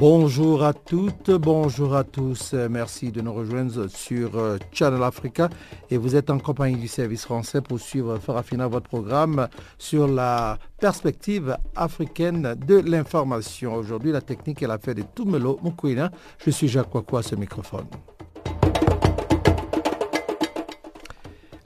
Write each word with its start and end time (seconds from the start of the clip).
Bonjour 0.00 0.64
à 0.64 0.72
toutes, 0.72 1.30
bonjour 1.30 1.94
à 1.94 2.04
tous. 2.04 2.54
Merci 2.54 3.12
de 3.12 3.20
nous 3.20 3.34
rejoindre 3.34 3.86
sur 3.88 4.38
euh, 4.38 4.56
Channel 4.72 5.02
Africa 5.02 5.50
et 5.90 5.98
vous 5.98 6.16
êtes 6.16 6.30
en 6.30 6.38
compagnie 6.38 6.78
du 6.78 6.88
service 6.88 7.26
français 7.26 7.60
pour 7.60 7.78
suivre 7.78 8.16
Farafina 8.16 8.66
votre 8.66 8.88
programme 8.88 9.46
sur 9.76 10.08
la 10.08 10.58
perspective 10.78 11.54
africaine 11.76 12.54
de 12.66 12.78
l'information. 12.78 13.74
Aujourd'hui, 13.74 14.10
la 14.10 14.22
technique 14.22 14.62
est 14.62 14.66
la 14.66 14.78
fait 14.78 14.94
de 14.94 15.02
Tumelo 15.02 15.60
Mukwina. 15.62 16.10
Je 16.42 16.50
suis 16.50 16.66
Jacques 16.66 16.88
Kwakwa 16.88 17.18
à 17.18 17.22
ce 17.22 17.34
microphone. 17.34 17.84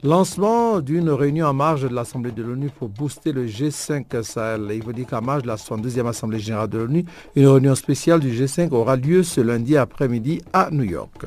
Lancement 0.05 0.81
d'une 0.81 1.09
réunion 1.09 1.47
en 1.47 1.53
marge 1.53 1.81
de 1.81 1.87
l'Assemblée 1.87 2.31
de 2.31 2.43
l'ONU 2.43 2.69
pour 2.69 2.89
booster 2.89 3.31
le 3.31 3.47
G5 3.47 4.21
Sahel. 4.21 4.69
Il 4.71 4.83
faut 4.83 4.93
dire 4.93 5.07
qu'en 5.07 5.23
marge 5.23 5.41
de 5.41 5.47
la 5.47 5.55
72e 5.55 6.05
Assemblée 6.07 6.37
générale 6.37 6.69
de 6.69 6.77
l'ONU, 6.77 7.05
une 7.35 7.47
réunion 7.47 7.73
spéciale 7.73 8.19
du 8.19 8.29
G5 8.29 8.71
aura 8.71 8.97
lieu 8.97 9.23
ce 9.23 9.41
lundi 9.41 9.75
après-midi 9.75 10.43
à 10.53 10.69
New 10.69 10.83
York. 10.83 11.25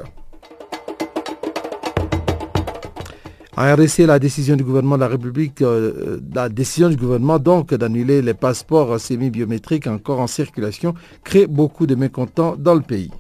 En 3.56 3.74
RDC, 3.74 4.06
la 4.06 4.20
décision 4.20 4.54
du 4.54 4.62
gouvernement 4.62 4.94
de 4.94 5.00
la 5.00 5.08
République, 5.08 5.60
euh, 5.62 6.20
la 6.32 6.48
décision 6.48 6.88
du 6.88 6.94
gouvernement 6.94 7.40
donc 7.40 7.74
d'annuler 7.74 8.22
les 8.22 8.34
passeports 8.34 9.00
semi-biométriques 9.00 9.88
encore 9.88 10.20
en 10.20 10.28
circulation 10.28 10.94
crée 11.24 11.48
beaucoup 11.48 11.88
de 11.88 11.96
mécontents 11.96 12.54
dans 12.56 12.76
le 12.76 12.82
pays. 12.82 13.10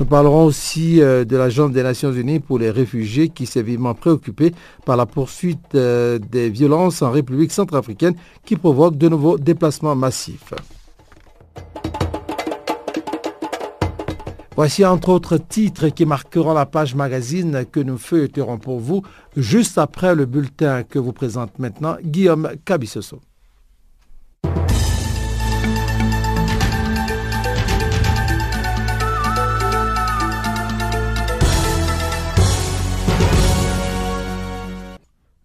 Nous 0.00 0.06
parlerons 0.06 0.46
aussi 0.46 1.02
euh, 1.02 1.26
de 1.26 1.36
l'Agence 1.36 1.72
des 1.72 1.82
Nations 1.82 2.10
Unies 2.10 2.40
pour 2.40 2.58
les 2.58 2.70
réfugiés 2.70 3.28
qui 3.28 3.44
s'est 3.44 3.62
vivement 3.62 3.92
préoccupé 3.92 4.54
par 4.86 4.96
la 4.96 5.04
poursuite 5.04 5.74
euh, 5.74 6.18
des 6.18 6.48
violences 6.48 7.02
en 7.02 7.10
République 7.10 7.52
centrafricaine 7.52 8.14
qui 8.46 8.56
provoquent 8.56 8.96
de 8.96 9.10
nouveaux 9.10 9.36
déplacements 9.36 9.94
massifs. 9.94 10.54
Voici 14.56 14.86
entre 14.86 15.10
autres 15.10 15.36
titres 15.36 15.88
qui 15.88 16.06
marqueront 16.06 16.54
la 16.54 16.64
page 16.64 16.94
magazine 16.94 17.66
que 17.70 17.80
nous 17.80 17.98
feuilleterons 17.98 18.56
pour 18.56 18.80
vous 18.80 19.02
juste 19.36 19.76
après 19.76 20.14
le 20.14 20.24
bulletin 20.24 20.82
que 20.82 20.98
vous 20.98 21.12
présente 21.12 21.58
maintenant 21.58 21.98
Guillaume 22.02 22.48
Cabissoso. 22.64 23.20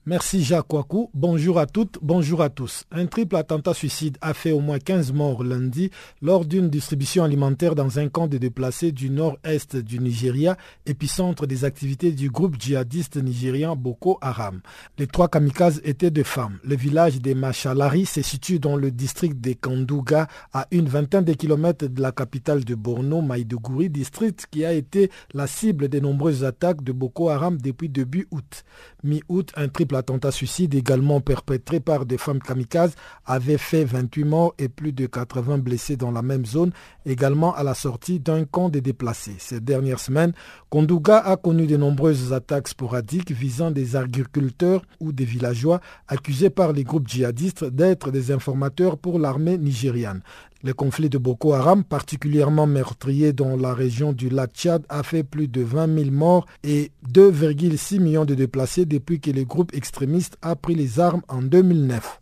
Merci 0.07 0.43
Jacques 0.43 0.71
Wakou. 0.71 1.09
Bonjour 1.15 1.57
à 1.57 1.65
toutes, 1.65 1.97
bonjour 1.99 2.43
à 2.43 2.51
tous. 2.51 2.83
Un 2.91 3.07
triple 3.07 3.35
attentat 3.37 3.73
suicide 3.73 4.19
a 4.21 4.35
fait 4.35 4.51
au 4.51 4.59
moins 4.59 4.77
15 4.77 5.11
morts 5.13 5.43
lundi 5.43 5.89
lors 6.21 6.45
d'une 6.45 6.69
distribution 6.69 7.23
alimentaire 7.23 7.73
dans 7.73 7.97
un 7.97 8.07
camp 8.07 8.27
de 8.27 8.37
déplacés 8.37 8.91
du 8.91 9.09
nord-est 9.09 9.77
du 9.77 9.97
Nigeria, 9.97 10.57
épicentre 10.85 11.47
des 11.47 11.65
activités 11.65 12.11
du 12.11 12.29
groupe 12.29 12.61
djihadiste 12.61 13.17
nigérian 13.17 13.75
Boko 13.75 14.19
Haram. 14.21 14.61
Les 14.99 15.07
trois 15.07 15.27
kamikazes 15.27 15.81
étaient 15.83 16.11
des 16.11 16.23
femmes. 16.23 16.59
Le 16.63 16.75
village 16.75 17.19
des 17.19 17.33
Machalari 17.33 18.05
se 18.05 18.21
situe 18.21 18.59
dans 18.59 18.75
le 18.75 18.91
district 18.91 19.41
de 19.41 19.53
Kandouga, 19.53 20.27
à 20.53 20.67
une 20.69 20.87
vingtaine 20.87 21.25
de 21.25 21.33
kilomètres 21.33 21.87
de 21.87 21.99
la 21.99 22.11
capitale 22.11 22.63
de 22.63 22.75
Borno, 22.75 23.23
Maïdougouri, 23.23 23.89
district 23.89 24.45
qui 24.51 24.65
a 24.65 24.73
été 24.73 25.09
la 25.33 25.47
cible 25.47 25.89
de 25.89 25.99
nombreuses 25.99 26.43
attaques 26.43 26.83
de 26.83 26.91
Boko 26.91 27.29
Haram 27.29 27.57
depuis 27.59 27.89
début 27.89 28.27
août. 28.29 28.63
Mi-août, 29.05 29.51
un 29.55 29.67
triple 29.67 29.93
l'attentat 29.93 30.31
suicide 30.31 30.73
également 30.73 31.21
perpétré 31.21 31.79
par 31.79 32.07
des 32.07 32.17
femmes 32.17 32.41
kamikazes 32.41 32.95
avait 33.25 33.59
fait 33.59 33.85
28 33.85 34.23
morts 34.23 34.55
et 34.57 34.67
plus 34.67 34.93
de 34.93 35.05
80 35.05 35.59
blessés 35.59 35.95
dans 35.95 36.09
la 36.11 36.23
même 36.23 36.45
zone, 36.45 36.71
également 37.05 37.53
à 37.55 37.61
la 37.61 37.75
sortie 37.75 38.19
d'un 38.19 38.45
camp 38.45 38.69
de 38.69 38.79
déplacés. 38.79 39.35
Ces 39.37 39.59
dernières 39.59 39.99
semaines, 39.99 40.33
Kondouga 40.71 41.19
a 41.19 41.37
connu 41.37 41.67
de 41.67 41.77
nombreuses 41.77 42.33
attaques 42.33 42.67
sporadiques 42.67 43.31
visant 43.31 43.69
des 43.69 43.95
agriculteurs 43.95 44.81
ou 44.99 45.11
des 45.11 45.25
villageois 45.25 45.81
accusés 46.07 46.49
par 46.49 46.73
les 46.73 46.83
groupes 46.83 47.07
djihadistes 47.07 47.63
d'être 47.63 48.09
des 48.09 48.31
informateurs 48.31 48.97
pour 48.97 49.19
l'armée 49.19 49.59
nigériane. 49.59 50.21
Le 50.65 50.73
conflit 50.73 51.11
de 51.11 51.19
Boko 51.19 51.53
Haram, 51.53 51.83
particulièrement 51.83 52.65
meurtrier 52.65 53.33
dans 53.33 53.55
la 53.55 53.75
région 53.75 54.13
du 54.13 54.29
lac 54.29 54.51
Tchad, 54.55 54.83
a 54.89 55.03
fait 55.03 55.21
plus 55.21 55.47
de 55.47 55.61
20 55.61 55.95
000 56.05 56.09
morts 56.09 56.47
et 56.63 56.89
2,6 57.13 57.99
millions 57.99 58.25
de 58.25 58.33
déplacés 58.33 58.87
depuis 58.87 59.19
que 59.19 59.29
le 59.29 59.43
groupe 59.43 59.75
extrémiste 59.75 60.37
a 60.41 60.55
pris 60.55 60.73
les 60.73 60.99
armes 60.99 61.21
en 61.27 61.43
2009. 61.43 62.19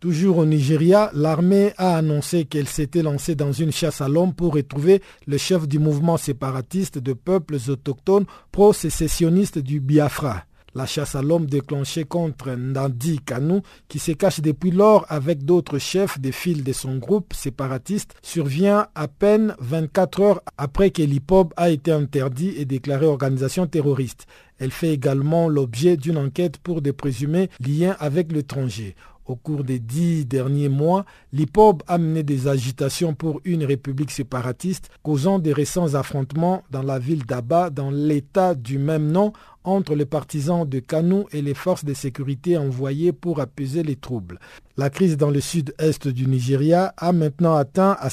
Toujours 0.00 0.38
au 0.38 0.44
Nigeria, 0.44 1.12
l'armée 1.14 1.72
a 1.76 1.96
annoncé 1.96 2.46
qu'elle 2.46 2.66
s'était 2.66 3.04
lancée 3.04 3.36
dans 3.36 3.52
une 3.52 3.70
chasse 3.70 4.00
à 4.00 4.08
l'homme 4.08 4.34
pour 4.34 4.54
retrouver 4.54 5.02
le 5.28 5.38
chef 5.38 5.68
du 5.68 5.78
mouvement 5.78 6.16
séparatiste 6.16 6.98
de 6.98 7.12
peuples 7.12 7.58
autochtones 7.68 8.26
pro-sécessionnistes 8.50 9.60
du 9.60 9.78
Biafra. 9.78 10.46
La 10.76 10.86
chasse 10.86 11.16
à 11.16 11.22
l'homme 11.22 11.46
déclenchée 11.46 12.04
contre 12.04 12.50
Ndandi 12.50 13.18
Kanou, 13.26 13.62
qui 13.88 13.98
se 13.98 14.12
cache 14.12 14.40
depuis 14.40 14.70
lors 14.70 15.04
avec 15.08 15.44
d'autres 15.44 15.78
chefs 15.78 16.20
des 16.20 16.30
files 16.30 16.62
de 16.62 16.72
son 16.72 16.98
groupe 16.98 17.34
séparatiste, 17.34 18.14
survient 18.22 18.86
à 18.94 19.08
peine 19.08 19.56
24 19.58 20.20
heures 20.20 20.42
après 20.56 20.92
que 20.92 21.02
l'IPOB 21.02 21.52
a 21.56 21.70
été 21.70 21.90
interdit 21.90 22.54
et 22.56 22.66
déclaré 22.66 23.06
organisation 23.06 23.66
terroriste. 23.66 24.26
Elle 24.60 24.70
fait 24.70 24.92
également 24.92 25.48
l'objet 25.48 25.96
d'une 25.96 26.18
enquête 26.18 26.58
pour 26.58 26.82
des 26.82 26.92
présumés 26.92 27.50
liens 27.66 27.96
avec 27.98 28.30
l'étranger. 28.30 28.94
Au 29.30 29.36
cours 29.36 29.62
des 29.62 29.78
dix 29.78 30.26
derniers 30.26 30.68
mois, 30.68 31.04
l'IPOB 31.32 31.84
a 31.86 31.98
mené 31.98 32.24
des 32.24 32.48
agitations 32.48 33.14
pour 33.14 33.40
une 33.44 33.62
république 33.62 34.10
séparatiste, 34.10 34.88
causant 35.04 35.38
des 35.38 35.52
récents 35.52 35.94
affrontements 35.94 36.64
dans 36.72 36.82
la 36.82 36.98
ville 36.98 37.24
d'Aba, 37.24 37.70
dans 37.70 37.92
l'état 37.92 38.56
du 38.56 38.76
même 38.78 39.06
nom, 39.12 39.32
entre 39.62 39.94
les 39.94 40.04
partisans 40.04 40.68
de 40.68 40.80
Kanou 40.80 41.26
et 41.30 41.42
les 41.42 41.54
forces 41.54 41.84
de 41.84 41.94
sécurité 41.94 42.58
envoyées 42.58 43.12
pour 43.12 43.38
apaiser 43.38 43.84
les 43.84 43.94
troubles. 43.94 44.40
La 44.76 44.90
crise 44.90 45.16
dans 45.16 45.30
le 45.30 45.40
sud-est 45.40 46.08
du 46.08 46.26
Nigeria 46.26 46.92
a 46.96 47.12
maintenant 47.12 47.54
atteint 47.54 47.96
à 48.00 48.08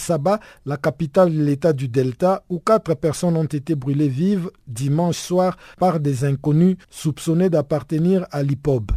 la 0.68 0.78
capitale 0.78 1.34
de 1.36 1.42
l'état 1.44 1.74
du 1.74 1.88
Delta, 1.88 2.44
où 2.48 2.60
quatre 2.60 2.94
personnes 2.94 3.38
ont 3.38 3.44
été 3.46 3.74
brûlées 3.74 4.08
vives 4.08 4.52
dimanche 4.68 5.18
soir 5.18 5.58
par 5.80 6.00
des 6.00 6.26
inconnus 6.26 6.78
soupçonnés 6.92 7.50
d'appartenir 7.50 8.28
à 8.30 8.44
l'IPOB. 8.44 8.92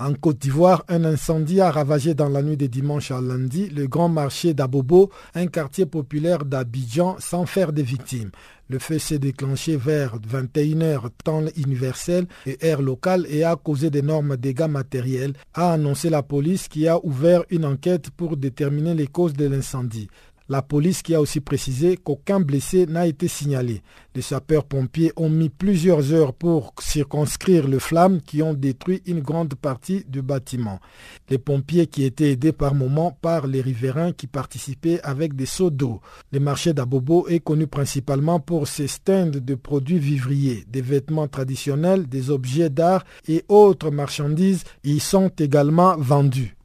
En 0.00 0.14
Côte 0.14 0.38
d'Ivoire, 0.38 0.84
un 0.86 1.04
incendie 1.04 1.60
a 1.60 1.72
ravagé 1.72 2.14
dans 2.14 2.28
la 2.28 2.40
nuit 2.40 2.56
de 2.56 2.66
dimanche 2.66 3.10
à 3.10 3.20
lundi 3.20 3.68
le 3.68 3.88
grand 3.88 4.08
marché 4.08 4.54
d'Abobo, 4.54 5.10
un 5.34 5.48
quartier 5.48 5.86
populaire 5.86 6.44
d'Abidjan, 6.44 7.16
sans 7.18 7.46
faire 7.46 7.72
de 7.72 7.82
victimes. 7.82 8.30
Le 8.70 8.78
feu 8.78 8.98
s'est 8.98 9.18
déclenché 9.18 9.76
vers 9.76 10.18
21h 10.18 11.08
temps 11.24 11.42
universel 11.56 12.26
et 12.46 12.58
air 12.60 12.80
local 12.82 13.26
et 13.28 13.42
a 13.42 13.56
causé 13.56 13.90
d'énormes 13.90 14.36
dégâts 14.36 14.68
matériels, 14.68 15.32
a 15.54 15.72
annoncé 15.72 16.10
la 16.10 16.22
police 16.22 16.68
qui 16.68 16.86
a 16.86 17.04
ouvert 17.04 17.44
une 17.50 17.64
enquête 17.64 18.10
pour 18.10 18.36
déterminer 18.36 18.94
les 18.94 19.06
causes 19.06 19.32
de 19.32 19.46
l'incendie. 19.46 20.08
La 20.50 20.62
police 20.62 21.02
qui 21.02 21.14
a 21.14 21.20
aussi 21.20 21.40
précisé 21.40 21.98
qu'aucun 21.98 22.40
blessé 22.40 22.86
n'a 22.86 23.06
été 23.06 23.28
signalé. 23.28 23.82
Les 24.14 24.22
sapeurs-pompiers 24.22 25.12
ont 25.16 25.28
mis 25.28 25.50
plusieurs 25.50 26.12
heures 26.14 26.32
pour 26.32 26.72
circonscrire 26.80 27.68
le 27.68 27.78
flamme 27.78 28.22
qui 28.22 28.42
ont 28.42 28.54
détruit 28.54 29.02
une 29.06 29.20
grande 29.20 29.54
partie 29.54 30.04
du 30.08 30.22
bâtiment. 30.22 30.80
Les 31.28 31.36
pompiers 31.36 31.86
qui 31.86 32.04
étaient 32.04 32.32
aidés 32.32 32.52
par 32.52 32.74
moments 32.74 33.16
par 33.20 33.46
les 33.46 33.60
riverains 33.60 34.12
qui 34.12 34.26
participaient 34.26 35.00
avec 35.02 35.36
des 35.36 35.46
seaux 35.46 35.70
d'eau. 35.70 36.00
Le 36.32 36.40
marché 36.40 36.72
d'Abobo 36.72 37.28
est 37.28 37.40
connu 37.40 37.66
principalement 37.66 38.40
pour 38.40 38.68
ses 38.68 38.88
stands 38.88 39.26
de 39.26 39.54
produits 39.54 39.98
vivriers, 39.98 40.64
des 40.66 40.82
vêtements 40.82 41.28
traditionnels, 41.28 42.08
des 42.08 42.30
objets 42.30 42.70
d'art 42.70 43.04
et 43.28 43.44
autres 43.48 43.90
marchandises 43.90 44.64
y 44.82 44.98
sont 44.98 45.28
également 45.38 45.96
vendus. 45.98 46.57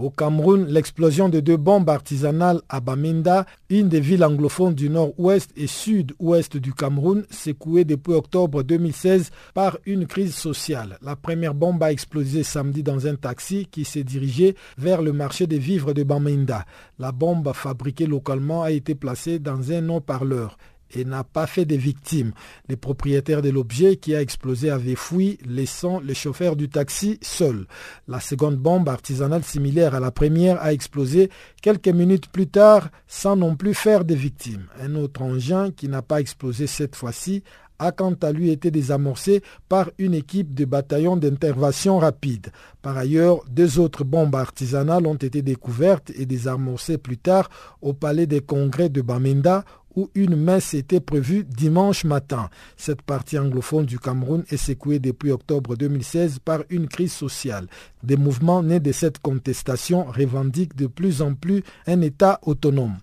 Au 0.00 0.10
Cameroun, 0.10 0.64
l'explosion 0.68 1.28
de 1.28 1.40
deux 1.40 1.56
bombes 1.56 1.90
artisanales 1.90 2.60
à 2.68 2.78
Bamenda, 2.78 3.46
une 3.68 3.88
des 3.88 3.98
villes 3.98 4.22
anglophones 4.22 4.74
du 4.74 4.88
nord-ouest 4.88 5.50
et 5.56 5.66
sud-ouest 5.66 6.56
du 6.56 6.72
Cameroun, 6.72 7.24
secouée 7.30 7.84
depuis 7.84 8.12
octobre 8.12 8.62
2016 8.62 9.32
par 9.54 9.76
une 9.86 10.06
crise 10.06 10.36
sociale. 10.36 10.98
La 11.02 11.16
première 11.16 11.52
bombe 11.52 11.82
a 11.82 11.90
explosé 11.90 12.44
samedi 12.44 12.84
dans 12.84 13.08
un 13.08 13.16
taxi 13.16 13.66
qui 13.66 13.84
s'est 13.84 14.04
dirigé 14.04 14.54
vers 14.76 15.02
le 15.02 15.12
marché 15.12 15.48
des 15.48 15.58
vivres 15.58 15.92
de 15.92 16.04
Bamenda. 16.04 16.64
La 17.00 17.10
bombe 17.10 17.52
fabriquée 17.52 18.06
localement 18.06 18.62
a 18.62 18.70
été 18.70 18.94
placée 18.94 19.40
dans 19.40 19.72
un 19.72 19.88
haut-parleur 19.88 20.58
et 20.94 21.04
n'a 21.04 21.24
pas 21.24 21.46
fait 21.46 21.64
de 21.64 21.76
victimes. 21.76 22.32
Les 22.68 22.76
propriétaires 22.76 23.42
de 23.42 23.50
l'objet 23.50 23.96
qui 23.96 24.14
a 24.14 24.20
explosé 24.20 24.70
avaient 24.70 24.94
fui, 24.94 25.38
laissant 25.46 26.00
le 26.00 26.14
chauffeur 26.14 26.56
du 26.56 26.68
taxi 26.68 27.18
seul. 27.22 27.66
La 28.06 28.20
seconde 28.20 28.56
bombe 28.56 28.88
artisanale 28.88 29.44
similaire 29.44 29.94
à 29.94 30.00
la 30.00 30.10
première 30.10 30.62
a 30.62 30.72
explosé 30.72 31.30
quelques 31.62 31.88
minutes 31.88 32.28
plus 32.28 32.48
tard 32.48 32.88
sans 33.06 33.36
non 33.36 33.56
plus 33.56 33.74
faire 33.74 34.04
de 34.04 34.14
victimes. 34.14 34.66
Un 34.80 34.94
autre 34.94 35.22
engin 35.22 35.70
qui 35.70 35.88
n'a 35.88 36.02
pas 36.02 36.20
explosé 36.20 36.66
cette 36.66 36.96
fois-ci 36.96 37.42
a 37.78 37.92
quant 37.92 38.14
à 38.22 38.32
lui 38.32 38.50
été 38.50 38.70
désamorcé 38.70 39.42
par 39.68 39.90
une 39.98 40.14
équipe 40.14 40.54
de 40.54 40.64
bataillons 40.64 41.16
d'intervention 41.16 41.98
rapide. 41.98 42.48
Par 42.82 42.96
ailleurs, 42.96 43.44
deux 43.48 43.78
autres 43.78 44.04
bombes 44.04 44.34
artisanales 44.34 45.06
ont 45.06 45.14
été 45.14 45.42
découvertes 45.42 46.10
et 46.16 46.26
désamorcées 46.26 46.98
plus 46.98 47.18
tard 47.18 47.50
au 47.82 47.92
palais 47.92 48.26
des 48.26 48.40
congrès 48.40 48.88
de 48.88 49.02
Bamenda 49.02 49.64
où 49.98 50.10
une 50.14 50.36
messe 50.36 50.74
était 50.74 51.00
prévue 51.00 51.44
dimanche 51.44 52.04
matin. 52.04 52.50
Cette 52.76 53.02
partie 53.02 53.36
anglophone 53.36 53.84
du 53.84 53.98
Cameroun 53.98 54.44
est 54.48 54.56
secouée 54.56 55.00
depuis 55.00 55.32
octobre 55.32 55.74
2016 55.76 56.38
par 56.38 56.62
une 56.70 56.86
crise 56.86 57.12
sociale. 57.12 57.66
Des 58.04 58.16
mouvements 58.16 58.62
nés 58.62 58.78
de 58.78 58.92
cette 58.92 59.18
contestation 59.18 60.04
revendiquent 60.04 60.76
de 60.76 60.86
plus 60.86 61.20
en 61.20 61.34
plus 61.34 61.64
un 61.88 62.00
État 62.00 62.38
autonome. 62.42 62.96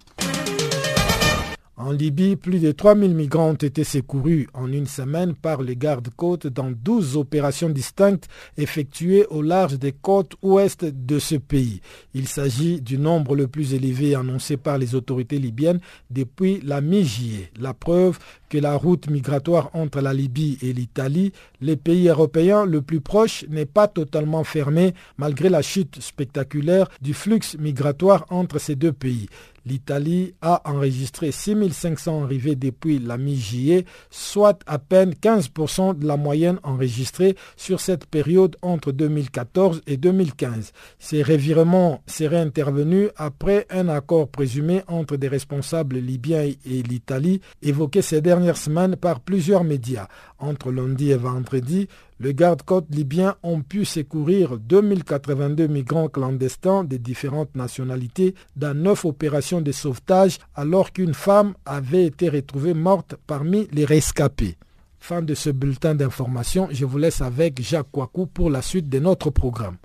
En 1.78 1.92
Libye, 1.92 2.38
plus 2.38 2.62
de 2.62 2.72
3000 2.72 3.14
migrants 3.14 3.50
ont 3.50 3.54
été 3.54 3.84
secourus 3.84 4.48
en 4.54 4.72
une 4.72 4.86
semaine 4.86 5.36
par 5.36 5.62
les 5.62 5.76
gardes-côtes 5.76 6.48
dans 6.48 6.72
12 6.72 7.18
opérations 7.18 7.68
distinctes 7.70 8.30
effectuées 8.58 9.26
au 9.30 9.42
large 9.42 9.78
des 9.78 9.92
côtes 9.92 10.36
ouest 10.42 10.86
de 10.86 11.20
ce 11.20 11.36
pays. 11.36 11.82
Il 12.14 12.30
s'agit 12.30 12.80
du 12.80 12.98
nombre 12.98 13.36
le 13.36 13.48
plus 13.48 13.74
élevé 13.74 14.16
annoncé 14.16 14.56
par 14.56 14.78
les 14.78 14.96
autorités 14.96 15.38
libyennes 15.38 15.82
depuis 16.10 16.62
la 16.64 16.80
mi-juillet. 16.80 17.52
La 17.60 17.74
preuve 17.74 18.20
que 18.48 18.58
la 18.58 18.76
route 18.78 19.10
migratoire 19.10 19.70
entre 19.74 20.00
la 20.00 20.14
Libye 20.14 20.58
et 20.62 20.72
l'Italie, 20.72 21.34
les 21.60 21.76
pays 21.76 22.08
européens 22.08 22.66
le 22.66 22.82
plus 22.82 23.02
proche, 23.02 23.44
n'est 23.50 23.66
pas 23.66 23.90
totalement 23.90 24.46
fermée 24.46 24.94
malgré 25.18 25.50
la 25.50 25.62
chute 25.62 26.02
spectaculaire 26.02 26.88
du 27.02 27.14
flux 27.14 27.58
migratoire 27.60 28.26
entre 28.30 28.60
ces 28.60 28.78
deux 28.78 28.94
pays. 28.94 29.28
L'Italie 29.66 30.36
a 30.42 30.62
enregistré 30.66 31.32
6500 31.32 32.24
arrivées 32.24 32.56
depuis 32.56 33.00
la 33.00 33.18
mi-juillet, 33.18 33.86
soit 34.12 34.60
à 34.68 34.78
peine 34.78 35.14
15% 35.14 35.98
de 35.98 36.08
la 36.08 36.18
moyenne 36.18 36.60
enregistrée 36.64 37.36
sur 37.58 37.80
cette 37.80 38.06
période 38.06 38.58
entre 38.62 38.92
2014 38.92 39.82
et 39.88 39.98
2015. 39.98 40.72
Ces 41.00 41.24
revirements 41.24 42.02
seraient 42.06 42.38
intervenus 42.38 43.10
après 43.16 43.66
un 43.70 43.90
accord 43.90 44.28
présumé 44.28 44.84
entre 44.88 45.18
des 45.18 45.28
responsables 45.28 45.98
libyens 45.98 46.52
et 46.66 46.84
l'Italie 46.84 47.42
évoqué 47.62 48.02
ces 48.02 48.22
dernières 48.22 48.58
semaines 48.58 48.96
par 48.96 49.20
plusieurs 49.20 49.64
médias. 49.64 50.08
Entre 50.38 50.72
lundi 50.72 51.12
et 51.12 51.16
vendredi, 51.16 51.88
les 52.20 52.34
gardes-côtes 52.34 52.88
libyens 52.90 53.36
ont 53.44 53.62
pu 53.62 53.86
secourir 53.86 54.58
2082 54.58 55.68
migrants 55.68 56.08
clandestins 56.08 56.84
de 56.84 56.98
différentes 56.98 57.56
nationalités 57.56 58.36
dans 58.56 58.74
neuf 58.76 59.06
opérations 59.06 59.62
de 59.62 59.72
sauvetage 59.72 60.40
alors 60.56 60.92
qu'une 60.92 61.14
femme 61.14 61.56
avait 61.66 62.06
été 62.06 62.30
retrouvée 62.30 62.74
morte 62.74 63.16
parmi 63.28 63.68
les 63.72 63.86
rescapés. 63.86 64.58
Fin 65.00 65.22
de 65.22 65.36
ce 65.36 65.50
bulletin 65.50 65.94
d'information, 65.94 66.68
je 66.72 66.86
vous 66.86 66.98
laisse 66.98 67.22
avec 67.22 67.62
Jacques 67.62 67.92
Kouakou 67.92 68.26
pour 68.26 68.50
la 68.50 68.62
suite 68.62 68.90
de 68.90 69.00
notre 69.00 69.30
programme. 69.30 69.78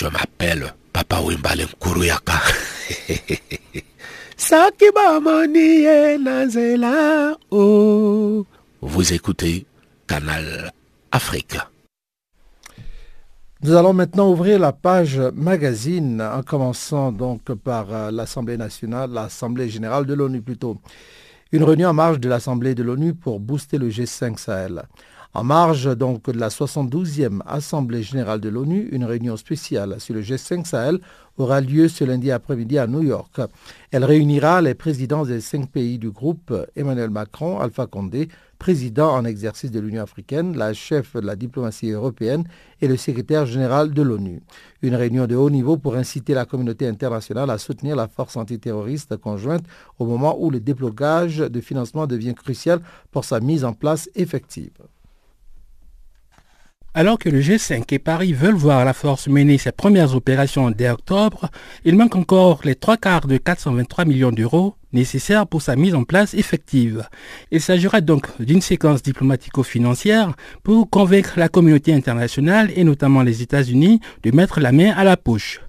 Je 0.00 0.06
m'appelle 0.06 0.72
Papa 0.92 1.18
Wimbale 1.20 1.66
Kuruyaka. 1.80 2.34
oh. 7.50 8.46
Vous 8.80 9.12
écoutez 9.12 9.66
Canal 10.06 10.70
Afrique. 11.10 11.56
Nous 13.64 13.74
allons 13.74 13.92
maintenant 13.92 14.30
ouvrir 14.30 14.60
la 14.60 14.70
page 14.70 15.18
magazine 15.34 16.22
en 16.22 16.44
commençant 16.44 17.10
donc 17.10 17.52
par 17.54 17.92
euh, 17.92 18.12
l'Assemblée 18.12 18.56
nationale, 18.56 19.10
l'Assemblée 19.10 19.68
générale 19.68 20.06
de 20.06 20.14
l'ONU 20.14 20.42
plutôt. 20.42 20.76
Une 21.50 21.64
réunion 21.64 21.88
en 21.88 21.94
marge 21.94 22.20
de 22.20 22.28
l'Assemblée 22.28 22.76
de 22.76 22.84
l'ONU 22.84 23.14
pour 23.14 23.40
booster 23.40 23.78
le 23.78 23.88
G5 23.88 24.38
Sahel. 24.38 24.84
En 25.34 25.44
marge 25.44 25.94
donc 25.94 26.30
de 26.30 26.38
la 26.38 26.48
72e 26.48 27.42
Assemblée 27.46 28.02
générale 28.02 28.40
de 28.40 28.48
l'ONU, 28.48 28.88
une 28.92 29.04
réunion 29.04 29.36
spéciale 29.36 30.00
sur 30.00 30.14
le 30.14 30.22
G5 30.22 30.64
Sahel 30.64 31.00
aura 31.36 31.60
lieu 31.60 31.88
ce 31.88 32.02
lundi 32.02 32.32
après-midi 32.32 32.78
à 32.78 32.86
New 32.86 33.02
York. 33.02 33.38
Elle 33.90 34.06
réunira 34.06 34.62
les 34.62 34.74
présidents 34.74 35.26
des 35.26 35.42
cinq 35.42 35.70
pays 35.70 35.98
du 35.98 36.10
groupe, 36.10 36.54
Emmanuel 36.74 37.10
Macron, 37.10 37.60
Alpha 37.60 37.86
Condé, 37.86 38.28
président 38.58 39.14
en 39.14 39.26
exercice 39.26 39.70
de 39.70 39.78
l'Union 39.80 40.02
africaine, 40.02 40.56
la 40.56 40.72
chef 40.72 41.14
de 41.14 41.26
la 41.26 41.36
diplomatie 41.36 41.90
européenne 41.90 42.44
et 42.80 42.88
le 42.88 42.96
secrétaire 42.96 43.44
général 43.44 43.92
de 43.92 44.02
l'ONU. 44.02 44.40
Une 44.80 44.94
réunion 44.94 45.26
de 45.26 45.36
haut 45.36 45.50
niveau 45.50 45.76
pour 45.76 45.94
inciter 45.94 46.32
la 46.32 46.46
communauté 46.46 46.88
internationale 46.88 47.50
à 47.50 47.58
soutenir 47.58 47.96
la 47.96 48.08
force 48.08 48.38
antiterroriste 48.38 49.18
conjointe 49.18 49.64
au 49.98 50.06
moment 50.06 50.36
où 50.40 50.50
le 50.50 50.58
déblocage 50.58 51.36
de 51.36 51.60
financement 51.60 52.06
devient 52.06 52.34
crucial 52.34 52.80
pour 53.12 53.26
sa 53.26 53.40
mise 53.40 53.66
en 53.66 53.74
place 53.74 54.08
effective. 54.16 54.72
Alors 56.94 57.18
que 57.18 57.28
le 57.28 57.40
G5 57.40 57.84
et 57.90 57.98
Paris 57.98 58.32
veulent 58.32 58.54
voir 58.54 58.84
la 58.84 58.94
force 58.94 59.28
mener 59.28 59.58
ses 59.58 59.72
premières 59.72 60.14
opérations 60.14 60.70
dès 60.70 60.88
octobre, 60.88 61.50
il 61.84 61.96
manque 61.96 62.16
encore 62.16 62.60
les 62.64 62.74
trois 62.74 62.96
quarts 62.96 63.26
de 63.26 63.36
423 63.36 64.06
millions 64.06 64.32
d'euros 64.32 64.74
nécessaires 64.94 65.46
pour 65.46 65.60
sa 65.60 65.76
mise 65.76 65.94
en 65.94 66.04
place 66.04 66.32
effective. 66.32 67.06
Il 67.50 67.60
s'agira 67.60 68.00
donc 68.00 68.26
d'une 68.40 68.62
séquence 68.62 69.02
diplomatico-financière 69.02 70.34
pour 70.62 70.88
convaincre 70.88 71.34
la 71.36 71.50
communauté 71.50 71.92
internationale 71.92 72.70
et 72.74 72.84
notamment 72.84 73.22
les 73.22 73.42
États-Unis 73.42 74.00
de 74.22 74.30
mettre 74.34 74.60
la 74.60 74.72
main 74.72 74.92
à 74.96 75.04
la 75.04 75.18
poche. 75.18 75.60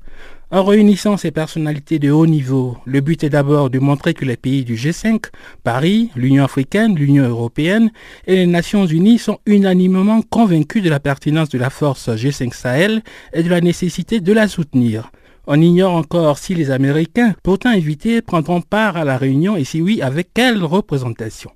En 0.51 0.63
réunissant 0.63 1.15
ces 1.15 1.29
personnalités 1.29 1.99
de 1.99 2.09
haut 2.09 2.25
niveau, 2.25 2.75
le 2.85 3.01
but 3.01 3.23
est 3.23 3.29
d'abord 3.29 3.69
de 3.69 3.77
montrer 3.77 4.15
que 4.15 4.25
les 4.25 4.35
pays 4.35 4.63
du 4.65 4.73
G5, 4.73 5.25
Paris, 5.63 6.09
l'Union 6.15 6.43
africaine, 6.43 6.95
l'Union 6.95 7.29
européenne 7.29 7.91
et 8.25 8.35
les 8.35 8.47
Nations 8.47 8.87
unies 8.87 9.19
sont 9.19 9.37
unanimement 9.45 10.23
convaincus 10.23 10.81
de 10.81 10.89
la 10.89 10.99
pertinence 10.99 11.49
de 11.49 11.59
la 11.59 11.69
force 11.69 12.09
G5 12.09 12.51
Sahel 12.51 13.03
et 13.31 13.43
de 13.43 13.49
la 13.49 13.61
nécessité 13.61 14.21
de 14.21 14.33
la 14.33 14.47
soutenir. 14.47 15.11
On 15.45 15.61
ignore 15.61 15.93
encore 15.93 16.39
si 16.39 16.55
les 16.55 16.71
Américains, 16.71 17.35
pourtant 17.43 17.69
invités, 17.69 18.23
prendront 18.23 18.61
part 18.61 18.97
à 18.97 19.05
la 19.05 19.19
réunion 19.19 19.55
et 19.55 19.63
si 19.63 19.83
oui, 19.83 20.01
avec 20.01 20.33
quelle 20.33 20.63
représentation. 20.63 21.51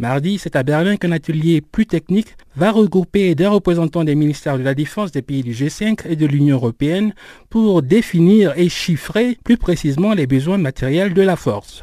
Mardi, 0.00 0.38
c'est 0.38 0.54
à 0.54 0.62
Berlin 0.62 0.96
qu'un 0.96 1.10
atelier 1.10 1.60
plus 1.60 1.86
technique 1.86 2.36
va 2.54 2.70
regrouper 2.70 3.34
des 3.34 3.48
représentants 3.48 4.04
des 4.04 4.14
ministères 4.14 4.56
de 4.56 4.62
la 4.62 4.74
Défense 4.74 5.10
des 5.10 5.22
pays 5.22 5.42
du 5.42 5.50
G5 5.50 6.06
et 6.08 6.14
de 6.14 6.24
l'Union 6.24 6.54
européenne 6.54 7.14
pour 7.50 7.82
définir 7.82 8.52
et 8.56 8.68
chiffrer 8.68 9.36
plus 9.42 9.56
précisément 9.56 10.14
les 10.14 10.28
besoins 10.28 10.56
matériels 10.56 11.14
de 11.14 11.22
la 11.22 11.34
force. 11.34 11.82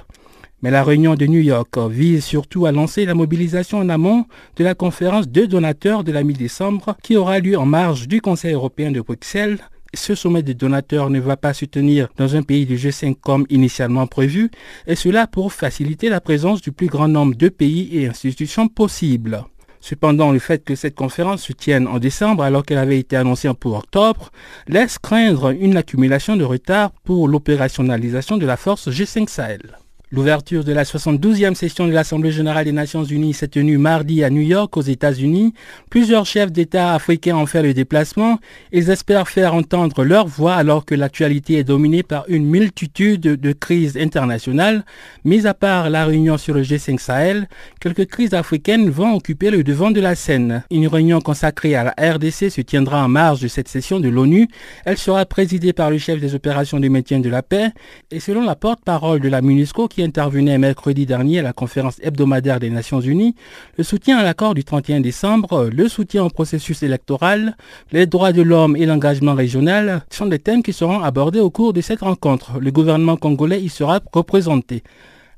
Mais 0.62 0.72
la 0.72 0.86
réunion 0.86 1.16
de 1.16 1.26
New 1.26 1.42
York 1.42 1.78
vise 1.90 2.24
surtout 2.24 2.66
à 2.66 2.72
lancer 2.72 3.06
la 3.06 3.16
mobilisation 3.16 3.80
en 3.80 3.90
amont 3.90 4.26
de 4.56 4.64
la 4.64 4.76
conférence 4.76 5.28
de 5.28 5.46
donateurs 5.46 6.06
de 6.06 6.14
la 6.14 6.24
mi-décembre 6.24 6.96
qui 7.04 7.18
aura 7.18 7.40
lieu 7.40 7.58
en 7.58 7.66
marge 7.66 8.08
du 8.08 8.22
Conseil 8.22 8.54
européen 8.54 8.92
de 8.92 9.02
Bruxelles 9.02 9.60
ce 9.96 10.16
sommet 10.16 10.44
des 10.44 10.54
donateurs 10.54 11.10
ne 11.10 11.20
va 11.20 11.38
pas 11.38 11.54
se 11.54 11.66
tenir 11.66 12.08
dans 12.18 12.36
un 12.36 12.44
pays 12.44 12.66
du 12.66 12.76
G5 12.76 13.16
comme 13.20 13.46
initialement 13.50 14.08
prévu, 14.08 14.52
et 14.88 14.96
cela 14.96 15.28
pour 15.28 15.54
faciliter 15.54 16.10
la 16.10 16.22
présence 16.22 16.62
du 16.62 16.72
plus 16.72 16.88
grand 16.88 17.08
nombre 17.08 17.36
de 17.36 17.50
pays 17.50 17.90
et 17.98 18.08
institutions 18.08 18.68
possibles. 18.68 19.44
Cependant, 19.80 20.32
le 20.32 20.40
fait 20.40 20.64
que 20.64 20.74
cette 20.74 20.96
conférence 20.96 21.44
se 21.44 21.54
tienne 21.54 21.88
en 21.88 22.00
décembre 22.00 22.42
alors 22.42 22.66
qu'elle 22.66 22.80
avait 22.80 22.98
été 22.98 23.16
annoncée 23.16 23.52
pour 23.54 23.76
octobre 23.76 24.32
laisse 24.68 24.98
craindre 24.98 25.52
une 25.52 25.78
accumulation 25.78 26.36
de 26.36 26.44
retard 26.44 26.92
pour 27.04 27.28
l'opérationnalisation 27.28 28.38
de 28.38 28.48
la 28.48 28.58
force 28.58 28.90
G5 28.90 29.30
Sahel. 29.30 29.78
L'ouverture 30.16 30.64
de 30.64 30.72
la 30.72 30.84
72e 30.84 31.56
session 31.56 31.88
de 31.88 31.92
l'Assemblée 31.92 32.32
générale 32.32 32.64
des 32.64 32.72
Nations 32.72 33.04
unies 33.04 33.34
s'est 33.34 33.50
tenue 33.50 33.78
mardi 33.78 34.24
à 34.24 34.30
New 34.30 34.44
York 34.44 34.78
aux 34.78 34.82
États-Unis. 34.82 35.54
Plusieurs 35.90 36.26
chefs 36.26 36.54
d'État 36.54 36.94
africains 36.94 37.36
ont 37.36 37.46
fait 37.46 37.62
le 37.62 37.74
déplacement. 37.74 38.40
Ils 38.72 38.90
espèrent 38.90 39.28
faire 39.28 39.54
entendre 39.54 40.06
leur 40.06 40.26
voix 40.26 40.54
alors 40.54 40.86
que 40.86 40.96
l'actualité 40.96 41.58
est 41.58 41.66
dominée 41.66 42.02
par 42.02 42.24
une 42.30 42.46
multitude 42.46 43.24
de 43.24 43.52
crises 43.52 43.98
internationales. 43.98 44.86
Mis 45.26 45.48
à 45.48 45.54
part 45.54 45.90
la 45.90 46.06
réunion 46.06 46.38
sur 46.38 46.54
le 46.54 46.62
G5 46.62 46.98
Sahel, 46.98 47.50
quelques 47.82 48.06
crises 48.06 48.34
africaines 48.34 48.90
vont 48.90 49.16
occuper 49.16 49.52
le 49.52 49.66
devant 49.66 49.92
de 49.92 50.00
la 50.00 50.16
scène. 50.16 50.64
Une 50.72 50.88
réunion 50.88 51.20
consacrée 51.20 51.76
à 51.76 51.84
la 51.84 52.14
RDC 52.14 52.50
se 52.52 52.62
tiendra 52.62 53.04
en 53.04 53.10
marge 53.10 53.42
de 53.42 53.50
cette 53.50 53.68
session 53.68 54.00
de 54.00 54.08
l'ONU. 54.08 54.48
Elle 54.86 54.98
sera 54.98 55.26
présidée 55.26 55.74
par 55.74 55.92
le 55.92 55.98
chef 55.98 56.22
des 56.22 56.36
opérations 56.36 56.80
de 56.80 56.88
maintien 56.88 57.20
de 57.20 57.28
la 57.28 57.44
paix 57.44 57.72
et 58.12 58.22
selon 58.22 58.46
la 58.46 58.56
porte-parole 58.56 59.20
de 59.20 59.28
la 59.28 59.42
MINUSCO 59.42 59.90
qui 59.90 60.05
intervenait 60.06 60.58
mercredi 60.58 61.06
dernier 61.06 61.40
à 61.40 61.42
la 61.42 61.52
conférence 61.52 62.00
hebdomadaire 62.02 62.60
des 62.60 62.70
Nations 62.70 63.02
Unies, 63.02 63.36
le 63.78 63.84
soutien 63.84 64.18
à 64.18 64.24
l'accord 64.24 64.54
du 64.54 64.64
31 64.64 65.02
décembre, 65.02 65.70
le 65.72 65.88
soutien 65.90 66.24
au 66.24 66.30
processus 66.30 66.84
électoral, 66.84 67.58
les 67.92 68.06
droits 68.06 68.32
de 68.32 68.42
l'homme 68.42 68.76
et 68.76 68.86
l'engagement 68.86 69.34
régional 69.34 70.04
sont 70.10 70.28
des 70.28 70.40
thèmes 70.40 70.64
qui 70.64 70.74
seront 70.74 71.02
abordés 71.02 71.40
au 71.40 71.50
cours 71.50 71.74
de 71.74 71.82
cette 71.82 72.02
rencontre. 72.02 72.60
Le 72.60 72.72
gouvernement 72.72 73.18
congolais 73.18 73.62
y 73.62 73.70
sera 73.70 74.00
représenté. 74.14 74.84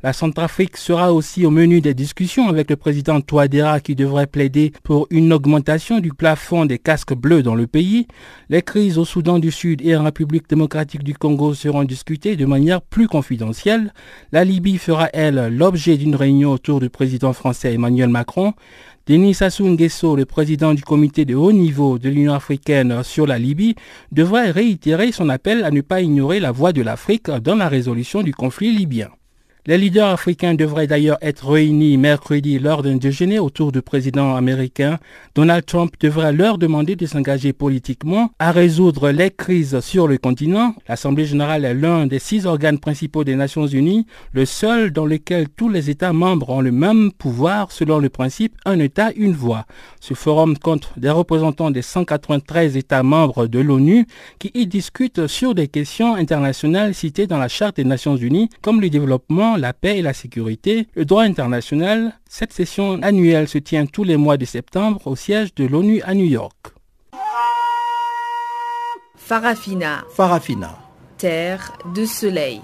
La 0.03 0.13
Centrafrique 0.13 0.77
sera 0.77 1.11
aussi 1.11 1.43
au 1.43 1.49
menu 1.49 1.81
des 1.81 1.95
discussions 1.95 2.49
avec 2.49 2.69
le 2.69 2.75
président 2.75 3.19
Touadéra 3.19 3.79
qui 3.79 3.95
devrait 3.95 4.27
plaider 4.27 4.71
pour 4.83 5.07
une 5.09 5.33
augmentation 5.33 5.99
du 5.99 6.13
plafond 6.13 6.65
des 6.65 6.77
casques 6.77 7.15
bleus 7.15 7.41
dans 7.41 7.55
le 7.55 7.65
pays. 7.65 8.05
Les 8.49 8.61
crises 8.61 8.99
au 8.99 9.05
Soudan 9.05 9.39
du 9.39 9.49
Sud 9.49 9.81
et 9.83 9.95
en 9.95 10.03
République 10.03 10.47
démocratique 10.47 11.03
du 11.03 11.15
Congo 11.15 11.55
seront 11.55 11.83
discutées 11.83 12.35
de 12.35 12.45
manière 12.45 12.83
plus 12.83 13.07
confidentielle. 13.07 13.91
La 14.31 14.43
Libye 14.43 14.77
fera, 14.77 15.09
elle, 15.13 15.47
l'objet 15.51 15.97
d'une 15.97 16.15
réunion 16.15 16.51
autour 16.51 16.79
du 16.79 16.91
président 16.91 17.33
français 17.33 17.73
Emmanuel 17.73 18.09
Macron. 18.09 18.53
Denis 19.07 19.33
Sassou 19.33 19.65
Nguesso, 19.65 20.15
le 20.15 20.25
président 20.25 20.75
du 20.75 20.83
comité 20.83 21.25
de 21.25 21.33
haut 21.33 21.53
niveau 21.53 21.97
de 21.97 22.09
l'Union 22.09 22.33
africaine 22.33 23.01
sur 23.01 23.25
la 23.25 23.39
Libye, 23.39 23.73
devrait 24.11 24.51
réitérer 24.51 25.11
son 25.11 25.29
appel 25.29 25.63
à 25.63 25.71
ne 25.71 25.81
pas 25.81 26.01
ignorer 26.01 26.39
la 26.39 26.51
voix 26.51 26.71
de 26.71 26.83
l'Afrique 26.83 27.31
dans 27.31 27.55
la 27.55 27.67
résolution 27.67 28.21
du 28.21 28.33
conflit 28.33 28.71
libyen. 28.71 29.09
Les 29.69 29.77
leaders 29.77 30.07
africains 30.07 30.53
devraient 30.53 30.87
d'ailleurs 30.87 31.17
être 31.21 31.45
réunis 31.49 31.97
mercredi 31.97 32.57
lors 32.57 32.83
d'un 32.83 32.95
déjeuner 32.95 33.37
autour 33.37 33.73
du 33.73 33.81
président 33.81 34.33
américain. 34.33 34.97
Donald 35.35 35.65
Trump 35.65 35.93
devrait 35.99 36.31
leur 36.31 36.57
demander 36.57 36.95
de 36.95 37.05
s'engager 37.05 37.51
politiquement 37.51 38.31
à 38.39 38.53
résoudre 38.53 39.11
les 39.11 39.29
crises 39.29 39.81
sur 39.81 40.07
le 40.07 40.17
continent. 40.17 40.73
L'Assemblée 40.87 41.25
générale 41.25 41.65
est 41.65 41.73
l'un 41.73 42.07
des 42.07 42.19
six 42.19 42.45
organes 42.45 42.79
principaux 42.79 43.25
des 43.25 43.35
Nations 43.35 43.67
unies, 43.67 44.05
le 44.31 44.45
seul 44.45 44.91
dans 44.91 45.05
lequel 45.05 45.49
tous 45.49 45.67
les 45.67 45.89
États 45.89 46.13
membres 46.13 46.49
ont 46.49 46.61
le 46.61 46.71
même 46.71 47.11
pouvoir 47.11 47.73
selon 47.73 47.99
le 47.99 48.07
principe 48.07 48.55
un 48.63 48.79
État, 48.79 49.11
une 49.17 49.33
voix. 49.33 49.65
Ce 49.99 50.13
forum 50.13 50.57
compte 50.57 50.93
des 50.95 51.09
représentants 51.09 51.71
des 51.71 51.81
193 51.81 52.77
États 52.77 53.03
membres 53.03 53.47
de 53.47 53.59
l'ONU 53.59 54.07
qui 54.39 54.49
y 54.53 54.65
discutent 54.65 55.27
sur 55.27 55.53
des 55.53 55.67
questions 55.67 56.15
internationales 56.15 56.93
citées 56.93 57.27
dans 57.27 57.37
la 57.37 57.49
Charte 57.49 57.75
des 57.75 57.83
Nations 57.83 58.15
unies 58.15 58.47
comme 58.61 58.79
le 58.79 58.89
développement, 58.89 59.56
la 59.57 59.73
paix 59.73 59.97
et 59.97 60.01
la 60.01 60.13
sécurité, 60.13 60.87
le 60.95 61.05
droit 61.05 61.23
international, 61.23 62.13
cette 62.29 62.53
session 62.53 63.01
annuelle 63.01 63.47
se 63.47 63.57
tient 63.57 63.85
tous 63.85 64.03
les 64.03 64.17
mois 64.17 64.37
de 64.37 64.45
septembre 64.45 65.05
au 65.07 65.15
siège 65.15 65.53
de 65.55 65.65
l'ONU 65.65 66.01
à 66.03 66.13
New 66.13 66.25
York. 66.25 66.73
Farafina. 69.15 70.05
Farafina. 70.15 70.77
Terre 71.17 71.73
de 71.93 72.05
soleil. 72.05 72.61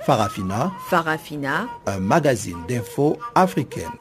Farafina. 0.00 0.72
Farafina. 0.88 1.68
Un 1.86 2.00
magazine 2.00 2.58
d'infos 2.66 3.18
africaine. 3.34 3.92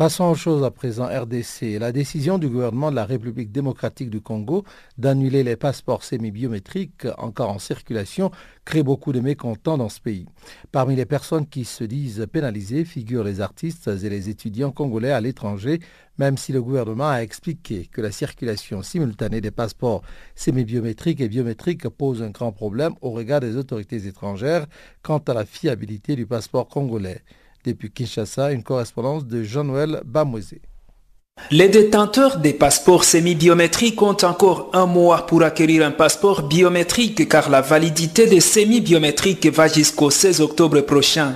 Passons 0.00 0.24
aux 0.24 0.34
choses 0.34 0.64
à 0.64 0.70
présent. 0.70 1.04
RDC. 1.04 1.78
La 1.78 1.92
décision 1.92 2.38
du 2.38 2.48
gouvernement 2.48 2.90
de 2.90 2.96
la 2.96 3.04
République 3.04 3.52
démocratique 3.52 4.08
du 4.08 4.22
Congo 4.22 4.64
d'annuler 4.96 5.42
les 5.42 5.56
passeports 5.56 6.04
semi-biométriques 6.04 7.06
encore 7.18 7.50
en 7.50 7.58
circulation 7.58 8.30
crée 8.64 8.82
beaucoup 8.82 9.12
de 9.12 9.20
mécontents 9.20 9.76
dans 9.76 9.90
ce 9.90 10.00
pays. 10.00 10.24
Parmi 10.72 10.96
les 10.96 11.04
personnes 11.04 11.46
qui 11.46 11.66
se 11.66 11.84
disent 11.84 12.26
pénalisées 12.32 12.86
figurent 12.86 13.24
les 13.24 13.42
artistes 13.42 13.88
et 13.88 14.08
les 14.08 14.30
étudiants 14.30 14.70
congolais 14.70 15.12
à 15.12 15.20
l'étranger, 15.20 15.80
même 16.16 16.38
si 16.38 16.52
le 16.52 16.62
gouvernement 16.62 17.10
a 17.10 17.18
expliqué 17.18 17.84
que 17.92 18.00
la 18.00 18.10
circulation 18.10 18.82
simultanée 18.82 19.42
des 19.42 19.50
passeports 19.50 20.00
semi-biométriques 20.34 21.20
et 21.20 21.28
biométriques 21.28 21.90
pose 21.90 22.22
un 22.22 22.30
grand 22.30 22.52
problème 22.52 22.94
au 23.02 23.10
regard 23.10 23.40
des 23.40 23.58
autorités 23.58 24.06
étrangères 24.06 24.66
quant 25.02 25.18
à 25.18 25.34
la 25.34 25.44
fiabilité 25.44 26.16
du 26.16 26.24
passeport 26.24 26.68
congolais. 26.68 27.20
Depuis 27.64 27.90
Kinshasa, 27.90 28.52
une 28.52 28.62
correspondance 28.62 29.26
de 29.26 29.42
Jean-Noël 29.42 30.00
Bamouezé. 30.04 30.62
Les 31.50 31.68
détenteurs 31.68 32.38
des 32.38 32.52
passeports 32.52 33.04
semi-biométriques 33.04 34.00
ont 34.02 34.16
encore 34.22 34.70
un 34.72 34.86
mois 34.86 35.26
pour 35.26 35.42
acquérir 35.42 35.84
un 35.84 35.90
passeport 35.90 36.42
biométrique 36.42 37.28
car 37.28 37.50
la 37.50 37.60
validité 37.60 38.26
des 38.26 38.40
semi-biométriques 38.40 39.46
va 39.46 39.66
jusqu'au 39.66 40.10
16 40.10 40.40
octobre 40.42 40.80
prochain. 40.80 41.34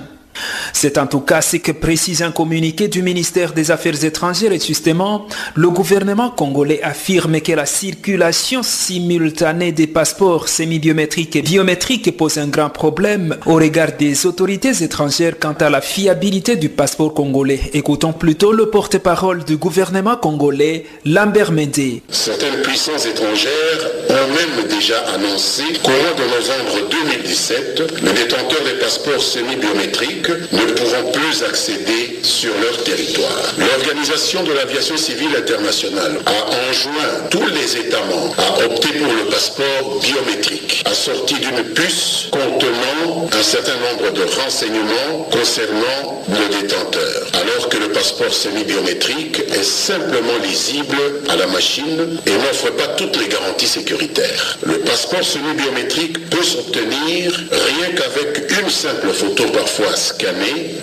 C'est 0.73 0.97
en 0.97 1.07
tout 1.07 1.21
cas 1.21 1.41
ce 1.41 1.57
que 1.57 1.71
précise 1.71 2.21
un 2.21 2.31
communiqué 2.31 2.87
du 2.87 3.01
ministère 3.01 3.53
des 3.53 3.71
Affaires 3.71 4.03
étrangères 4.03 4.51
et 4.51 4.59
justement, 4.59 5.27
le 5.55 5.69
gouvernement 5.69 6.29
congolais 6.29 6.81
affirme 6.83 7.39
que 7.41 7.53
la 7.53 7.65
circulation 7.65 8.61
simultanée 8.63 9.71
des 9.71 9.87
passeports 9.87 10.47
semi-biométriques 10.47 11.35
et 11.35 11.41
biométriques 11.41 12.15
pose 12.17 12.37
un 12.37 12.47
grand 12.47 12.69
problème 12.69 13.37
au 13.45 13.55
regard 13.55 13.93
des 13.97 14.25
autorités 14.25 14.83
étrangères 14.83 15.39
quant 15.39 15.53
à 15.53 15.69
la 15.69 15.81
fiabilité 15.81 16.55
du 16.55 16.69
passeport 16.69 17.13
congolais. 17.13 17.59
Écoutons 17.73 18.13
plutôt 18.13 18.51
le 18.51 18.69
porte-parole 18.69 19.43
du 19.43 19.57
gouvernement 19.57 20.17
congolais, 20.17 20.85
Lambert 21.05 21.51
Mende. 21.51 22.01
Certaines 22.09 22.61
puissances 22.61 23.05
étrangères 23.05 23.81
ont 24.09 24.27
même 24.33 24.67
déjà 24.67 24.97
annoncé 25.15 25.63
qu'au 25.83 25.91
mois 25.91 26.13
de 26.17 26.23
novembre 26.23 26.89
2017, 26.91 27.83
les 28.03 28.11
détenteurs 28.13 28.63
des 28.63 28.79
passeports 28.79 29.21
semi-biométriques 29.21 30.24
ne 30.29 30.73
pourront 30.73 31.11
plus 31.11 31.43
accéder 31.43 32.19
sur 32.23 32.51
leur 32.61 32.83
territoire. 32.83 33.53
L'Organisation 33.57 34.43
de 34.43 34.53
l'aviation 34.53 34.97
civile 34.97 35.35
internationale 35.37 36.19
a 36.25 36.69
enjoint 36.69 37.27
tous 37.29 37.45
les 37.47 37.77
États 37.77 38.03
membres 38.05 38.35
à 38.37 38.65
opter 38.65 38.89
pour 38.99 39.13
le 39.13 39.29
passeport 39.29 39.99
biométrique, 40.01 40.83
assorti 40.85 41.35
d'une 41.35 41.63
puce 41.73 42.29
contenant 42.31 43.27
un 43.31 43.43
certain 43.43 43.75
nombre 43.75 44.11
de 44.13 44.23
renseignements 44.41 45.23
concernant 45.31 46.23
le 46.29 46.61
détenteur, 46.61 47.27
alors 47.33 47.69
que 47.69 47.77
le 47.77 47.89
passeport 47.89 48.33
semi-biométrique 48.33 49.41
est 49.53 49.63
simplement 49.63 50.37
lisible 50.43 50.97
à 51.29 51.35
la 51.35 51.47
machine 51.47 52.17
et 52.25 52.31
n'offre 52.31 52.71
pas 52.71 52.87
toutes 52.97 53.17
les 53.17 53.27
garanties 53.27 53.67
sécuritaires. 53.67 54.57
Le 54.65 54.79
passeport 54.79 55.23
semi-biométrique 55.23 56.29
peut 56.29 56.43
s'obtenir 56.43 57.31
rien 57.51 57.89
qu'avec 57.95 58.51
une 58.61 58.69
simple 58.69 59.09
photo 59.09 59.43
parfois 59.51 59.95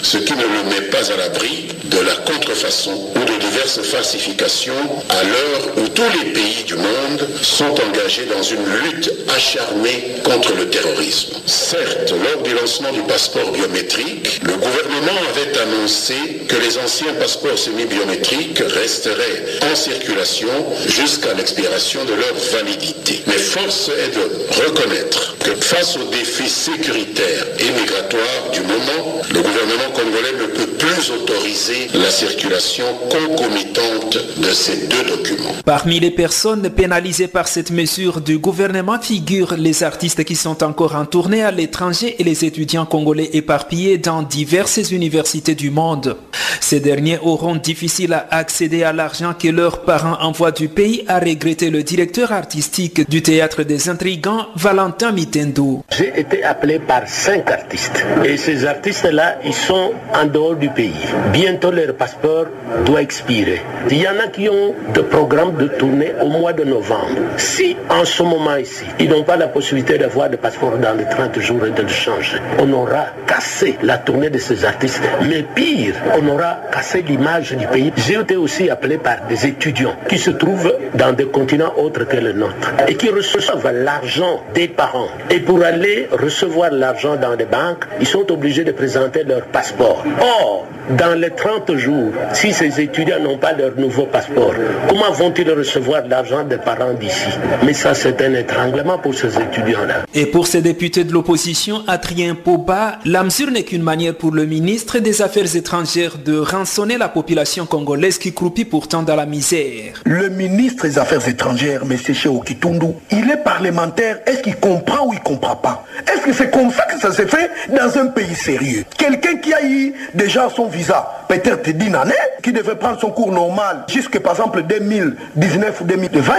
ce 0.02 0.18
qui 0.18 0.34
ne 0.34 0.42
le 0.42 0.64
met 0.68 0.88
pas 0.90 1.10
à 1.10 1.16
l'abri 1.16 1.68
de 1.84 1.98
la 2.00 2.14
contrefaçon 2.16 2.92
ou 3.16 3.18
de 3.20 3.38
diverses 3.38 3.80
falsifications 3.80 4.72
à 5.08 5.24
l'heure 5.24 5.68
où 5.78 5.88
tous 5.88 6.02
les 6.18 6.32
pays 6.32 6.64
du 6.66 6.74
monde 6.74 7.28
sont 7.40 7.74
engagés 7.88 8.26
dans 8.26 8.42
une 8.42 8.64
lutte 8.82 9.10
acharnée 9.34 10.16
contre 10.22 10.54
le 10.54 10.68
terrorisme. 10.68 11.36
Certes, 11.46 12.12
lors 12.12 12.42
du 12.42 12.54
lancement 12.54 12.92
du 12.92 13.00
passeport 13.02 13.50
biométrique, 13.52 14.40
le 14.42 14.54
gouvernement 14.54 15.18
avait 15.30 15.58
annoncé 15.58 16.14
que 16.48 16.56
les 16.56 16.76
anciens 16.78 17.14
passeports 17.14 17.58
semi-biométriques 17.58 18.62
resteraient 18.74 19.44
en 19.70 19.74
circulation 19.74 20.48
jusqu'à 20.86 21.34
l'expiration 21.34 22.04
de 22.04 22.14
leur 22.14 22.34
validité. 22.52 23.22
Mais 23.26 23.38
force 23.38 23.88
est 23.88 24.14
de 24.14 24.64
reconnaître 24.64 25.36
que 25.38 25.54
face 25.54 25.96
aux 25.96 26.10
défis 26.10 26.50
sécuritaires 26.50 27.46
et 27.58 27.70
migratoires 27.80 28.50
du 28.52 28.60
moment, 28.60 29.21
le 29.30 29.40
gouvernement 29.40 29.90
congolais 29.94 30.32
ne 30.40 30.46
peut 30.46 30.72
plus 30.78 31.10
autoriser 31.10 31.88
la 31.94 32.10
circulation 32.10 32.84
concomitante 33.10 34.18
de 34.38 34.50
ces 34.50 34.88
deux 34.88 35.04
documents. 35.04 35.52
Parmi 35.64 36.00
les 36.00 36.10
personnes 36.10 36.70
pénalisées 36.70 37.28
par 37.28 37.48
cette 37.48 37.70
mesure 37.70 38.20
du 38.20 38.38
gouvernement 38.38 38.98
figurent 39.00 39.54
les 39.56 39.82
artistes 39.82 40.24
qui 40.24 40.34
sont 40.34 40.62
encore 40.64 40.96
en 40.96 41.04
tournée 41.04 41.42
à 41.42 41.50
l'étranger 41.50 42.16
et 42.18 42.24
les 42.24 42.44
étudiants 42.44 42.86
congolais 42.86 43.30
éparpillés 43.32 43.98
dans 43.98 44.22
diverses 44.22 44.90
universités 44.90 45.54
du 45.54 45.70
monde. 45.70 46.16
Ces 46.60 46.80
derniers 46.80 47.18
auront 47.22 47.56
difficile 47.56 48.12
à 48.14 48.26
accéder 48.30 48.82
à 48.82 48.92
l'argent 48.92 49.34
que 49.38 49.48
leurs 49.48 49.82
parents 49.82 50.18
envoient 50.20 50.52
du 50.52 50.68
pays, 50.68 51.04
a 51.08 51.18
regretté 51.18 51.70
le 51.70 51.82
directeur 51.82 52.32
artistique 52.32 53.08
du 53.08 53.22
théâtre 53.22 53.62
des 53.62 53.88
intrigants, 53.88 54.46
Valentin 54.56 55.12
Mitendo. 55.12 55.84
J'ai 55.96 56.18
été 56.18 56.42
appelé 56.44 56.78
par 56.78 57.06
cinq 57.06 57.50
artistes 57.50 58.04
et 58.24 58.36
ces 58.36 58.64
artistes 58.64 59.04
ceux-là, 59.12 59.36
ils 59.44 59.54
sont 59.54 59.92
en 60.14 60.24
dehors 60.24 60.54
du 60.56 60.68
pays. 60.70 61.04
Bientôt 61.32 61.70
leur 61.70 61.94
passeport 61.94 62.46
doit 62.86 63.02
expirer. 63.02 63.60
Il 63.90 63.98
y 63.98 64.08
en 64.08 64.18
a 64.24 64.28
qui 64.28 64.48
ont 64.48 64.74
de 64.94 65.00
programmes 65.02 65.56
de 65.56 65.66
tournée 65.66 66.12
au 66.22 66.28
mois 66.28 66.52
de 66.54 66.64
novembre. 66.64 67.20
Si 67.36 67.76
en 67.90 68.04
ce 68.04 68.22
moment 68.22 68.56
ici, 68.56 68.84
ils 68.98 69.10
n'ont 69.10 69.22
pas 69.24 69.36
la 69.36 69.48
possibilité 69.48 69.98
d'avoir 69.98 70.30
de 70.30 70.36
passeport 70.36 70.78
dans 70.78 70.94
les 70.96 71.04
30 71.04 71.38
jours 71.40 71.66
et 71.66 71.70
de 71.70 71.82
le 71.82 71.88
changer, 71.88 72.38
on 72.58 72.72
aura 72.72 73.06
cassé 73.26 73.76
la 73.82 73.98
tournée 73.98 74.30
de 74.30 74.38
ces 74.38 74.64
artistes. 74.64 75.02
Mais 75.28 75.42
pire, 75.42 75.94
on 76.18 76.26
aura 76.28 76.60
cassé 76.72 77.04
l'image 77.06 77.52
du 77.52 77.66
pays. 77.66 77.92
J'ai 77.96 78.18
été 78.18 78.36
aussi 78.36 78.70
appelé 78.70 78.96
par 78.96 79.26
des 79.28 79.46
étudiants 79.46 79.96
qui 80.08 80.18
se 80.18 80.30
trouvent 80.30 80.74
dans 80.94 81.12
des 81.12 81.26
continents 81.26 81.74
autres 81.76 82.04
que 82.04 82.16
le 82.16 82.32
nôtre 82.32 82.72
et 82.88 82.94
qui 82.94 83.10
reçoivent 83.10 83.70
l'argent 83.72 84.42
des 84.54 84.68
parents. 84.68 85.08
Et 85.30 85.40
pour 85.40 85.62
aller 85.62 86.08
recevoir 86.12 86.70
l'argent 86.70 87.16
dans 87.16 87.34
les 87.34 87.44
banques, 87.44 87.84
ils 88.00 88.06
sont 88.06 88.30
obligés 88.32 88.64
de 88.64 88.72
présenter 88.72 88.91
leur 89.26 89.42
passeport. 89.46 90.04
Or, 90.20 90.66
dans 90.98 91.18
les 91.18 91.30
30 91.30 91.76
jours, 91.76 92.12
si 92.32 92.52
ces 92.52 92.80
étudiants 92.80 93.20
n'ont 93.20 93.38
pas 93.38 93.52
leur 93.52 93.76
nouveau 93.76 94.06
passeport, 94.06 94.52
comment 94.88 95.12
vont-ils 95.12 95.50
recevoir 95.50 96.06
l'argent 96.08 96.42
des 96.42 96.56
parents 96.56 96.92
d'ici? 96.92 97.28
Mais 97.64 97.72
ça, 97.72 97.94
c'est 97.94 98.20
un 98.20 98.34
étranglement 98.34 98.98
pour 98.98 99.14
ces 99.14 99.28
étudiants-là. 99.38 100.02
Et 100.14 100.26
pour 100.26 100.46
ces 100.46 100.60
députés 100.60 101.04
de 101.04 101.12
l'opposition, 101.12 101.82
Adrien 101.86 102.34
Poba, 102.34 102.98
la 103.04 103.22
mesure 103.22 103.50
n'est 103.50 103.62
qu'une 103.62 103.82
manière 103.82 104.14
pour 104.14 104.32
le 104.32 104.44
ministre 104.44 104.98
des 104.98 105.22
Affaires 105.22 105.54
étrangères 105.54 106.18
de 106.18 106.38
rançonner 106.38 106.98
la 106.98 107.08
population 107.08 107.64
congolaise 107.66 108.18
qui 108.18 108.34
croupit 108.34 108.64
pourtant 108.64 109.02
dans 109.02 109.16
la 109.16 109.26
misère. 109.26 110.00
Le 110.04 110.28
ministre 110.28 110.86
des 110.86 110.98
Affaires 110.98 111.26
étrangères, 111.28 111.82
M. 111.88 111.96
Kitundu, 112.44 112.86
il 113.10 113.30
est 113.30 113.42
parlementaire. 113.44 114.18
Est-ce 114.26 114.42
qu'il 114.42 114.56
comprend 114.56 115.06
ou 115.06 115.12
il 115.12 115.18
ne 115.18 115.24
comprend 115.24 115.56
pas? 115.56 115.84
Est-ce 116.12 116.22
que 116.22 116.32
c'est 116.32 116.50
comme 116.50 116.70
ça 116.70 116.84
que 116.86 116.98
ça 116.98 117.12
s'est 117.12 117.26
fait 117.26 117.50
dans 117.70 117.98
un 117.98 118.06
pays 118.06 118.34
sérieux? 118.34 118.81
Quelqu'un 118.96 119.36
qui 119.36 119.52
a 119.52 119.64
eu 119.64 119.94
déjà 120.14 120.48
son 120.50 120.66
visa, 120.66 121.24
peut-être 121.28 121.70
d'une 121.70 121.94
année, 121.94 122.12
qui 122.42 122.52
devait 122.52 122.74
prendre 122.74 123.00
son 123.00 123.10
cours 123.10 123.32
normal 123.32 123.84
jusqu'à 123.88 124.20
par 124.20 124.32
exemple 124.32 124.62
2019 124.62 125.80
ou 125.80 125.84
2020, 125.84 126.34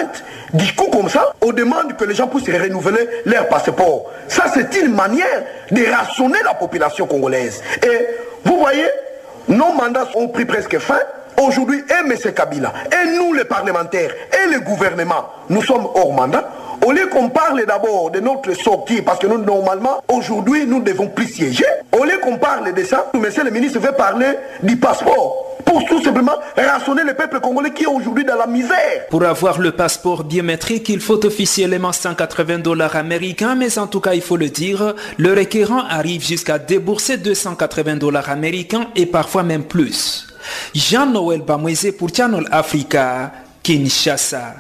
du 0.54 0.74
coup 0.74 0.88
comme 0.92 1.10
ça, 1.10 1.34
on 1.42 1.52
demande 1.52 1.96
que 1.98 2.06
les 2.06 2.16
gens 2.16 2.28
puissent 2.28 2.50
renouveler 2.50 3.08
leur 3.26 3.48
passeport. 3.48 4.12
Ça, 4.28 4.46
c'est 4.54 4.76
une 4.82 4.94
manière 4.94 5.44
de 5.72 5.92
rationner 5.92 6.40
la 6.44 6.54
population 6.54 7.06
congolaise. 7.06 7.62
Et 7.84 8.08
vous 8.44 8.60
voyez, 8.60 8.88
nos 9.48 9.74
mandats 9.74 10.08
ont 10.16 10.28
pris 10.28 10.46
presque 10.46 10.78
fin. 10.80 11.00
Aujourd'hui, 11.42 11.84
et 11.90 12.08
M. 12.08 12.34
Kabila, 12.34 12.72
et 12.92 13.18
nous 13.18 13.34
les 13.34 13.44
parlementaires, 13.44 14.12
et 14.32 14.54
le 14.54 14.60
gouvernement, 14.60 15.30
nous 15.50 15.64
sommes 15.64 15.88
hors 15.96 16.14
mandat. 16.14 16.48
Au 16.86 16.92
lieu 16.92 17.08
qu'on 17.08 17.30
parle 17.30 17.66
d'abord 17.66 18.12
de 18.12 18.20
notre 18.20 18.54
sortie, 18.54 19.02
parce 19.02 19.20
que 19.20 19.28
nous, 19.28 19.38
normalement, 19.38 20.04
aujourd'hui, 20.08 20.66
nous 20.66 20.82
devons 20.82 21.08
plus 21.08 21.28
siéger, 21.28 21.66
au 21.98 22.04
lieu 22.04 22.20
qu'on 22.22 22.38
parle 22.38 22.74
de 22.74 22.84
ça, 22.84 23.10
monsieur 23.14 23.44
le 23.44 23.52
ministre 23.52 23.80
veut 23.80 23.92
parler 23.92 24.28
du 24.62 24.78
passeport 24.78 25.44
pour 25.66 25.86
tout 25.86 26.04
simplement 26.04 26.34
rationner 26.58 27.04
le 27.04 27.14
peuple 27.14 27.40
congolais 27.40 27.72
qui 27.72 27.84
est 27.84 27.88
aujourd'hui 27.88 28.26
dans 28.26 28.36
la 28.36 28.48
misère. 28.48 29.08
Pour 29.10 29.24
avoir 29.24 29.60
le 29.60 29.72
passeport 29.72 30.24
biométrique, 30.24 30.90
il 30.90 31.00
faut 31.00 31.26
officiellement 31.26 31.92
180 31.92 32.60
dollars 32.60 32.96
américains, 32.96 33.56
mais 33.56 33.78
en 33.78 33.88
tout 33.88 34.00
cas, 34.00 34.14
il 34.14 34.22
faut 34.22 34.38
le 34.38 34.50
dire, 34.50 34.94
le 35.18 35.34
requérant 35.34 35.84
arrive 35.90 36.26
jusqu'à 36.26 36.60
débourser 36.60 37.18
280 37.18 37.96
dollars 37.96 38.30
américains 38.30 38.88
et 38.96 39.06
parfois 39.06 39.44
même 39.44 39.64
plus. 39.64 40.28
Jean-Noël 40.76 41.42
Bamweze 41.42 41.94
pour 41.98 42.10
Channel 42.14 42.48
Africa, 42.52 43.32
Kinshasa. 43.64 44.56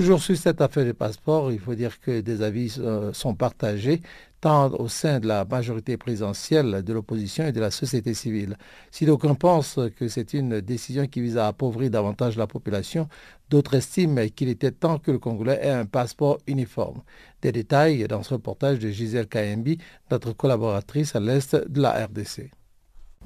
Toujours 0.00 0.22
sur 0.22 0.34
cette 0.34 0.62
affaire 0.62 0.86
des 0.86 0.94
passeports, 0.94 1.52
il 1.52 1.58
faut 1.58 1.74
dire 1.74 2.00
que 2.00 2.22
des 2.22 2.40
avis 2.40 2.74
euh, 2.78 3.12
sont 3.12 3.34
partagés 3.34 4.00
tant 4.40 4.70
au 4.70 4.88
sein 4.88 5.20
de 5.20 5.28
la 5.28 5.44
majorité 5.44 5.98
présidentielle, 5.98 6.82
de 6.82 6.92
l'opposition 6.94 7.46
et 7.46 7.52
de 7.52 7.60
la 7.60 7.70
société 7.70 8.14
civile. 8.14 8.56
Si 8.90 9.04
d'aucuns 9.04 9.34
pensent 9.34 9.78
que 9.98 10.08
c'est 10.08 10.32
une 10.32 10.62
décision 10.62 11.06
qui 11.06 11.20
vise 11.20 11.36
à 11.36 11.48
appauvrir 11.48 11.90
davantage 11.90 12.38
la 12.38 12.46
population, 12.46 13.10
d'autres 13.50 13.74
estiment 13.74 14.26
qu'il 14.34 14.48
était 14.48 14.70
temps 14.70 14.98
que 14.98 15.10
le 15.10 15.18
Congolais 15.18 15.60
ait 15.60 15.68
un 15.68 15.84
passeport 15.84 16.38
uniforme. 16.46 17.02
Des 17.42 17.52
détails 17.52 18.08
dans 18.08 18.22
ce 18.22 18.32
reportage 18.32 18.78
de 18.78 18.88
Gisèle 18.88 19.28
Kayembi, 19.28 19.76
notre 20.10 20.32
collaboratrice 20.32 21.14
à 21.14 21.20
l'est 21.20 21.54
de 21.54 21.82
la 21.82 22.06
RDC. 22.06 22.50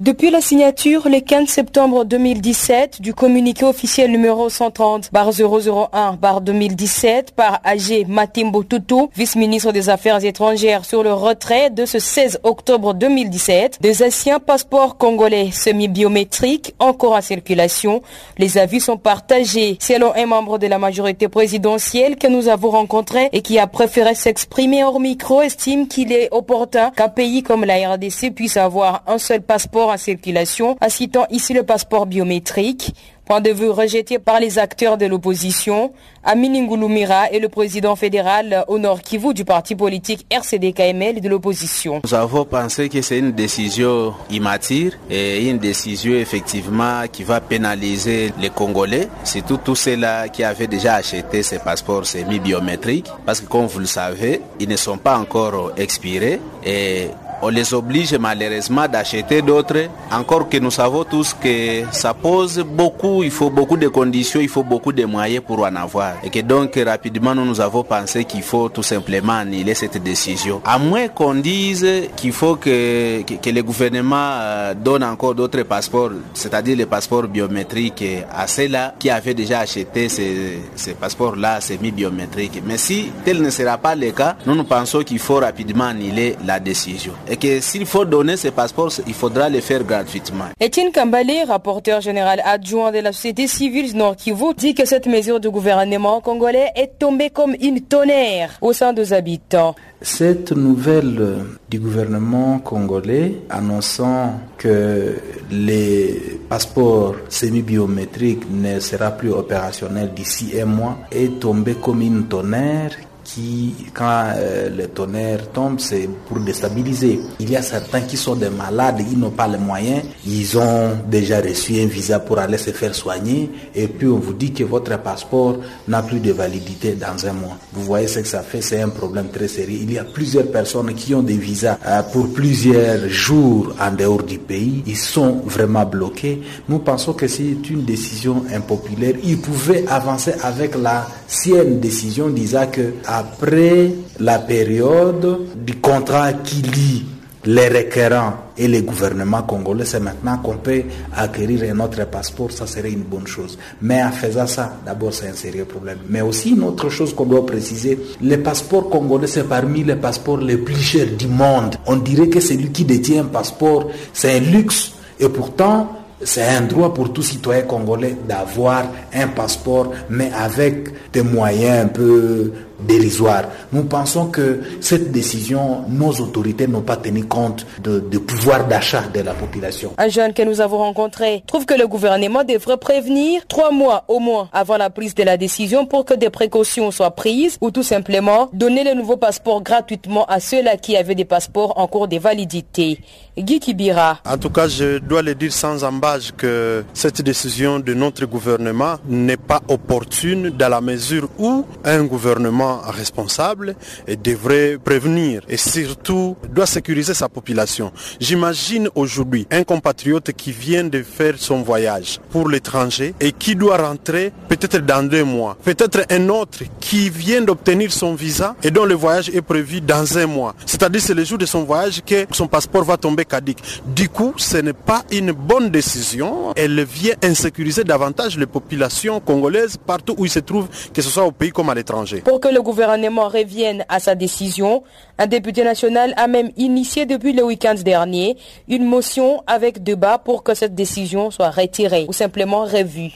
Depuis 0.01 0.29
la 0.29 0.41
signature 0.41 1.07
le 1.07 1.21
15 1.21 1.47
septembre 1.47 2.03
2017 2.03 3.01
du 3.01 3.13
communiqué 3.13 3.63
officiel 3.63 4.11
numéro 4.11 4.49
130 4.49 5.09
001 5.13 6.41
2017 6.41 7.31
par 7.31 7.61
AG 7.63 8.05
Matimbo 8.05 8.65
Tutu, 8.65 9.07
vice-ministre 9.15 9.71
des 9.71 9.87
Affaires 9.87 10.21
étrangères 10.25 10.83
sur 10.83 11.01
le 11.01 11.13
retrait 11.13 11.69
de 11.69 11.85
ce 11.85 11.99
16 11.99 12.41
octobre 12.43 12.93
2017 12.93 13.77
des 13.79 14.03
anciens 14.03 14.41
passeports 14.41 14.97
congolais 14.97 15.51
semi-biométriques 15.51 16.75
encore 16.79 17.13
en 17.13 17.21
circulation, 17.21 18.01
les 18.37 18.57
avis 18.57 18.81
sont 18.81 18.97
partagés. 18.97 19.77
Selon 19.79 20.13
un 20.13 20.25
membre 20.25 20.57
de 20.57 20.67
la 20.67 20.77
majorité 20.77 21.29
présidentielle 21.29 22.17
que 22.17 22.27
nous 22.27 22.49
avons 22.49 22.71
rencontré 22.71 23.29
et 23.31 23.41
qui 23.41 23.59
a 23.59 23.67
préféré 23.67 24.13
s'exprimer 24.13 24.83
hors 24.83 24.99
micro 24.99 25.41
estime 25.41 25.87
qu'il 25.87 26.11
est 26.11 26.27
opportun 26.31 26.91
qu'un 26.91 27.07
pays 27.07 27.43
comme 27.43 27.63
la 27.63 27.93
RDC 27.93 28.33
puisse 28.35 28.57
avoir 28.57 29.01
un 29.07 29.19
seul 29.19 29.41
passeport 29.41 29.84
en 29.89 29.97
circulation, 29.97 30.77
en 30.81 30.89
citant 30.89 31.25
ici 31.29 31.53
le 31.53 31.63
passeport 31.63 32.05
biométrique. 32.05 32.93
Point 33.25 33.41
de 33.41 33.49
vue 33.49 33.71
rejeté 33.71 34.19
par 34.19 34.39
les 34.39 34.59
acteurs 34.59 34.99
de 34.99 35.07
l'opposition. 35.07 35.91
Amin 36.23 36.61
Ngulumira 36.61 37.31
est 37.31 37.39
le 37.39 37.49
président 37.49 37.95
fédéral 37.95 38.63
au 38.67 38.77
Nord 38.77 39.01
Kivu 39.01 39.33
du 39.33 39.43
parti 39.43 39.73
politique 39.73 40.27
RCD-KML 40.29 41.21
de 41.21 41.27
l'opposition. 41.29 42.01
Nous 42.03 42.13
avons 42.13 42.45
pensé 42.45 42.87
que 42.87 43.01
c'est 43.01 43.17
une 43.17 43.31
décision 43.31 44.13
immature 44.29 44.91
et 45.09 45.49
une 45.49 45.57
décision 45.57 46.13
effectivement 46.13 47.01
qui 47.11 47.23
va 47.23 47.41
pénaliser 47.41 48.31
les 48.39 48.51
Congolais, 48.51 49.07
surtout 49.23 49.57
tous 49.57 49.75
ceux-là 49.75 50.29
qui 50.29 50.43
avaient 50.43 50.67
déjà 50.67 50.93
acheté 50.95 51.41
ces 51.41 51.57
passeports 51.57 52.05
semi-biométriques, 52.05 53.09
parce 53.25 53.41
que 53.41 53.47
comme 53.47 53.65
vous 53.65 53.79
le 53.79 53.87
savez, 53.87 54.41
ils 54.59 54.69
ne 54.69 54.75
sont 54.77 54.99
pas 54.99 55.17
encore 55.17 55.71
expirés 55.77 56.39
et 56.63 57.07
on 57.41 57.49
les 57.49 57.73
oblige 57.73 58.13
malheureusement 58.15 58.87
d'acheter 58.87 59.41
d'autres, 59.41 59.89
encore 60.11 60.49
que 60.49 60.57
nous 60.57 60.71
savons 60.71 61.03
tous 61.03 61.33
que 61.33 61.83
ça 61.91 62.13
pose 62.13 62.59
beaucoup, 62.59 63.23
il 63.23 63.31
faut 63.31 63.49
beaucoup 63.49 63.77
de 63.77 63.87
conditions, 63.87 64.39
il 64.39 64.49
faut 64.49 64.63
beaucoup 64.63 64.91
de 64.91 65.05
moyens 65.05 65.43
pour 65.45 65.59
en 65.59 65.75
avoir. 65.75 66.13
Et 66.23 66.29
que 66.29 66.39
donc 66.39 66.79
rapidement 66.85 67.35
nous, 67.35 67.45
nous 67.45 67.61
avons 67.61 67.83
pensé 67.83 68.25
qu'il 68.25 68.41
faut 68.43 68.69
tout 68.69 68.83
simplement 68.83 69.33
annuler 69.33 69.73
cette 69.73 70.01
décision. 70.01 70.61
À 70.65 70.77
moins 70.79 71.07
qu'on 71.07 71.35
dise 71.35 71.85
qu'il 72.15 72.31
faut 72.31 72.55
que, 72.55 73.21
que, 73.21 73.49
le 73.49 73.61
gouvernement 73.63 74.15
euh, 74.39 74.73
donne 74.73 75.03
encore 75.03 75.35
d'autres 75.35 75.63
passeports, 75.63 76.11
c'est-à-dire 76.33 76.77
les 76.77 76.85
passeports 76.85 77.27
biométriques 77.27 78.03
à 78.33 78.47
ceux-là 78.47 78.93
qui 78.97 79.09
avaient 79.09 79.33
déjà 79.33 79.59
acheté 79.59 80.09
ces, 80.09 80.59
ces 80.75 80.93
passeports-là 80.93 81.61
semi-biométriques. 81.61 82.61
Mais 82.65 82.77
si 82.77 83.11
tel 83.23 83.41
ne 83.41 83.49
sera 83.49 83.77
pas 83.77 83.95
le 83.95 84.11
cas, 84.11 84.35
nous 84.45 84.55
nous 84.55 84.63
pensons 84.63 85.03
qu'il 85.03 85.19
faut 85.19 85.35
rapidement 85.39 85.85
annuler 85.85 86.35
la 86.45 86.59
décision 86.59 87.13
et 87.27 87.37
que 87.37 87.59
s'il 87.59 87.85
faut 87.85 88.05
donner 88.05 88.37
ces 88.37 88.51
passeports, 88.51 88.91
il 89.07 89.13
faudra 89.13 89.49
les 89.49 89.61
faire 89.61 89.83
gratuitement. 89.83 90.45
Etienne 90.61 90.91
Kambale, 90.91 91.45
rapporteur 91.47 92.01
général 92.01 92.41
adjoint 92.45 92.91
de 92.91 92.99
la 92.99 93.11
société 93.11 93.47
civile 93.47 93.95
Nord 93.95 94.15
Kivu, 94.15 94.53
dit 94.55 94.73
que 94.73 94.85
cette 94.85 95.07
mesure 95.07 95.39
du 95.39 95.49
gouvernement 95.49 96.21
congolais 96.21 96.71
est 96.75 96.99
tombée 96.99 97.29
comme 97.29 97.55
une 97.59 97.81
tonnerre 97.81 98.57
au 98.61 98.73
sein 98.73 98.93
des 98.93 99.13
habitants. 99.13 99.75
Cette 100.01 100.51
nouvelle 100.51 101.37
du 101.69 101.79
gouvernement 101.79 102.59
congolais 102.59 103.41
annonçant 103.49 104.39
que 104.57 105.15
les 105.49 106.39
passeports 106.49 107.15
semi-biométriques 107.29 108.43
ne 108.51 108.79
sera 108.79 109.11
plus 109.11 109.31
opérationnel 109.31 110.11
d'ici 110.13 110.53
un 110.61 110.65
mois 110.65 110.97
est 111.11 111.39
tombée 111.39 111.75
comme 111.75 112.01
une 112.01 112.25
tonnerre 112.25 112.91
qui, 113.25 113.73
quand 113.93 114.27
euh, 114.37 114.69
le 114.69 114.87
tonnerre 114.87 115.51
tombe, 115.51 115.79
c'est 115.79 116.07
pour 116.27 116.39
déstabiliser. 116.39 117.19
Il 117.39 117.49
y 117.49 117.55
a 117.57 117.61
certains 117.61 118.01
qui 118.01 118.15
sont 118.15 118.35
des 118.35 118.49
malades, 118.49 119.01
ils 119.11 119.17
n'ont 119.17 119.31
pas 119.31 119.47
les 119.47 119.57
moyens, 119.57 120.03
ils 120.25 120.57
ont 120.57 120.91
déjà 121.09 121.41
reçu 121.41 121.81
un 121.81 121.87
visa 121.87 122.19
pour 122.19 122.37
aller 122.39 122.57
se 122.57 122.69
faire 122.69 122.93
soigner, 122.93 123.49
et 123.73 123.87
puis 123.87 124.07
on 124.07 124.19
vous 124.19 124.33
dit 124.33 124.53
que 124.53 124.63
votre 124.63 124.97
passeport 124.99 125.57
n'a 125.87 126.03
plus 126.03 126.19
de 126.19 126.31
validité 126.31 126.93
dans 126.93 127.25
un 127.25 127.33
mois. 127.33 127.57
Vous 127.73 127.83
voyez 127.83 128.07
ce 128.07 128.19
que 128.19 128.27
ça 128.27 128.41
fait, 128.43 128.61
c'est 128.61 128.81
un 128.81 128.89
problème 128.89 129.29
très 129.29 129.47
sérieux. 129.47 129.79
Il 129.81 129.91
y 129.91 129.97
a 129.97 130.03
plusieurs 130.03 130.47
personnes 130.47 130.93
qui 130.93 131.15
ont 131.15 131.23
des 131.23 131.37
visas 131.37 131.77
euh, 131.85 132.03
pour 132.03 132.31
plusieurs 132.31 133.09
jours 133.09 133.75
en 133.81 133.91
dehors 133.91 134.23
du 134.23 134.37
pays, 134.37 134.83
ils 134.85 134.97
sont 134.97 135.41
vraiment 135.45 135.85
bloqués. 135.85 136.41
Nous 136.69 136.79
pensons 136.79 137.13
que 137.13 137.27
c'est 137.27 137.57
une 137.69 137.83
décision 137.85 138.43
impopulaire. 138.53 139.15
Ils 139.23 139.39
pouvaient 139.39 139.85
avancer 139.87 140.33
avec 140.43 140.75
la 140.75 141.07
sienne 141.27 141.79
décision 141.79 142.29
disant 142.29 142.67
que 142.67 142.93
après 143.17 143.91
la 144.19 144.39
période 144.39 145.47
du 145.55 145.75
contrat 145.75 146.33
qui 146.33 146.61
lie 146.61 147.05
les 147.45 147.67
requérants 147.69 148.33
et 148.57 148.67
les 148.67 148.81
gouvernements 148.81 149.43
congolais, 149.43 149.85
c'est 149.85 149.99
maintenant 149.99 150.37
qu'on 150.39 150.57
peut 150.57 150.81
acquérir 151.15 151.71
un 151.71 151.79
autre 151.79 152.03
passeport, 152.07 152.51
ça 152.51 152.65
serait 152.65 152.91
une 152.91 153.03
bonne 153.03 153.27
chose. 153.27 153.57
Mais 153.81 154.03
en 154.03 154.11
faisant 154.11 154.47
ça, 154.47 154.77
d'abord 154.85 155.13
c'est 155.13 155.29
un 155.29 155.33
sérieux 155.33 155.65
problème. 155.65 155.99
Mais 156.09 156.21
aussi 156.21 156.51
une 156.51 156.63
autre 156.63 156.89
chose 156.89 157.13
qu'on 157.13 157.25
doit 157.25 157.45
préciser, 157.45 157.99
les 158.21 158.37
passeports 158.37 158.89
congolais, 158.89 159.27
c'est 159.27 159.47
parmi 159.47 159.83
les 159.83 159.95
passeports 159.95 160.37
les 160.39 160.57
plus 160.57 160.81
chers 160.81 161.11
du 161.17 161.27
monde. 161.27 161.75
On 161.85 161.97
dirait 161.97 162.29
que 162.29 162.39
celui 162.39 162.71
qui 162.71 162.83
détient 162.83 163.21
un 163.21 163.27
passeport, 163.27 163.91
c'est 164.11 164.37
un 164.37 164.39
luxe. 164.39 164.93
Et 165.19 165.29
pourtant, 165.29 165.95
c'est 166.23 166.43
un 166.43 166.61
droit 166.61 166.93
pour 166.93 167.13
tout 167.13 167.21
citoyen 167.21 167.61
congolais 167.63 168.17
d'avoir 168.27 168.85
un 169.13 169.27
passeport, 169.27 169.91
mais 170.09 170.31
avec 170.33 171.11
des 171.11 171.21
moyens 171.21 171.85
un 171.85 171.87
peu 171.87 172.51
dérisoire. 172.79 173.43
Nous 173.71 173.83
pensons 173.83 174.27
que 174.27 174.61
cette 174.81 175.11
décision, 175.11 175.83
nos 175.89 176.11
autorités 176.21 176.67
n'ont 176.67 176.81
pas 176.81 176.97
tenu 176.97 177.25
compte 177.25 177.65
de, 177.83 177.99
de 177.99 178.17
pouvoir 178.17 178.67
d'achat 178.67 179.03
de 179.13 179.21
la 179.21 179.33
population. 179.33 179.93
Un 179.97 180.09
jeune 180.09 180.33
que 180.33 180.43
nous 180.43 180.61
avons 180.61 180.77
rencontré 180.77 181.43
trouve 181.47 181.65
que 181.65 181.73
le 181.73 181.87
gouvernement 181.87 182.43
devrait 182.43 182.77
prévenir 182.77 183.45
trois 183.47 183.71
mois 183.71 184.05
au 184.07 184.19
moins 184.19 184.49
avant 184.53 184.77
la 184.77 184.89
prise 184.89 185.15
de 185.15 185.23
la 185.23 185.37
décision 185.37 185.85
pour 185.85 186.05
que 186.05 186.13
des 186.13 186.29
précautions 186.29 186.91
soient 186.91 187.11
prises 187.11 187.57
ou 187.61 187.71
tout 187.71 187.83
simplement 187.83 188.49
donner 188.53 188.83
le 188.83 188.93
nouveau 188.93 189.17
passeport 189.17 189.61
gratuitement 189.61 190.25
à 190.25 190.39
ceux-là 190.39 190.77
qui 190.77 190.97
avaient 190.97 191.15
des 191.15 191.25
passeports 191.25 191.77
en 191.77 191.87
cours 191.87 192.07
de 192.07 192.17
validité. 192.17 192.99
Guy 193.37 193.59
Kibira. 193.59 194.19
En 194.25 194.37
tout 194.37 194.49
cas, 194.49 194.67
je 194.67 194.99
dois 194.99 195.21
le 195.21 195.35
dire 195.35 195.51
sans 195.51 195.83
embâche 195.83 196.31
que 196.37 196.85
cette 196.93 197.21
décision 197.21 197.79
de 197.79 197.93
notre 197.93 198.25
gouvernement 198.25 198.95
n'est 199.07 199.35
pas 199.37 199.61
opportune 199.67 200.49
dans 200.49 200.69
la 200.69 200.79
mesure 200.81 201.27
où 201.37 201.65
un 201.83 202.03
gouvernement 202.05 202.64
responsable 202.87 203.75
et 204.07 204.15
devrait 204.15 204.77
prévenir 204.83 205.41
et 205.49 205.57
surtout 205.57 206.35
doit 206.53 206.65
sécuriser 206.65 207.13
sa 207.13 207.29
population. 207.29 207.91
J'imagine 208.19 208.89
aujourd'hui 208.95 209.47
un 209.51 209.63
compatriote 209.63 210.31
qui 210.33 210.51
vient 210.51 210.83
de 210.83 211.01
faire 211.03 211.35
son 211.37 211.61
voyage 211.61 212.19
pour 212.29 212.49
l'étranger 212.49 213.13
et 213.19 213.31
qui 213.31 213.55
doit 213.55 213.77
rentrer 213.77 214.31
peut-être 214.47 214.77
dans 214.85 215.07
deux 215.07 215.23
mois. 215.23 215.57
Peut-être 215.63 216.05
un 216.09 216.29
autre 216.29 216.59
qui 216.79 217.09
vient 217.09 217.41
d'obtenir 217.41 217.91
son 217.91 218.15
visa 218.15 218.55
et 218.63 218.71
dont 218.71 218.85
le 218.85 218.95
voyage 218.95 219.29
est 219.29 219.41
prévu 219.41 219.81
dans 219.81 220.17
un 220.17 220.27
mois. 220.27 220.55
C'est-à-dire 220.65 221.01
c'est 221.01 221.13
le 221.13 221.23
jour 221.23 221.37
de 221.37 221.45
son 221.45 221.63
voyage 221.63 222.01
que 222.05 222.25
son 222.31 222.47
passeport 222.47 222.83
va 222.83 222.97
tomber 222.97 223.25
caduque. 223.25 223.59
Du 223.85 224.09
coup, 224.09 224.33
ce 224.37 224.57
n'est 224.57 224.73
pas 224.73 225.03
une 225.11 225.31
bonne 225.31 225.69
décision. 225.69 226.53
Elle 226.55 226.83
vient 226.83 227.15
insécuriser 227.23 227.83
davantage 227.83 228.37
les 228.37 228.45
populations 228.45 229.19
congolaises 229.19 229.77
partout 229.77 230.15
où 230.17 230.25
ils 230.25 230.31
se 230.31 230.39
trouvent, 230.39 230.67
que 230.93 231.01
ce 231.01 231.09
soit 231.09 231.23
au 231.23 231.31
pays 231.31 231.51
comme 231.51 231.69
à 231.69 231.75
l'étranger. 231.75 232.21
Pour 232.23 232.39
que 232.39 232.47
le 232.55 232.61
gouvernement 232.61 233.27
revienne 233.27 233.83
à 233.89 233.99
sa 233.99 234.15
décision, 234.15 234.83
un 235.17 235.27
député 235.27 235.65
national 235.65 236.13
a 236.15 236.27
même 236.27 236.51
initié 236.55 237.05
depuis 237.05 237.33
le 237.33 237.43
week-end 237.43 237.75
dernier 237.75 238.37
une 238.69 238.85
motion 238.85 239.43
avec 239.45 239.83
débat 239.83 240.17
pour 240.19 240.41
que 240.41 240.53
cette 240.53 240.73
décision 240.73 241.31
soit 241.31 241.49
retirée 241.51 242.05
ou 242.07 242.13
simplement 242.13 242.63
revue. 242.63 243.11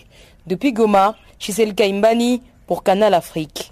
Depuis 0.46 0.74
Goma, 0.74 1.16
Chisel 1.40 1.74
Kaimbani 1.74 2.42
pour 2.68 2.84
Canal 2.84 3.14
Afrique. 3.14 3.72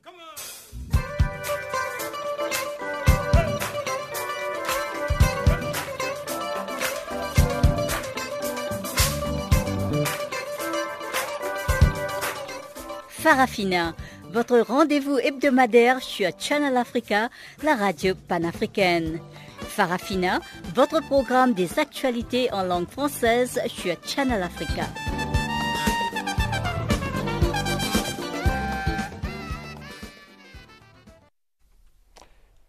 Farafina 13.09 13.93
votre 14.31 14.59
rendez-vous 14.59 15.17
hebdomadaire 15.17 16.01
sur 16.01 16.29
Channel 16.37 16.75
Africa, 16.77 17.29
la 17.63 17.75
radio 17.75 18.13
panafricaine. 18.27 19.19
Farafina, 19.59 20.39
votre 20.75 21.01
programme 21.01 21.53
des 21.53 21.79
actualités 21.79 22.51
en 22.51 22.63
langue 22.63 22.87
française 22.87 23.59
sur 23.67 23.95
Channel 24.05 24.41
Africa. 24.43 24.83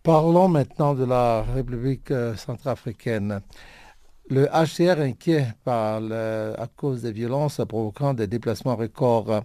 Parlons 0.03 0.49
maintenant 0.49 0.95
de 0.95 1.05
la 1.05 1.43
République 1.43 2.11
euh, 2.11 2.35
centrafricaine. 2.35 3.43
Le 4.31 4.45
HCR 4.45 5.01
inquiet 5.01 5.47
par 5.65 6.03
à 6.03 6.67
cause 6.77 7.01
des 7.01 7.13
violences 7.13 7.63
provoquant 7.67 8.13
des 8.13 8.27
déplacements 8.27 8.77
records. 8.77 9.43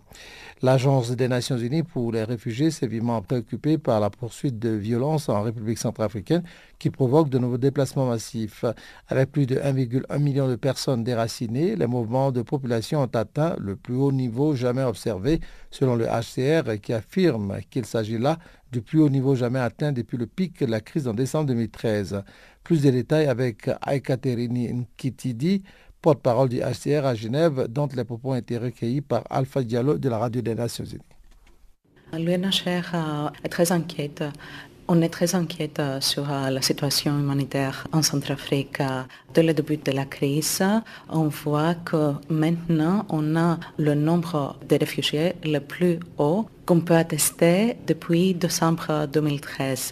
L'Agence 0.62 1.12
des 1.12 1.30
Nations 1.30 1.58
Unies 1.58 1.84
pour 1.84 2.12
les 2.12 2.26
réfugiés 2.26 2.70
s'est 2.70 2.88
vivement 2.88 3.22
préoccupée 3.22 3.78
par 3.78 4.02
la 4.02 4.10
poursuite 4.10 4.60
de 4.60 4.72
violences 4.72 5.30
en 5.30 5.42
République 5.42 5.78
centrafricaine 5.78 6.44
qui 6.80 6.90
provoquent 6.90 7.30
de 7.30 7.40
nouveaux 7.40 7.58
déplacements 7.58 8.08
massifs. 8.08 8.66
Avec 9.08 9.32
plus 9.32 9.46
de 9.46 9.56
1,1 9.56 10.20
million 10.20 10.50
de 10.50 10.58
personnes 10.58 11.06
déracinées, 11.06 11.78
les 11.78 11.88
mouvements 11.88 12.34
de 12.34 12.42
population 12.42 13.04
ont 13.04 13.12
atteint 13.14 13.56
le 13.60 13.78
plus 13.78 13.96
haut 13.96 14.12
niveau 14.12 14.54
jamais 14.54 14.84
observé 14.84 15.40
selon 15.72 15.96
le 15.96 16.08
HCR 16.08 16.82
qui 16.82 16.92
affirme 16.92 17.60
qu'il 17.70 17.86
s'agit 17.86 18.18
là 18.18 18.38
du 18.74 18.82
plus 18.82 19.00
haut 19.00 19.10
niveau 19.10 19.36
jamais 19.36 19.60
atteint 19.60 19.92
depuis 19.92 20.18
le 20.18 20.26
pic 20.26 20.60
de 20.60 20.66
la 20.66 20.82
crise 20.82 21.08
en 21.08 21.14
décembre 21.14 21.46
2013. 21.46 22.24
Plus 22.64 22.82
de 22.82 22.92
détails 22.92 23.28
avec 23.28 23.70
Aikaterini 23.86 24.72
Nkitidi, 24.72 25.64
porte-parole 26.02 26.50
du 26.50 26.60
HCR 26.60 27.06
à 27.06 27.16
Genève, 27.16 27.68
dont 27.70 27.90
les 27.96 28.04
propos 28.04 28.32
ont 28.32 28.36
été 28.36 28.58
recueillis 28.58 29.02
par 29.02 29.24
Alpha 29.30 29.64
Diallo 29.64 29.98
de 29.98 30.10
la 30.10 30.18
Radio 30.18 30.42
des 30.42 30.56
Nations 30.56 30.86
Unies. 30.86 31.02
L'UNHCR 32.14 32.96
est 33.44 33.50
très 33.50 33.72
inquiète. 33.72 34.24
On 34.88 35.02
est 35.02 35.10
très 35.10 35.34
inquiète 35.34 35.82
sur 36.02 36.28
la 36.28 36.62
situation 36.62 37.18
humanitaire 37.18 37.88
en 37.94 38.02
Centrafrique. 38.02 38.80
Dès 39.34 39.42
le 39.42 39.54
début 39.54 39.78
de 39.78 39.92
la 39.92 40.06
crise, 40.06 40.62
on 41.10 41.30
voit 41.30 41.76
que 41.76 42.14
maintenant, 42.30 43.06
on 43.10 43.36
a 43.36 43.60
le 43.78 43.96
nombre 43.96 44.58
de 44.68 44.76
réfugiés 44.76 45.36
le 45.44 45.60
plus 45.60 46.00
haut 46.18 46.48
qu'on 46.66 46.80
peut 46.82 46.96
attester 46.96 47.78
depuis 47.86 48.34
décembre 48.34 49.08
2013. 49.12 49.92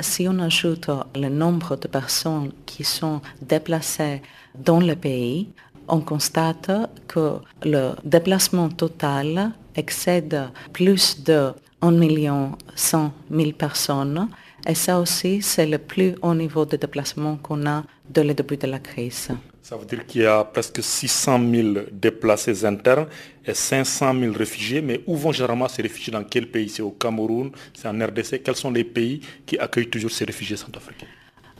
Si 0.00 0.26
on 0.28 0.38
ajoute 0.38 0.90
le 1.14 1.28
nombre 1.28 1.76
de 1.76 1.88
personnes 1.88 2.52
qui 2.66 2.84
sont 2.84 3.20
déplacées 3.42 4.22
dans 4.54 4.80
le 4.80 4.94
pays, 4.94 5.48
on 5.88 6.00
constate 6.00 6.70
que 7.08 7.38
le 7.64 7.92
déplacement 8.04 8.68
total 8.68 9.52
excède 9.74 10.48
plus 10.72 11.22
de 11.22 11.52
1 11.82 11.90
million 11.90 12.52
100 12.74 13.12
000 13.30 13.52
personnes. 13.52 14.28
Et 14.66 14.74
ça 14.74 14.98
aussi, 14.98 15.42
c'est 15.42 15.66
le 15.66 15.78
plus 15.78 16.14
haut 16.22 16.34
niveau 16.34 16.64
de 16.64 16.76
déplacement 16.76 17.36
qu'on 17.36 17.66
a 17.66 17.84
depuis 18.08 18.28
le 18.28 18.34
début 18.34 18.56
de 18.56 18.66
la 18.66 18.78
crise. 18.78 19.28
Ça 19.60 19.76
veut 19.76 19.86
dire 19.86 20.06
qu'il 20.06 20.22
y 20.22 20.26
a 20.26 20.44
presque 20.44 20.82
600 20.82 21.40
000 21.50 21.68
déplacés 21.90 22.64
internes 22.64 23.06
et 23.46 23.54
500 23.54 24.14
000 24.18 24.32
réfugiés. 24.34 24.82
Mais 24.82 25.02
où 25.06 25.16
vont 25.16 25.32
généralement 25.32 25.68
ces 25.68 25.82
réfugiés? 25.82 26.12
Dans 26.12 26.24
quel 26.24 26.50
pays? 26.50 26.68
C'est 26.68 26.82
au 26.82 26.90
Cameroun? 26.90 27.50
C'est 27.72 27.88
en 27.88 27.98
RDC 27.98 28.42
Quels 28.42 28.56
sont 28.56 28.70
les 28.70 28.84
pays 28.84 29.20
qui 29.46 29.58
accueillent 29.58 29.88
toujours 29.88 30.10
ces 30.10 30.24
réfugiés 30.24 30.56
centrafricains? 30.56 31.06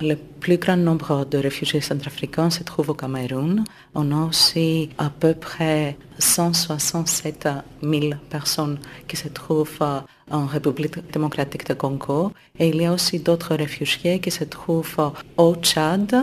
Le 0.01 0.17
plus 0.17 0.59
grand 0.59 0.77
nombre 0.77 1.25
de 1.25 1.38
réfugiés 1.38 1.81
centrafricains 1.81 2.51
se 2.51 2.62
trouve 2.64 2.90
au 2.90 2.95
Cameroun. 2.95 3.64
On 3.95 4.11
a 4.12 4.27
aussi 4.27 4.90
à 4.99 5.09
peu 5.09 5.35
près 5.35 5.97
167 6.19 7.49
000 7.83 8.11
personnes 8.29 8.79
qui 9.07 9.17
se 9.17 9.29
trouvent 9.29 10.03
en 10.31 10.47
République 10.47 10.99
démocratique 11.13 11.67
du 11.67 11.75
Congo. 11.75 12.33
Et 12.59 12.69
il 12.69 12.77
y 12.83 12.85
a 12.87 12.93
aussi 12.93 13.19
d'autres 13.19 13.55
réfugiés 13.55 14.21
qui 14.21 14.31
se 14.31 14.45
trouvent 14.45 15.13
au 15.37 15.55
Tchad 15.57 16.15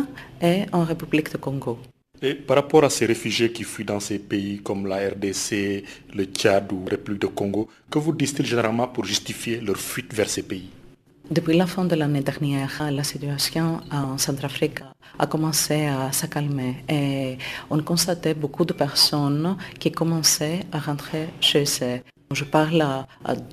et 0.42 0.66
en 0.72 0.84
République 0.84 1.32
du 1.32 1.38
Congo. 1.38 1.78
Et 2.24 2.36
par 2.36 2.58
rapport 2.58 2.84
à 2.84 2.90
ces 2.90 3.08
réfugiés 3.08 3.52
qui 3.52 3.64
fuient 3.64 3.84
dans 3.84 4.00
ces 4.00 4.20
pays 4.20 4.60
comme 4.60 4.86
la 4.86 5.10
RDC, 5.10 5.84
le 6.14 6.26
Tchad 6.26 6.72
ou 6.72 6.84
la 6.86 6.92
République 6.92 7.22
du 7.22 7.28
Congo, 7.28 7.68
que 7.90 7.98
vous 7.98 8.14
disent-ils 8.14 8.46
généralement 8.46 8.88
pour 8.88 9.06
justifier 9.06 9.60
leur 9.60 9.78
fuite 9.78 10.14
vers 10.14 10.30
ces 10.30 10.44
pays? 10.44 10.70
Depuis 11.32 11.56
la 11.56 11.66
fin 11.66 11.86
de 11.86 11.96
l'année 11.96 12.22
dernière, 12.22 12.92
la 12.92 13.04
situation 13.04 13.80
en 13.90 14.18
Centrafrique 14.18 14.82
a 15.18 15.28
commencé 15.28 15.86
à 15.86 16.12
se 16.12 16.26
calmer 16.26 16.84
et 16.90 17.38
on 17.70 17.82
constatait 17.82 18.34
beaucoup 18.34 18.66
de 18.66 18.74
personnes 18.74 19.56
qui 19.80 19.92
commençaient 19.92 20.60
à 20.72 20.80
rentrer 20.80 21.30
chez 21.40 21.64
eux. 21.82 22.02
Je 22.34 22.44
parle 22.44 22.86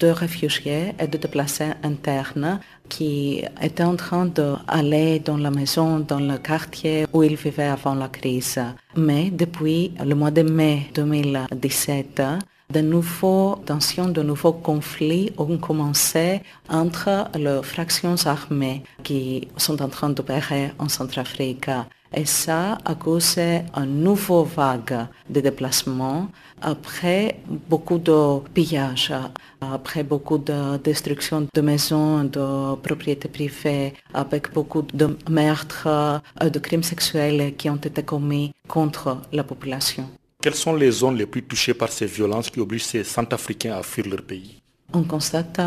de 0.00 0.08
réfugiés 0.08 0.94
et 0.98 1.06
de 1.06 1.18
déplacés 1.18 1.72
internes 1.82 2.60
qui 2.88 3.42
étaient 3.60 3.82
en 3.82 3.96
train 3.96 4.26
d'aller 4.26 5.18
dans 5.18 5.36
la 5.36 5.50
maison, 5.50 5.98
dans 6.00 6.20
le 6.20 6.38
quartier 6.38 7.06
où 7.12 7.22
ils 7.22 7.36
vivaient 7.36 7.64
avant 7.78 7.94
la 7.94 8.08
crise. 8.08 8.60
Mais 8.96 9.30
depuis 9.30 9.92
le 10.04 10.14
mois 10.14 10.30
de 10.30 10.42
mai 10.42 10.90
2017, 10.94 12.22
de 12.70 12.80
nouveaux 12.80 13.56
tensions, 13.64 14.08
de 14.08 14.22
nouveaux 14.22 14.52
conflits 14.52 15.32
ont 15.38 15.56
commencé 15.56 16.42
entre 16.68 17.28
les 17.34 17.62
fractions 17.62 18.16
armées 18.26 18.82
qui 19.02 19.48
sont 19.56 19.80
en 19.80 19.88
train 19.88 20.10
d'opérer 20.10 20.72
en 20.78 20.88
Centrafrique. 20.88 21.70
Et 22.14 22.26
ça 22.26 22.78
a 22.84 22.94
causé 22.94 23.62
une 23.74 24.02
nouvelle 24.02 24.46
vague 24.46 25.06
de 25.28 25.40
déplacements 25.40 26.28
après 26.62 27.40
beaucoup 27.68 27.98
de 27.98 28.40
pillages, 28.54 29.12
après 29.60 30.02
beaucoup 30.02 30.38
de 30.38 30.76
destruction 30.78 31.46
de 31.52 31.60
maisons, 31.60 32.24
de 32.24 32.74
propriétés 32.76 33.28
privées, 33.28 33.94
avec 34.14 34.52
beaucoup 34.52 34.82
de 34.82 35.16
meurtres, 35.28 36.20
de 36.40 36.58
crimes 36.58 36.82
sexuels 36.82 37.54
qui 37.56 37.68
ont 37.70 37.76
été 37.76 38.02
commis 38.02 38.52
contre 38.66 39.18
la 39.32 39.44
population. 39.44 40.08
Quelles 40.40 40.54
sont 40.54 40.74
les 40.74 40.90
zones 40.92 41.16
les 41.16 41.26
plus 41.26 41.42
touchées 41.42 41.74
par 41.74 41.90
ces 41.90 42.06
violences 42.06 42.48
qui 42.50 42.60
obligent 42.60 42.84
ces 42.84 43.04
Centrafricains 43.04 43.76
à 43.76 43.82
fuir 43.82 44.06
leur 44.08 44.22
pays? 44.22 44.58
On 44.94 45.02
constate 45.02 45.60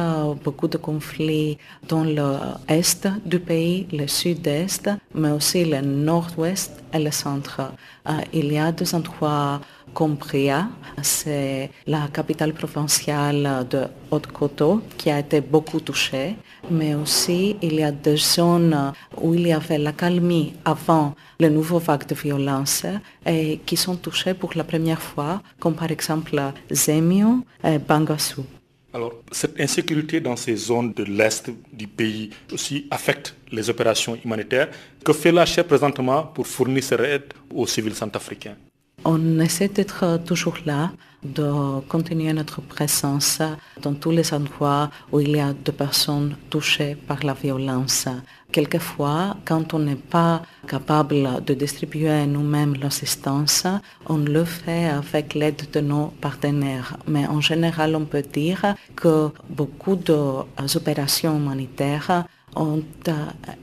beaucoup 0.44 0.68
de 0.68 0.78
conflits 0.78 1.60
dans 1.88 2.04
l'est 2.04 3.08
du 3.24 3.40
pays, 3.40 3.88
le 3.94 4.08
sud-est, 4.08 4.90
mais 5.14 5.30
aussi 5.30 5.64
le 5.64 5.82
nord-ouest 5.82 6.72
et 6.92 6.98
le 6.98 7.12
centre. 7.12 7.62
Euh, 8.10 8.14
il 8.34 8.52
y 8.52 8.58
a 8.58 8.72
deux 8.72 8.96
endroits 8.96 9.62
comme 9.94 10.16
Bria, 10.16 10.70
c'est 11.02 11.70
la 11.88 12.08
capitale 12.08 12.54
provinciale 12.54 13.66
de 13.70 13.86
Haute-Coteau 14.10 14.82
qui 14.98 15.10
a 15.10 15.20
été 15.20 15.42
beaucoup 15.42 15.80
touchée, 15.80 16.36
mais 16.70 16.96
aussi 16.96 17.56
il 17.62 17.76
y 17.76 17.84
a 17.84 17.92
des 17.92 18.18
zones 18.18 18.94
où 19.22 19.34
il 19.34 19.48
y 19.48 19.54
avait 19.54 19.78
la 19.78 19.94
calmie 19.94 20.54
avant 20.66 21.16
le 21.40 21.50
nouveau 21.50 21.80
vague 21.80 22.06
de 22.08 22.16
violence 22.16 22.86
et 23.26 23.60
qui 23.66 23.78
sont 23.78 23.96
touchées 23.96 24.34
pour 24.34 24.52
la 24.56 24.64
première 24.64 25.02
fois, 25.02 25.42
comme 25.60 25.76
par 25.76 25.92
exemple 25.92 26.40
Zemio 26.72 27.46
et 27.64 27.78
Bangassou. 27.80 28.46
Alors, 28.94 29.14
cette 29.32 29.58
insécurité 29.60 30.20
dans 30.20 30.36
ces 30.36 30.56
zones 30.56 30.92
de 30.92 31.04
l'Est 31.04 31.50
du 31.72 31.88
pays 31.88 32.30
aussi 32.52 32.88
affecte 32.92 33.36
les 33.50 33.70
opérations 33.70 34.18
humanitaires. 34.24 34.68
Que 35.04 35.14
fait 35.14 35.32
la 35.32 35.46
chef 35.46 35.66
présentement 35.66 36.24
pour 36.24 36.46
fournir 36.46 36.84
cette 36.84 37.00
aide 37.00 37.34
aux 37.56 37.66
civils 37.66 37.96
centrafricains? 37.96 38.58
On 39.04 39.40
essaie 39.40 39.68
d'être 39.68 40.20
toujours 40.26 40.58
là, 40.66 40.92
de 41.24 41.80
continuer 41.88 42.34
notre 42.34 42.62
présence 42.62 43.42
dans 43.82 43.94
tous 43.94 44.12
les 44.12 44.34
endroits 44.34 44.90
où 45.12 45.20
il 45.20 45.32
y 45.38 45.40
a 45.40 45.54
des 45.54 45.72
personnes 45.72 46.36
touchées 46.50 46.96
par 46.96 47.24
la 47.24 47.34
violence. 47.34 48.08
Quelquefois, 48.52 49.38
quand 49.46 49.74
on 49.74 49.80
n'est 49.80 49.96
pas 49.96 50.44
capable 50.68 51.44
de 51.46 51.54
distribuer 51.54 52.26
nous-mêmes 52.28 52.76
l'assistance, 52.76 53.66
on 54.08 54.18
le 54.18 54.44
fait 54.44 54.90
avec 54.90 55.34
l'aide 55.34 55.64
de 55.72 55.80
nos 55.80 56.08
partenaires. 56.22 56.98
Mais 57.08 57.26
en 57.28 57.42
général, 57.42 57.96
on 57.96 58.06
peut 58.06 58.22
dire 58.22 58.76
que 58.96 59.30
beaucoup 59.50 59.96
d'opérations 59.96 61.38
humanitaires 61.38 62.26
ont 62.56 62.84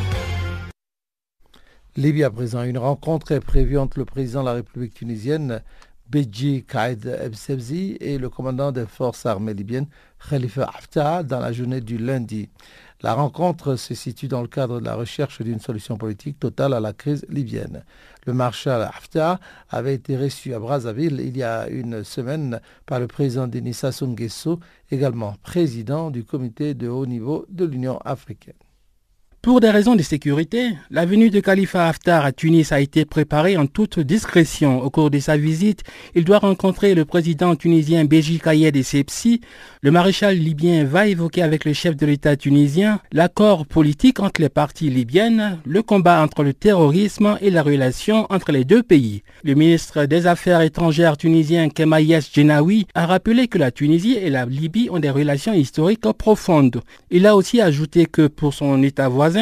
Libye 1.97 2.23
à 2.23 2.29
présent, 2.29 2.62
une 2.62 2.77
rencontre 2.77 3.31
est 3.31 3.39
prévue 3.39 3.79
entre 3.79 3.97
le 3.97 4.05
président 4.05 4.41
de 4.41 4.45
la 4.45 4.53
République 4.53 4.93
tunisienne, 4.93 5.63
Beji 6.07 6.63
Kaid 6.63 7.07
Ebsebzi, 7.07 7.97
et 7.99 8.19
le 8.19 8.29
commandant 8.29 8.71
des 8.71 8.86
forces 8.86 9.25
armées 9.25 9.55
libyennes, 9.55 9.88
Khalifa 10.29 10.65
Haftar, 10.65 11.23
dans 11.23 11.39
la 11.39 11.51
journée 11.51 11.81
du 11.81 11.97
lundi. 11.97 12.49
La 13.01 13.15
rencontre 13.15 13.77
se 13.77 13.95
situe 13.95 14.27
dans 14.27 14.43
le 14.43 14.47
cadre 14.47 14.79
de 14.79 14.86
la 14.86 14.93
recherche 14.93 15.41
d'une 15.41 15.60
solution 15.60 15.97
politique 15.97 16.39
totale 16.39 16.75
à 16.75 16.79
la 16.79 16.93
crise 16.93 17.25
libyenne. 17.29 17.83
Le 18.27 18.33
marshal 18.33 18.83
Haftar 18.83 19.39
avait 19.71 19.95
été 19.95 20.15
reçu 20.15 20.53
à 20.53 20.60
Brazzaville 20.60 21.19
il 21.19 21.36
y 21.36 21.41
a 21.41 21.67
une 21.67 22.03
semaine 22.03 22.62
par 22.86 22.99
le 22.99 23.07
président 23.07 23.47
Denis 23.47 23.73
Sassou 23.73 24.05
Nguesso, 24.05 24.60
également 24.91 25.33
président 25.41 26.12
du 26.12 26.23
comité 26.23 26.75
de 26.75 26.89
haut 26.89 27.07
niveau 27.07 27.47
de 27.49 27.65
l'Union 27.65 27.97
africaine. 28.05 28.53
Pour 29.47 29.62
des 29.62 29.69
raisons 29.69 29.95
de 29.95 30.01
sécurité, 30.01 30.73
la 30.91 31.05
venue 31.05 31.29
de 31.29 31.39
Khalifa 31.39 31.88
Haftar 31.88 32.25
à 32.25 32.33
Tunis 32.33 32.73
a 32.73 32.81
été 32.81 33.05
préparée 33.05 33.55
en 33.55 33.65
toute 33.65 33.97
discrétion. 33.97 34.83
Au 34.83 34.89
cours 34.89 35.10
de 35.10 35.19
sa 35.19 35.38
visite, 35.38 35.83
il 36.15 36.25
doit 36.25 36.39
rencontrer 36.39 36.93
le 36.95 37.05
président 37.05 37.55
tunisien 37.55 38.03
Béji 38.03 38.41
Kayed 38.41 38.75
Essebsi. 38.75 39.39
Le 39.81 39.89
maréchal 39.89 40.36
libyen 40.36 40.83
va 40.83 41.07
évoquer 41.07 41.43
avec 41.43 41.63
le 41.63 41.71
chef 41.71 41.95
de 41.95 42.05
l'État 42.05 42.36
tunisien 42.36 42.99
l'accord 43.13 43.65
politique 43.65 44.19
entre 44.19 44.41
les 44.41 44.49
parties 44.49 44.89
libyennes, 44.89 45.60
le 45.65 45.81
combat 45.81 46.21
entre 46.21 46.43
le 46.43 46.53
terrorisme 46.53 47.38
et 47.39 47.49
la 47.49 47.63
relation 47.63 48.27
entre 48.29 48.51
les 48.51 48.65
deux 48.65 48.83
pays. 48.83 49.23
Le 49.45 49.53
ministre 49.53 50.03
des 50.03 50.27
Affaires 50.27 50.60
étrangères 50.60 51.15
tunisien 51.15 51.69
Kemayes 51.69 52.19
Genawi 52.33 52.86
a 52.95 53.05
rappelé 53.05 53.47
que 53.47 53.57
la 53.57 53.71
Tunisie 53.71 54.17
et 54.21 54.29
la 54.29 54.45
Libye 54.45 54.89
ont 54.91 54.99
des 54.99 55.10
relations 55.10 55.53
historiques 55.53 56.12
profondes. 56.17 56.81
Il 57.12 57.25
a 57.25 57.38
aussi 57.38 57.62
ajouté 57.62 58.07
que 58.07 58.27
pour 58.27 58.53
son 58.53 58.83
État 58.83 59.07
voisin, 59.07 59.37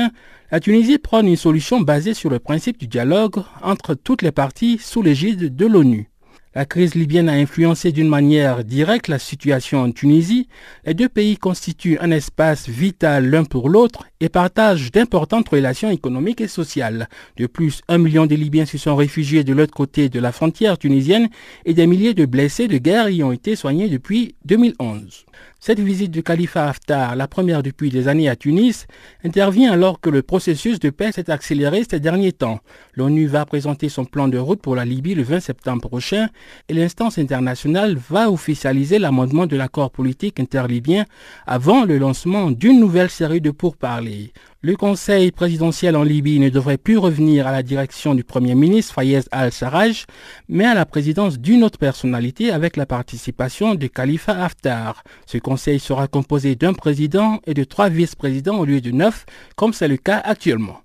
la 0.52 0.60
Tunisie 0.60 1.00
prône 1.00 1.28
une 1.28 1.36
solution 1.36 1.82
basée 1.82 2.14
sur 2.14 2.30
le 2.30 2.40
principe 2.40 2.78
du 2.78 2.88
dialogue 2.88 3.44
entre 3.62 3.94
toutes 3.94 4.22
les 4.22 4.32
parties 4.32 4.78
sous 4.80 5.02
l'égide 5.02 5.56
de 5.56 5.66
l'ONU. 5.66 6.10
La 6.56 6.64
crise 6.64 6.96
libyenne 6.96 7.28
a 7.28 7.34
influencé 7.34 7.92
d'une 7.92 8.08
manière 8.08 8.64
directe 8.64 9.10
la 9.10 9.20
situation 9.20 9.82
en 9.82 9.92
Tunisie. 9.92 10.48
Les 10.86 10.94
deux 10.94 11.10
pays 11.10 11.36
constituent 11.36 11.98
un 12.00 12.12
espace 12.12 12.70
vital 12.70 13.30
l'un 13.30 13.44
pour 13.44 13.68
l'autre 13.68 14.06
et 14.22 14.30
partagent 14.30 14.90
d'importantes 14.90 15.50
relations 15.50 15.90
économiques 15.90 16.40
et 16.40 16.48
sociales. 16.48 17.10
De 17.36 17.46
plus, 17.46 17.82
un 17.90 17.98
million 17.98 18.26
de 18.26 18.36
Libyens 18.36 18.66
se 18.66 18.78
sont 18.78 18.96
réfugiés 18.96 19.44
de 19.44 19.52
l'autre 19.52 19.74
côté 19.74 20.08
de 20.08 20.22
la 20.22 20.32
frontière 20.32 20.78
tunisienne 20.78 21.28
et 21.66 21.74
des 21.74 21.88
milliers 21.88 22.14
de 22.14 22.26
blessés 22.26 22.70
de 22.70 22.78
guerre 22.78 23.10
y 23.10 23.22
ont 23.22 23.34
été 23.34 23.58
soignés 23.58 23.90
depuis 23.90 24.36
2011. 24.46 25.26
Cette 25.60 25.80
visite 25.80 26.12
du 26.12 26.22
Khalifa 26.22 26.68
Haftar, 26.68 27.16
la 27.16 27.28
première 27.28 27.64
depuis 27.64 27.90
des 27.90 28.08
années 28.08 28.30
à 28.30 28.36
Tunis, 28.36 28.86
intervient 29.24 29.72
alors 29.72 30.00
que 30.00 30.12
le 30.12 30.22
processus 30.22 30.80
de 30.80 30.90
paix 30.92 31.12
s'est 31.12 31.32
accéléré 31.32 31.84
ces 31.90 32.00
derniers 32.00 32.34
temps. 32.34 32.60
L'ONU 32.94 33.26
va 33.26 33.46
présenter 33.46 33.90
son 33.90 34.06
plan 34.06 34.28
de 34.28 34.38
route 34.38 34.62
pour 34.62 34.76
la 34.76 34.86
Libye 34.86 35.16
le 35.16 35.24
20 35.24 35.40
septembre 35.40 35.88
prochain 35.88 36.28
et 36.70 36.74
l'instance 36.74 37.18
internationale 37.18 37.98
va 38.10 38.30
officialiser 38.30 39.00
l'amendement 39.00 39.48
de 39.48 39.56
l'accord 39.56 39.90
politique 39.90 40.40
interlibyen 40.40 41.06
avant 41.48 41.84
le 41.84 41.98
lancement 41.98 42.52
d'une 42.52 42.80
nouvelle 42.80 43.10
série 43.10 43.42
de 43.42 43.52
pourparlers. 43.52 44.34
Le 44.66 44.76
conseil 44.76 45.30
présidentiel 45.30 45.96
en 45.96 46.02
Libye 46.02 46.40
ne 46.40 46.50
devrait 46.50 46.80
plus 46.80 46.98
revenir 46.98 47.46
à 47.46 47.52
la 47.52 47.62
direction 47.62 48.16
du 48.16 48.24
Premier 48.24 48.56
ministre 48.56 48.96
Fayez 48.96 49.20
al-Sarraj, 49.30 50.08
mais 50.50 50.66
à 50.66 50.74
la 50.74 50.88
présidence 50.88 51.38
d'une 51.38 51.64
autre 51.64 51.78
personnalité 51.78 52.50
avec 52.50 52.76
la 52.76 52.88
participation 52.88 53.76
de 53.76 53.86
Khalifa 53.86 54.32
Haftar. 54.44 55.04
Ce 55.28 55.38
conseil 55.38 55.80
sera 55.80 56.08
composé 56.08 56.56
d'un 56.56 56.74
président 56.74 57.42
et 57.46 57.54
de 57.54 57.64
trois 57.64 57.90
vice-présidents 57.90 58.58
au 58.58 58.66
lieu 58.66 58.82
de 58.82 58.90
neuf, 58.90 59.28
comme 59.56 59.72
c'est 59.72 59.88
le 59.88 59.98
cas 59.98 60.18
actuellement. 60.18 60.80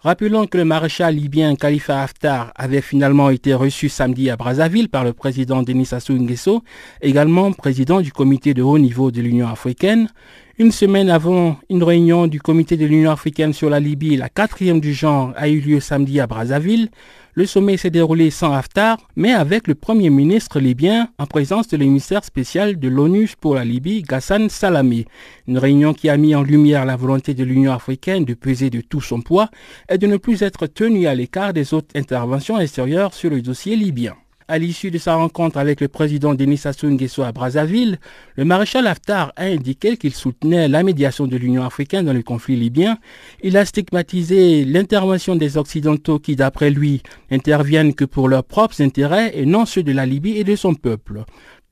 Rappelons 0.00 0.46
que 0.46 0.58
le 0.58 0.66
maréchal 0.66 1.14
libyen 1.14 1.56
Khalifa 1.56 2.02
Haftar 2.02 2.52
avait 2.56 2.82
finalement 2.82 3.30
été 3.30 3.54
reçu 3.54 3.88
samedi 3.88 4.28
à 4.28 4.36
Brazzaville 4.36 4.90
par 4.90 5.02
le 5.02 5.14
président 5.14 5.62
Denis 5.62 5.86
Sassou 5.86 6.12
Nguesso, 6.12 6.62
également 7.00 7.52
président 7.52 8.02
du 8.02 8.12
comité 8.12 8.52
de 8.52 8.60
haut 8.62 8.78
niveau 8.78 9.10
de 9.10 9.22
l'Union 9.22 9.48
africaine. 9.48 10.10
Une 10.56 10.70
semaine 10.70 11.10
avant 11.10 11.56
une 11.68 11.82
réunion 11.82 12.28
du 12.28 12.40
comité 12.40 12.76
de 12.76 12.86
l'Union 12.86 13.10
africaine 13.10 13.52
sur 13.52 13.68
la 13.68 13.80
Libye, 13.80 14.16
la 14.16 14.28
quatrième 14.28 14.78
du 14.78 14.94
genre, 14.94 15.32
a 15.34 15.48
eu 15.48 15.58
lieu 15.58 15.80
samedi 15.80 16.20
à 16.20 16.28
Brazzaville. 16.28 16.90
Le 17.34 17.44
sommet 17.44 17.76
s'est 17.76 17.90
déroulé 17.90 18.30
sans 18.30 18.52
Haftar, 18.52 18.98
mais 19.16 19.32
avec 19.32 19.66
le 19.66 19.74
Premier 19.74 20.10
ministre 20.10 20.60
libyen 20.60 21.08
en 21.18 21.26
présence 21.26 21.66
de 21.66 21.76
l'émissaire 21.76 22.22
spécial 22.24 22.78
de 22.78 22.86
l'ONU 22.86 23.32
pour 23.40 23.56
la 23.56 23.64
Libye, 23.64 24.02
Ghassan 24.02 24.48
Salami. 24.48 25.06
Une 25.48 25.58
réunion 25.58 25.92
qui 25.92 26.08
a 26.08 26.16
mis 26.16 26.36
en 26.36 26.44
lumière 26.44 26.84
la 26.84 26.94
volonté 26.94 27.34
de 27.34 27.42
l'Union 27.42 27.72
africaine 27.72 28.24
de 28.24 28.34
peser 28.34 28.70
de 28.70 28.80
tout 28.80 29.00
son 29.00 29.22
poids 29.22 29.50
et 29.88 29.98
de 29.98 30.06
ne 30.06 30.18
plus 30.18 30.42
être 30.42 30.68
tenue 30.68 31.08
à 31.08 31.16
l'écart 31.16 31.52
des 31.52 31.74
autres 31.74 31.88
interventions 31.96 32.60
extérieures 32.60 33.12
sur 33.12 33.28
le 33.28 33.42
dossier 33.42 33.74
libyen. 33.74 34.14
À 34.46 34.58
l'issue 34.58 34.90
de 34.90 34.98
sa 34.98 35.14
rencontre 35.14 35.56
avec 35.56 35.80
le 35.80 35.88
président 35.88 36.34
Denis 36.34 36.58
Sassou 36.58 36.90
Nguesso 36.90 37.22
à 37.22 37.32
Brazzaville, 37.32 37.98
le 38.36 38.44
maréchal 38.44 38.86
Haftar 38.86 39.32
a 39.36 39.44
indiqué 39.44 39.96
qu'il 39.96 40.12
soutenait 40.12 40.68
la 40.68 40.82
médiation 40.82 41.26
de 41.26 41.38
l'Union 41.38 41.64
africaine 41.64 42.04
dans 42.04 42.12
le 42.12 42.22
conflit 42.22 42.54
libyen. 42.54 42.98
Il 43.42 43.56
a 43.56 43.64
stigmatisé 43.64 44.66
l'intervention 44.66 45.34
des 45.34 45.56
Occidentaux 45.56 46.18
qui, 46.18 46.36
d'après 46.36 46.68
lui, 46.68 47.02
n'interviennent 47.30 47.94
que 47.94 48.04
pour 48.04 48.28
leurs 48.28 48.44
propres 48.44 48.82
intérêts 48.82 49.32
et 49.34 49.46
non 49.46 49.64
ceux 49.64 49.82
de 49.82 49.92
la 49.92 50.04
Libye 50.04 50.36
et 50.36 50.44
de 50.44 50.56
son 50.56 50.74
peuple. 50.74 51.24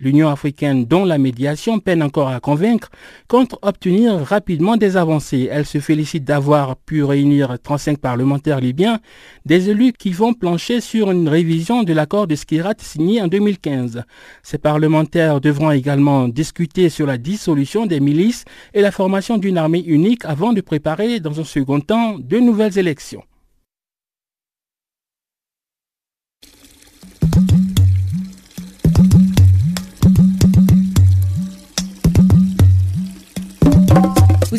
L'Union 0.02 0.28
africaine, 0.30 0.84
dont 0.84 1.04
la 1.04 1.16
médiation 1.16 1.78
peine 1.78 2.02
encore 2.02 2.26
à 2.26 2.40
convaincre, 2.40 2.90
compte 3.28 3.54
obtenir 3.62 4.18
rapidement 4.18 4.76
des 4.76 4.96
avancées. 4.96 5.48
Elle 5.48 5.64
se 5.64 5.78
félicite 5.78 6.24
d'avoir 6.24 6.74
pu 6.74 7.04
réunir 7.04 7.56
35 7.62 7.98
parlementaires 7.98 8.60
libyens, 8.60 8.98
des 9.46 9.70
élus 9.70 9.92
qui 9.92 10.10
vont 10.10 10.34
plancher 10.34 10.80
sur 10.80 11.12
une 11.12 11.28
révision 11.28 11.84
de 11.84 11.92
l'accord 11.92 12.26
de 12.26 12.34
Skirat 12.34 12.74
signé 12.78 13.22
en 13.22 13.28
2015. 13.28 14.02
Ces 14.42 14.58
parlementaires 14.58 15.40
devront 15.40 15.70
également 15.70 16.26
discuter 16.26 16.88
sur 16.88 17.06
la 17.06 17.16
dissolution 17.16 17.86
des 17.86 18.00
milices 18.00 18.44
et 18.74 18.80
la 18.80 18.90
formation 18.90 19.38
d'une 19.38 19.56
armée 19.56 19.84
unique 19.86 20.24
avant 20.24 20.52
de 20.52 20.62
préparer 20.62 21.20
dans 21.20 21.38
un 21.38 21.44
second 21.44 21.78
temps 21.78 22.16
de 22.18 22.38
nouvelles 22.40 22.76
élections. 22.76 23.22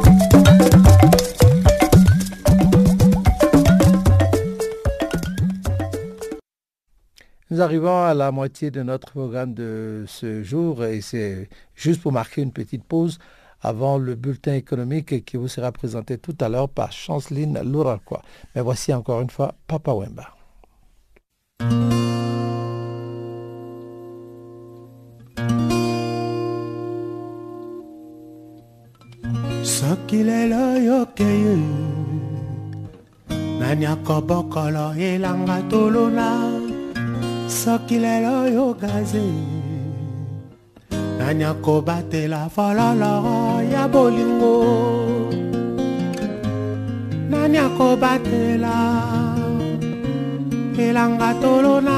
Nous 7.51 7.61
arrivons 7.61 8.03
à 8.03 8.15
la 8.15 8.31
moitié 8.31 8.71
de 8.71 8.81
notre 8.81 9.11
programme 9.11 9.53
de 9.53 10.05
ce 10.07 10.41
jour 10.41 10.83
et 10.83 11.01
c'est 11.01 11.49
juste 11.75 12.01
pour 12.01 12.11
marquer 12.11 12.41
une 12.41 12.51
petite 12.51 12.83
pause 12.83 13.19
avant 13.61 13.99
le 13.99 14.15
bulletin 14.15 14.55
économique 14.55 15.23
qui 15.25 15.37
vous 15.37 15.47
sera 15.47 15.71
présenté 15.71 16.17
tout 16.17 16.35
à 16.39 16.49
l'heure 16.49 16.69
par 16.69 16.91
Chanceline 16.91 17.61
Louraquois. 17.61 18.23
Mais 18.55 18.61
voici 18.61 18.91
encore 18.93 19.21
une 19.21 19.29
fois 19.29 19.53
Papa 19.67 19.93
Wemba. 19.93 20.33
Soki 29.77 30.19
lelo 30.29 30.63
yokeye 30.89 31.55
nani 33.59 33.85
akobokolo 33.93 34.85
elanga 35.07 35.57
tolona. 35.71 36.29
Soki 37.59 37.97
lelo 38.03 38.35
yogaze. 38.55 39.25
Nani 41.19 41.43
akobatela 41.51 42.41
fololo 42.55 43.13
ya 43.73 43.83
bolingo. 43.93 44.55
Nani 47.31 47.57
akobatela 47.65 48.75
elanga 50.85 51.29
tolona. 51.41 51.97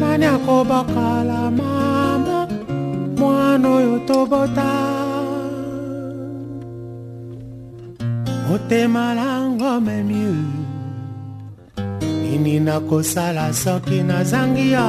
Nani 0.00 0.26
akobokala 0.34 1.40
mama 1.58 2.38
mwana 3.18 3.68
oyo 3.76 3.98
tobota 4.08 4.95
motema 8.56 9.14
lango 9.14 9.80
memi 9.86 10.24
nini 12.22 12.60
nakosala 12.60 13.52
soki 13.52 13.98
nazangi 14.02 14.72
ya 14.72 14.86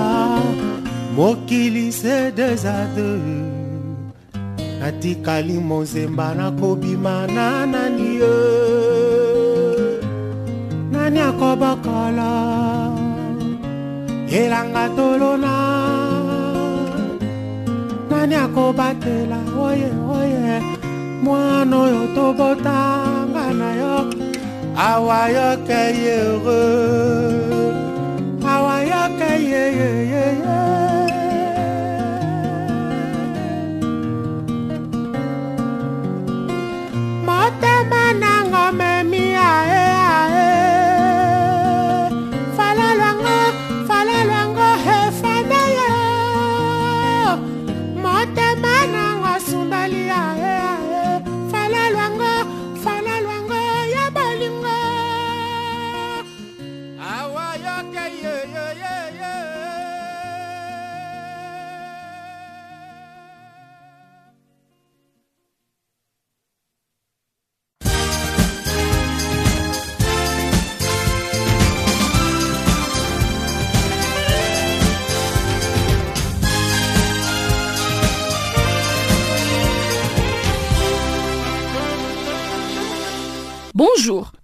mokili 1.16 1.92
se 1.92 2.32
desade 2.32 3.12
natikali 4.80 5.58
mozemba 5.70 6.28
nakobima 6.36 7.28
na 7.36 7.66
nani 7.74 8.10
ye 8.22 8.38
nani 10.92 11.20
akobokola? 11.30 12.32
Elanga 14.40 14.86
tolona. 14.96 15.56
Nani 18.10 18.36
akobatela? 18.36 19.40
Oye 19.66 19.90
oye 20.18 20.62
mwana 21.24 21.76
oyo 21.84 22.02
tobotanga 22.16 23.17
na 23.54 23.70
yo 23.82 23.96
awa 24.76 25.20
yoke 25.38 25.82
ye 26.04 26.18
heureux 26.46 27.76
awa 28.54 28.76
yoke 28.92 29.32
ye 29.52 29.64
ye 29.80 29.90
ye 30.12 30.24
ye 30.44 30.47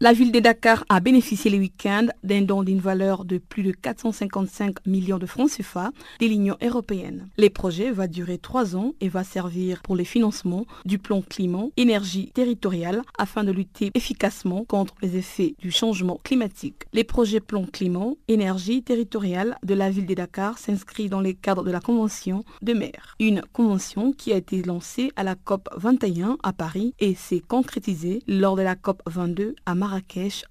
la 0.03 0.11
ville 0.11 0.33
de 0.33 0.41
Dakar 0.41 0.83
a 0.89 0.99
bénéficié 0.99 1.49
le 1.49 1.57
week-end 1.59 2.07
d'un 2.25 2.41
don 2.41 2.63
d'une 2.63 2.81
valeur 2.81 3.23
de 3.23 3.37
plus 3.37 3.63
de 3.63 3.71
455 3.71 4.85
millions 4.85 5.17
de 5.17 5.25
francs 5.25 5.49
CFA 5.51 5.91
de 6.19 6.25
l'Union 6.25 6.57
européenne. 6.61 7.29
Le 7.37 7.47
projet 7.47 7.89
va 7.89 8.07
durer 8.07 8.37
trois 8.37 8.75
ans 8.75 8.91
et 8.99 9.07
va 9.07 9.23
servir 9.23 9.81
pour 9.81 9.95
le 9.95 10.03
financement 10.03 10.65
du 10.83 10.99
plan 10.99 11.21
climat 11.21 11.67
énergie 11.77 12.31
territoriale 12.33 13.01
afin 13.17 13.45
de 13.45 13.53
lutter 13.53 13.91
efficacement 13.93 14.65
contre 14.65 14.93
les 15.01 15.15
effets 15.15 15.55
du 15.59 15.71
changement 15.71 16.19
climatique. 16.21 16.83
Le 16.93 17.03
projet 17.05 17.39
plan 17.39 17.63
climat 17.65 18.07
énergie 18.27 18.83
territoriale 18.83 19.55
de 19.63 19.73
la 19.73 19.89
ville 19.89 20.05
de 20.05 20.15
Dakar 20.15 20.57
s'inscrit 20.57 21.07
dans 21.07 21.21
le 21.21 21.31
cadre 21.31 21.63
de 21.63 21.71
la 21.71 21.79
convention 21.79 22.43
de 22.61 22.73
mer, 22.73 23.15
une 23.21 23.41
convention 23.53 24.11
qui 24.11 24.33
a 24.33 24.35
été 24.35 24.63
lancée 24.63 25.13
à 25.15 25.23
la 25.23 25.35
COP 25.35 25.69
21 25.77 26.39
à 26.43 26.51
Paris 26.51 26.93
et 26.99 27.15
s'est 27.15 27.39
concrétisée 27.39 28.21
lors 28.27 28.57
de 28.57 28.63
la 28.63 28.75
COP 28.75 29.01
22 29.05 29.55
à 29.65 29.75
Marrakech 29.75 29.92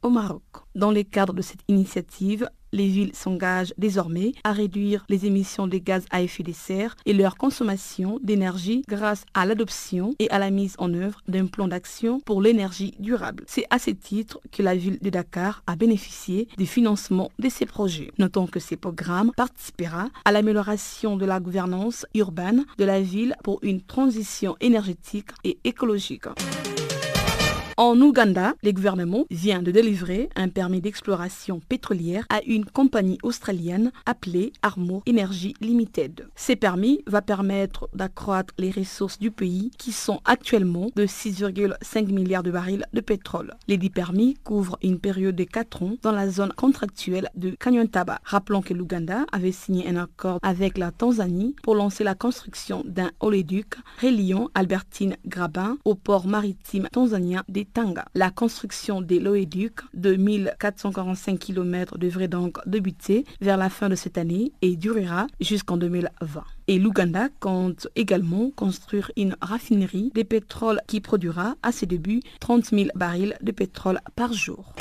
au 0.02 0.11
Maroc. 0.11 0.42
Dans 0.74 0.90
le 0.90 1.02
cadre 1.02 1.33
de 1.33 1.42
cette 1.42 1.62
initiative, 1.68 2.48
les 2.72 2.87
villes 2.88 3.14
s'engagent 3.14 3.74
désormais 3.76 4.33
à 4.44 4.52
réduire 4.52 5.05
les 5.11 5.26
émissions 5.26 5.66
de 5.66 5.76
gaz 5.76 6.07
à 6.11 6.22
effet 6.22 6.42
de 6.42 6.52
serre 6.52 6.96
et 7.05 7.12
leur 7.12 7.37
consommation 7.37 8.18
d'énergie 8.22 8.83
grâce 8.88 9.24
à 9.35 9.44
l'adoption 9.44 10.14
et 10.18 10.31
à 10.31 10.38
la 10.38 10.50
mise 10.50 10.74
en 10.78 10.94
œuvre 10.94 11.20
d'un 11.28 11.46
plan 11.46 11.68
d'action 11.68 12.20
pour 12.20 12.40
l'énergie 12.40 12.94
durable. 12.98 13.44
C'est 13.46 13.66
à 13.68 13.78
ce 13.78 13.90
titre 13.90 14.40
que 14.50 14.62
la 14.62 14.74
ville 14.74 14.98
de 15.02 15.11
Dakar 15.11 15.62
a 15.66 15.76
bénéficié 15.76 16.48
du 16.57 16.64
financement 16.66 17.31
de 17.38 17.50
ces 17.50 17.66
projets. 17.66 18.11
Notons 18.18 18.46
que 18.46 18.61
ces 18.61 18.76
programmes 18.76 19.33
participera 19.37 20.09
à 20.24 20.33
l'amélioration 20.33 21.16
de 21.18 21.26
la 21.26 21.40
gouvernance 21.40 22.07
urbaine 22.14 22.64
de 22.78 22.85
la 22.85 23.02
ville 23.02 23.37
pour 23.44 23.59
une 23.62 23.83
transition 23.83 24.57
énergétique 24.61 25.31
et 25.44 25.59
écologique. 25.64 26.24
En 27.78 27.98
Ouganda, 28.00 28.54
le 28.62 28.72
gouvernement 28.72 29.24
vient 29.30 29.62
de 29.62 29.70
délivrer 29.70 30.28
un 30.37 30.48
permis 30.48 30.82
d'exploration 30.82 31.61
pétrolière 31.68 32.26
à 32.28 32.42
une 32.46 32.66
compagnie 32.66 33.18
australienne 33.22 33.92
appelée 34.04 34.52
Armo 34.61 35.02
Energy 35.08 35.54
Limited. 35.61 36.28
Ce 36.37 36.52
permis 36.52 37.02
va 37.06 37.22
permettre 37.22 37.88
d'accroître 37.94 38.52
les 38.58 38.70
ressources 38.70 39.18
du 39.18 39.30
pays 39.30 39.70
qui 39.78 39.92
sont 39.92 40.20
actuellement 40.26 40.90
de 40.96 41.06
6,5 41.06 42.12
milliards 42.12 42.42
de 42.42 42.50
barils 42.50 42.85
de 42.92 43.00
pétrole. 43.00 43.54
Les 43.68 43.78
dix 43.78 43.90
permis 43.90 44.35
couvrent 44.44 44.78
une 44.82 44.98
période 44.98 45.37
de 45.37 45.44
4 45.44 45.82
ans 45.82 45.96
dans 46.02 46.12
la 46.12 46.28
zone 46.28 46.52
contractuelle 46.52 47.30
de 47.37 47.54
Kanyantaba. 47.58 48.20
Rappelons 48.24 48.61
que 48.61 48.74
l'Ouganda 48.74 49.24
avait 49.32 49.52
signé 49.52 49.88
un 49.88 49.96
accord 49.96 50.40
avec 50.42 50.76
la 50.76 50.90
Tanzanie 50.90 51.56
pour 51.62 51.74
lancer 51.74 52.04
la 52.04 52.14
construction 52.14 52.82
d'un 52.87 53.11
oléoduc 53.20 53.76
reliant 54.02 54.50
Albertine 54.54 55.16
Grabin 55.26 55.78
au 55.87 55.94
port 55.94 56.26
maritime 56.26 56.88
tanzanien 56.92 57.44
de 57.48 57.62
Tanga. 57.64 58.05
La 58.14 58.31
construction 58.31 59.01
des 59.01 59.18
Loéduc 59.18 59.81
de 59.94 60.14
1445 60.14 61.38
km 61.38 61.98
devrait 61.98 62.29
donc 62.29 62.59
débuter 62.66 63.25
vers 63.40 63.57
la 63.57 63.70
fin 63.70 63.88
de 63.88 63.94
cette 63.94 64.18
année 64.18 64.53
et 64.62 64.77
durera 64.77 65.27
jusqu'en 65.40 65.77
2020. 65.77 66.44
Et 66.68 66.79
l'Ouganda 66.79 67.29
compte 67.40 67.88
également 67.96 68.51
construire 68.51 69.11
une 69.16 69.37
raffinerie 69.40 70.12
de 70.14 70.22
pétrole 70.22 70.81
qui 70.87 71.01
produira 71.01 71.55
à 71.62 71.72
ses 71.72 71.87
débuts 71.87 72.20
30 72.40 72.66
000 72.66 72.88
barils 72.94 73.37
de 73.42 73.53
pétrole 73.53 74.01
par 74.14 74.33
jour. 74.33 74.75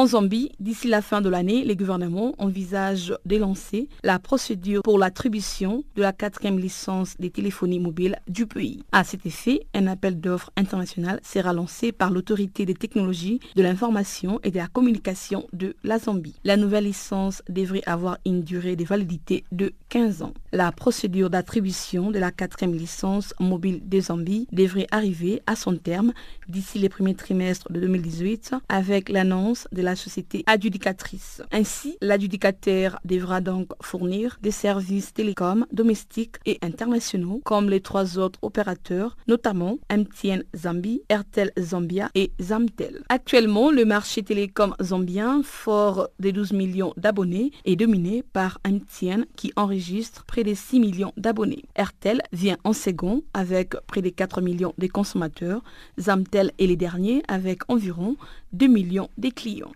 En 0.00 0.06
Zambie, 0.06 0.50
d'ici 0.60 0.88
la 0.88 1.02
fin 1.02 1.20
de 1.20 1.28
l'année, 1.28 1.62
les 1.62 1.76
gouvernements 1.76 2.32
envisagent 2.38 3.12
de 3.26 3.36
lancer 3.36 3.86
la 4.02 4.18
procédure 4.18 4.80
pour 4.80 4.98
l'attribution 4.98 5.84
de 5.94 6.00
la 6.00 6.14
quatrième 6.14 6.58
licence 6.58 7.18
des 7.18 7.28
téléphonies 7.28 7.80
mobiles 7.80 8.16
du 8.26 8.46
pays. 8.46 8.82
À 8.92 9.04
cet 9.04 9.26
effet, 9.26 9.66
un 9.74 9.86
appel 9.86 10.18
d'offres 10.18 10.52
international 10.56 11.20
sera 11.22 11.52
lancé 11.52 11.92
par 11.92 12.10
l'autorité 12.10 12.64
des 12.64 12.72
technologies 12.72 13.40
de 13.56 13.62
l'information 13.62 14.40
et 14.42 14.50
de 14.50 14.56
la 14.56 14.68
communication 14.68 15.46
de 15.52 15.76
la 15.84 15.98
Zambie. 15.98 16.40
La 16.44 16.56
nouvelle 16.56 16.84
licence 16.84 17.42
devrait 17.50 17.82
avoir 17.84 18.16
une 18.24 18.40
durée 18.40 18.76
de 18.76 18.84
validité 18.86 19.44
de 19.52 19.74
15 19.90 20.22
ans. 20.22 20.32
La 20.52 20.72
procédure 20.72 21.28
d'attribution 21.28 22.10
de 22.10 22.18
la 22.18 22.30
quatrième 22.30 22.74
licence 22.74 23.34
mobile 23.38 23.82
de 23.86 24.00
Zambie 24.00 24.48
devrait 24.50 24.86
arriver 24.92 25.42
à 25.46 25.56
son 25.56 25.76
terme 25.76 26.14
d'ici 26.48 26.78
les 26.78 26.88
premiers 26.88 27.14
trimestres 27.14 27.70
de 27.70 27.80
2018 27.80 28.54
avec 28.70 29.10
l'annonce 29.10 29.68
de 29.72 29.82
la 29.82 29.89
société 29.96 30.44
adjudicatrice. 30.46 31.42
Ainsi, 31.52 31.96
l'adjudicataire 32.00 32.98
devra 33.04 33.40
donc 33.40 33.68
fournir 33.82 34.38
des 34.42 34.50
services 34.50 35.12
télécoms 35.12 35.66
domestiques 35.72 36.36
et 36.46 36.58
internationaux 36.62 37.40
comme 37.44 37.70
les 37.70 37.80
trois 37.80 38.18
autres 38.18 38.38
opérateurs, 38.42 39.16
notamment 39.28 39.78
MTN 39.90 40.42
Zambie, 40.56 41.02
Airtel 41.08 41.52
Zambia 41.58 42.10
et 42.14 42.32
Zamtel. 42.40 43.02
Actuellement, 43.08 43.70
le 43.70 43.84
marché 43.84 44.22
télécom 44.22 44.74
zambien, 44.80 45.42
fort 45.44 46.08
de 46.18 46.30
12 46.30 46.52
millions 46.52 46.92
d'abonnés, 46.96 47.52
est 47.64 47.76
dominé 47.76 48.22
par 48.22 48.58
MTN 48.66 49.24
qui 49.36 49.52
enregistre 49.56 50.24
près 50.24 50.44
de 50.44 50.54
6 50.54 50.80
millions 50.80 51.12
d'abonnés. 51.16 51.64
Airtel 51.74 52.22
vient 52.32 52.56
en 52.64 52.72
second 52.72 53.22
avec 53.34 53.74
près 53.86 54.02
de 54.02 54.10
4 54.10 54.40
millions 54.40 54.74
de 54.78 54.86
consommateurs. 54.86 55.62
Zamtel 55.98 56.52
est 56.58 56.66
les 56.66 56.76
derniers 56.76 57.22
avec 57.28 57.62
environ 57.68 58.16
2 58.52 58.66
millions 58.66 59.08
de 59.16 59.28
clients. 59.30 59.72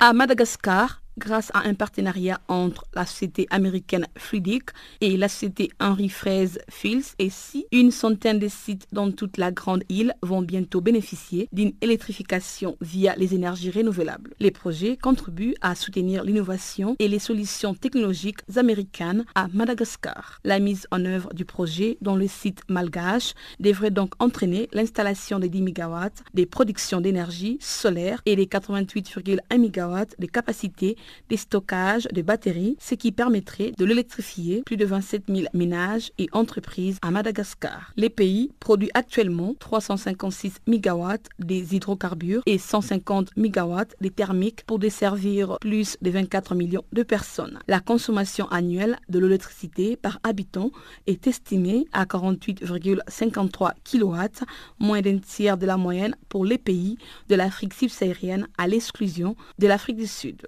À 0.00 0.12
Madagascar, 0.12 1.03
grâce 1.18 1.50
à 1.54 1.66
un 1.68 1.74
partenariat 1.74 2.40
entre 2.48 2.84
la 2.94 3.06
société 3.06 3.46
américaine 3.50 4.06
Friedic 4.16 4.70
et 5.00 5.16
la 5.16 5.28
société 5.28 5.70
Henry 5.80 6.08
Fraise 6.08 6.58
Fields 6.68 7.14
et 7.18 7.30
si 7.30 7.66
une 7.72 7.90
centaine 7.90 8.38
de 8.38 8.48
sites 8.48 8.86
dans 8.92 9.10
toute 9.10 9.36
la 9.36 9.52
grande 9.52 9.84
île 9.88 10.14
vont 10.22 10.42
bientôt 10.42 10.80
bénéficier 10.80 11.48
d'une 11.52 11.72
électrification 11.80 12.76
via 12.80 13.14
les 13.16 13.34
énergies 13.34 13.70
renouvelables. 13.70 14.34
Les 14.40 14.50
projets 14.50 14.96
contribuent 14.96 15.54
à 15.60 15.74
soutenir 15.74 16.24
l'innovation 16.24 16.96
et 16.98 17.08
les 17.08 17.18
solutions 17.18 17.74
technologiques 17.74 18.40
américaines 18.56 19.24
à 19.34 19.48
Madagascar. 19.52 20.40
La 20.44 20.58
mise 20.58 20.86
en 20.90 21.04
œuvre 21.04 21.32
du 21.34 21.44
projet 21.44 21.98
dans 22.00 22.16
le 22.16 22.26
site 22.26 22.62
malgache 22.68 23.34
devrait 23.60 23.90
donc 23.90 24.12
entraîner 24.18 24.68
l'installation 24.72 25.38
de 25.38 25.46
10 25.46 25.62
MW 25.62 26.08
des 26.34 26.46
productions 26.46 27.00
d'énergie 27.00 27.58
solaire 27.60 28.20
et 28.26 28.36
des 28.36 28.46
88,1 28.46 29.38
MW 29.52 30.04
de 30.18 30.26
capacité 30.26 30.96
des 31.28 31.36
stockages 31.36 32.08
de 32.12 32.22
batteries, 32.22 32.76
ce 32.80 32.94
qui 32.94 33.12
permettrait 33.12 33.72
de 33.76 33.84
l'électrifier 33.84 34.62
plus 34.64 34.76
de 34.76 34.84
27 34.84 35.24
000 35.28 35.46
ménages 35.54 36.12
et 36.18 36.28
entreprises 36.32 36.98
à 37.02 37.10
Madagascar. 37.10 37.92
Les 37.96 38.10
pays 38.10 38.50
produisent 38.60 38.90
actuellement 38.94 39.54
356 39.58 40.54
MW 40.66 41.14
des 41.38 41.74
hydrocarbures 41.74 42.42
et 42.46 42.58
150 42.58 43.30
MW 43.36 43.76
des 44.00 44.10
thermiques 44.10 44.64
pour 44.66 44.78
desservir 44.78 45.58
plus 45.60 45.96
de 46.00 46.10
24 46.10 46.54
millions 46.54 46.84
de 46.92 47.02
personnes. 47.02 47.58
La 47.68 47.80
consommation 47.80 48.48
annuelle 48.48 48.98
de 49.08 49.18
l'électricité 49.18 49.96
par 49.96 50.20
habitant 50.22 50.70
est 51.06 51.26
estimée 51.26 51.86
à 51.92 52.04
48,53 52.04 53.72
kW, 53.84 54.44
moins 54.78 55.00
d'un 55.00 55.18
tiers 55.18 55.56
de 55.56 55.66
la 55.66 55.76
moyenne 55.76 56.16
pour 56.28 56.44
les 56.44 56.58
pays 56.58 56.98
de 57.28 57.34
l'Afrique 57.34 57.74
subsaharienne 57.74 58.48
à 58.58 58.66
l'exclusion 58.66 59.36
de 59.58 59.66
l'Afrique 59.66 59.96
du 59.96 60.06
Sud. 60.06 60.46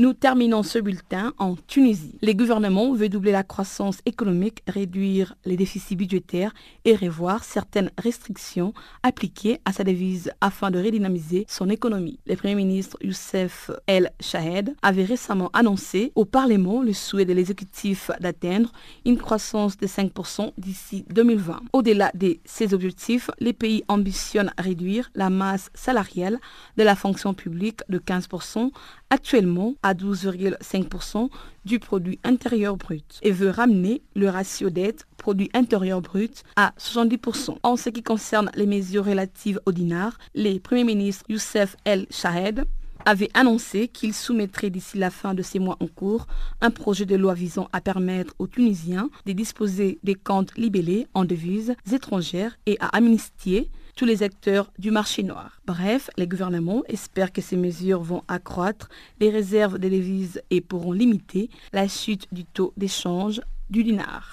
Nous 0.00 0.12
terminons 0.12 0.62
ce 0.62 0.78
bulletin 0.78 1.34
en 1.38 1.56
Tunisie. 1.56 2.16
Les 2.22 2.36
gouvernements 2.36 2.92
veulent 2.92 3.08
doubler 3.08 3.32
la 3.32 3.42
croissance 3.42 3.98
économique, 4.06 4.62
réduire 4.68 5.34
les 5.44 5.56
déficits 5.56 5.96
budgétaires 5.96 6.54
et 6.84 6.94
revoir 6.94 7.42
certaines 7.42 7.90
restrictions 7.98 8.72
appliquées 9.02 9.58
à 9.64 9.72
sa 9.72 9.82
devise 9.82 10.30
afin 10.40 10.70
de 10.70 10.78
redynamiser 10.78 11.46
son 11.48 11.68
économie. 11.68 12.20
Le 12.28 12.36
Premier 12.36 12.54
ministre 12.54 12.96
Youssef 13.00 13.72
El 13.88 14.12
Shahed 14.20 14.76
avait 14.82 15.02
récemment 15.02 15.50
annoncé 15.52 16.12
au 16.14 16.24
Parlement 16.24 16.80
le 16.80 16.92
souhait 16.92 17.24
de 17.24 17.32
l'exécutif 17.32 18.12
d'atteindre 18.20 18.70
une 19.04 19.18
croissance 19.18 19.78
de 19.78 19.88
5% 19.88 20.52
d'ici 20.58 21.06
2020. 21.10 21.60
Au-delà 21.72 22.12
de 22.14 22.36
ces 22.44 22.72
objectifs, 22.72 23.32
les 23.40 23.52
pays 23.52 23.82
ambitionnent 23.88 24.52
réduire 24.58 25.10
la 25.16 25.28
masse 25.28 25.70
salariale 25.74 26.38
de 26.76 26.84
la 26.84 26.94
fonction 26.94 27.34
publique 27.34 27.80
de 27.88 27.98
15% 27.98 28.70
actuellement 29.10 29.74
à 29.82 29.94
12,5% 29.94 31.28
du 31.64 31.78
produit 31.78 32.18
intérieur 32.24 32.76
brut 32.76 33.18
et 33.22 33.30
veut 33.30 33.50
ramener 33.50 34.02
le 34.14 34.28
ratio 34.28 34.70
dette 34.70 35.06
produit 35.16 35.50
intérieur 35.54 36.00
brut 36.00 36.44
à 36.56 36.72
70%. 36.78 37.56
En 37.62 37.76
ce 37.76 37.90
qui 37.90 38.02
concerne 38.02 38.50
les 38.54 38.66
mesures 38.66 39.04
relatives 39.04 39.60
au 39.66 39.72
dinar, 39.72 40.18
les 40.34 40.60
premiers 40.60 40.84
ministres 40.84 41.24
Youssef 41.28 41.76
El 41.84 42.06
Shahed 42.10 42.64
avait 43.04 43.30
annoncé 43.34 43.88
qu'il 43.88 44.12
soumettrait 44.12 44.70
d'ici 44.70 44.98
la 44.98 45.10
fin 45.10 45.34
de 45.34 45.42
ces 45.42 45.58
mois 45.58 45.76
en 45.80 45.86
cours 45.86 46.26
un 46.60 46.70
projet 46.70 47.06
de 47.06 47.16
loi 47.16 47.34
visant 47.34 47.68
à 47.72 47.80
permettre 47.80 48.34
aux 48.38 48.46
Tunisiens 48.46 49.08
de 49.24 49.32
disposer 49.32 49.98
des 50.02 50.14
comptes 50.14 50.56
libellés 50.58 51.06
en 51.14 51.24
devises 51.24 51.74
étrangères 51.92 52.58
et 52.66 52.76
à 52.80 52.88
amnistier 52.88 53.70
tous 53.98 54.04
les 54.04 54.22
acteurs 54.22 54.70
du 54.78 54.92
marché 54.92 55.24
noir. 55.24 55.60
Bref, 55.66 56.08
les 56.16 56.28
gouvernements 56.28 56.84
espèrent 56.86 57.32
que 57.32 57.40
ces 57.40 57.56
mesures 57.56 58.00
vont 58.00 58.22
accroître 58.28 58.88
les 59.18 59.28
réserves 59.28 59.78
de 59.80 59.88
devises 59.88 60.40
et 60.50 60.60
pourront 60.60 60.92
limiter 60.92 61.50
la 61.72 61.88
chute 61.88 62.28
du 62.30 62.44
taux 62.44 62.72
d'échange 62.76 63.40
du 63.70 63.82
dinar. 63.82 64.32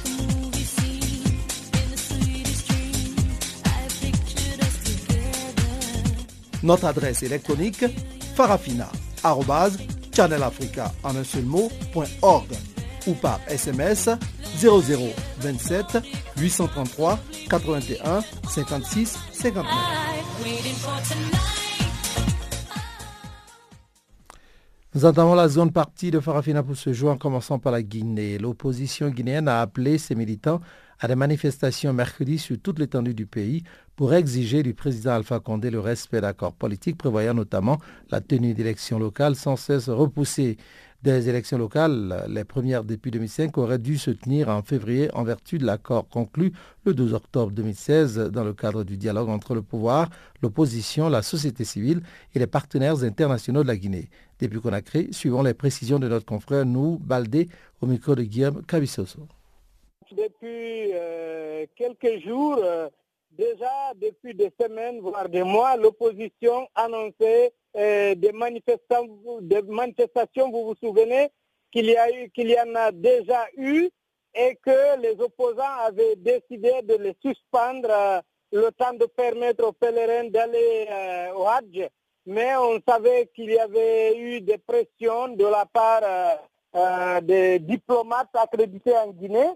Notre 6.63 6.85
adresse 6.85 7.23
électronique 7.23 7.85
farafina.channelafrica 8.35 10.91
ou 13.07 13.13
par 13.13 13.39
SMS 13.47 14.09
0027 14.59 15.97
833 16.37 17.19
81 17.49 18.21
56 18.47 19.17
59. 19.31 19.65
Nous 24.93 25.05
entendons 25.05 25.35
la 25.35 25.47
zone 25.47 25.71
partie 25.71 26.11
de 26.11 26.19
Farafina 26.19 26.63
pour 26.63 26.75
ce 26.75 26.91
jour 26.91 27.11
en 27.11 27.17
commençant 27.17 27.59
par 27.59 27.71
la 27.71 27.81
Guinée. 27.81 28.37
L'opposition 28.37 29.09
guinéenne 29.09 29.47
a 29.47 29.61
appelé 29.61 29.97
ses 29.97 30.15
militants 30.15 30.59
à 31.01 31.07
des 31.07 31.15
manifestations 31.15 31.93
mercredi 31.93 32.37
sur 32.37 32.59
toute 32.61 32.77
l'étendue 32.77 33.15
du 33.15 33.25
pays 33.25 33.63
pour 33.95 34.13
exiger 34.13 34.61
du 34.61 34.75
président 34.75 35.13
Alpha 35.13 35.39
Condé 35.39 35.71
le 35.71 35.79
respect 35.79 36.21
d'accords 36.21 36.53
politiques 36.53 36.97
prévoyant 36.97 37.33
notamment 37.33 37.79
la 38.11 38.21
tenue 38.21 38.53
d'élections 38.53 38.99
locales 38.99 39.35
sans 39.35 39.55
cesse 39.55 39.89
repoussées. 39.89 40.57
des 41.01 41.27
élections 41.27 41.57
locales, 41.57 42.27
les 42.29 42.43
premières 42.43 42.83
depuis 42.83 43.09
2005, 43.09 43.57
auraient 43.57 43.79
dû 43.79 43.97
se 43.97 44.11
tenir 44.11 44.49
en 44.49 44.61
février 44.61 45.09
en 45.15 45.23
vertu 45.23 45.57
de 45.57 45.65
l'accord 45.65 46.07
conclu 46.07 46.53
le 46.85 46.93
12 46.93 47.15
octobre 47.15 47.51
2016 47.51 48.29
dans 48.31 48.43
le 48.43 48.53
cadre 48.53 48.83
du 48.83 48.97
dialogue 48.97 49.29
entre 49.29 49.55
le 49.55 49.63
pouvoir, 49.63 50.11
l'opposition, 50.43 51.09
la 51.09 51.23
société 51.23 51.63
civile 51.63 52.03
et 52.35 52.39
les 52.39 52.45
partenaires 52.45 53.03
internationaux 53.03 53.63
de 53.63 53.67
la 53.67 53.77
Guinée. 53.77 54.11
Depuis 54.39 54.61
Conakry, 54.61 55.07
suivant 55.11 55.41
les 55.41 55.55
précisions 55.55 55.97
de 55.97 56.07
notre 56.07 56.27
confrère 56.27 56.67
Nou 56.67 56.99
Baldé 56.99 57.49
au 57.81 57.87
micro 57.87 58.13
de 58.13 58.21
Guillaume 58.21 58.61
Cabissoso. 58.67 59.27
Depuis 60.11 60.91
euh, 60.93 61.65
quelques 61.75 62.19
jours, 62.19 62.57
euh, 62.61 62.89
déjà 63.31 63.93
depuis 63.95 64.33
des 64.33 64.51
semaines, 64.59 64.99
voire 64.99 65.29
des 65.29 65.43
mois, 65.43 65.77
l'opposition 65.77 66.67
annonçait 66.75 67.53
euh, 67.77 68.13
des, 68.15 68.31
des 68.31 69.63
manifestations, 69.63 70.51
vous 70.51 70.65
vous 70.65 70.75
souvenez, 70.75 71.29
qu'il 71.71 71.85
y, 71.85 71.95
a 71.95 72.11
eu, 72.11 72.29
qu'il 72.31 72.49
y 72.49 72.59
en 72.59 72.75
a 72.75 72.91
déjà 72.91 73.47
eu 73.55 73.89
et 74.35 74.57
que 74.61 74.99
les 74.99 75.15
opposants 75.21 75.77
avaient 75.79 76.17
décidé 76.17 76.81
de 76.83 76.95
les 76.95 77.15
suspendre 77.21 78.21
le 78.51 78.69
temps 78.71 78.93
de 78.93 79.05
permettre 79.05 79.65
aux 79.65 79.71
pèlerins 79.71 80.29
d'aller 80.29 80.87
au 81.33 81.47
Hajj. 81.47 81.87
Mais 82.25 82.53
on 82.57 82.81
savait 82.85 83.29
qu'il 83.33 83.51
y 83.51 83.59
avait 83.59 84.17
eu 84.17 84.41
des 84.41 84.57
pressions 84.57 85.29
de 85.29 85.45
la 85.45 85.65
part 85.65 87.21
des 87.21 87.59
diplomates 87.59 88.35
accrédités 88.35 88.97
en 88.97 89.11
Guinée 89.11 89.51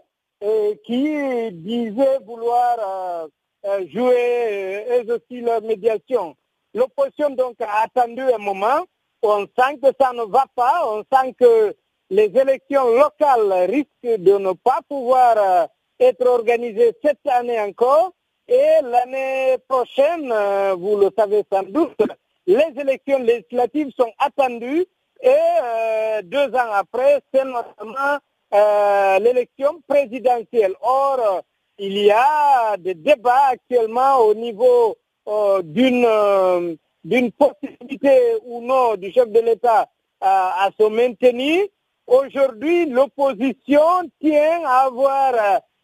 qui 0.86 1.52
disaient 1.52 2.20
vouloir 2.26 2.78
euh, 2.80 3.28
euh, 3.66 3.86
jouer 3.94 4.86
euh, 4.92 5.04
eux 5.04 5.14
aussi 5.16 5.42
leur 5.42 5.62
médiation. 5.62 6.36
L'opposition 6.74 7.30
donc 7.32 7.56
a 7.62 7.84
attendu 7.84 8.22
un 8.22 8.38
moment. 8.38 8.86
On 9.24 9.46
sent 9.58 9.80
que 9.82 9.90
ça 10.00 10.14
ne 10.14 10.24
va 10.24 10.46
pas. 10.56 10.84
On 10.88 11.04
sent 11.12 11.34
que 11.40 11.76
les 12.10 12.32
élections 12.36 12.88
locales 12.96 13.70
risquent 13.70 14.22
de 14.22 14.38
ne 14.38 14.54
pas 14.54 14.80
pouvoir 14.88 15.68
être 16.00 16.28
organisées 16.28 16.94
cette 17.04 17.26
année 17.28 17.60
encore. 17.60 18.12
Et 18.48 18.82
l'année 18.84 19.58
prochaine, 19.68 20.32
vous 20.78 20.98
le 20.98 21.10
savez 21.18 21.44
sans 21.52 21.64
doute, 21.64 22.00
les 22.46 22.68
élections 22.78 23.18
législatives 23.20 23.92
sont 23.98 24.12
attendues. 24.20 24.86
Et 25.24 26.22
deux 26.24 26.54
ans 26.54 26.72
après, 26.74 27.22
c'est 27.34 27.46
notamment 27.46 28.20
euh, 28.54 29.20
l'élection 29.20 29.82
présidentielle. 29.88 30.76
Or, 30.82 31.42
il 31.78 31.98
y 31.98 32.12
a 32.12 32.78
des 32.78 32.94
débats 32.94 33.50
actuellement 33.52 34.20
au 34.20 34.34
niveau 34.34 34.96
euh, 35.28 35.62
d'une 35.64 36.06
euh, 36.06 36.76
d'une 37.04 37.32
possibilité 37.32 38.36
ou 38.46 38.62
non 38.62 38.96
du 38.96 39.12
chef 39.12 39.30
de 39.30 39.40
l'État 39.40 39.90
à 40.22 40.70
se 40.80 40.88
maintenir. 40.88 41.66
Aujourd'hui, 42.08 42.88
l'opposition 42.88 43.82
tient 44.20 44.64
à 44.66 44.86
avoir 44.86 45.34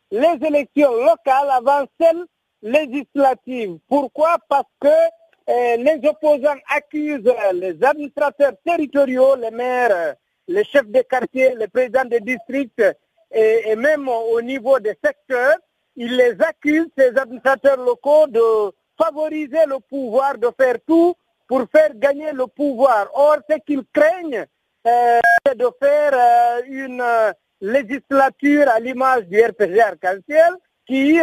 les 0.10 0.48
élections 0.48 0.92
locales 0.96 1.52
avant 1.52 1.86
celles 2.00 2.26
législatives. 2.64 3.78
Pourquoi? 3.88 4.38
Parce 4.50 4.66
que 4.80 4.88
les 5.48 6.00
opposants 6.08 6.60
accusent 6.76 7.36
les 7.54 7.84
administrateurs 7.84 8.54
territoriaux, 8.66 9.36
les 9.36 9.52
maires, 9.52 10.16
les 10.52 10.64
chefs 10.66 10.88
de 10.88 11.02
quartier, 11.02 11.56
les 11.56 11.68
présidents 11.68 12.06
des 12.06 12.20
districts 12.20 12.84
et, 13.32 13.76
même 13.76 14.08
au 14.10 14.42
niveau 14.42 14.80
des 14.80 14.98
secteurs, 15.04 15.58
ils 15.96 16.16
les 16.16 16.36
accusent, 16.42 16.90
ces 16.98 17.18
administrateurs 17.18 17.78
locaux, 17.78 18.28
de 18.28 18.72
favoriser 19.02 19.66
le 19.68 19.80
pouvoir, 19.80 20.38
de 20.38 20.50
faire 20.60 20.78
tout 20.86 21.16
pour 21.48 21.64
faire 21.74 21.92
gagner 21.96 22.32
le 22.34 22.48
pouvoir. 22.48 23.10
Or, 23.14 23.38
ce 23.50 23.58
qu'ils 23.66 23.84
craignent, 23.94 24.46
euh, 24.88 25.20
c'est 25.46 25.58
de 25.58 25.70
faire 25.82 26.12
euh, 26.14 26.62
une 26.68 27.02
euh, 27.02 27.32
législature 27.62 28.68
à 28.70 28.80
l'image 28.80 29.28
du 29.28 29.42
RPG 29.42 29.80
arc-en-ciel 29.80 30.54
qui 30.88 31.20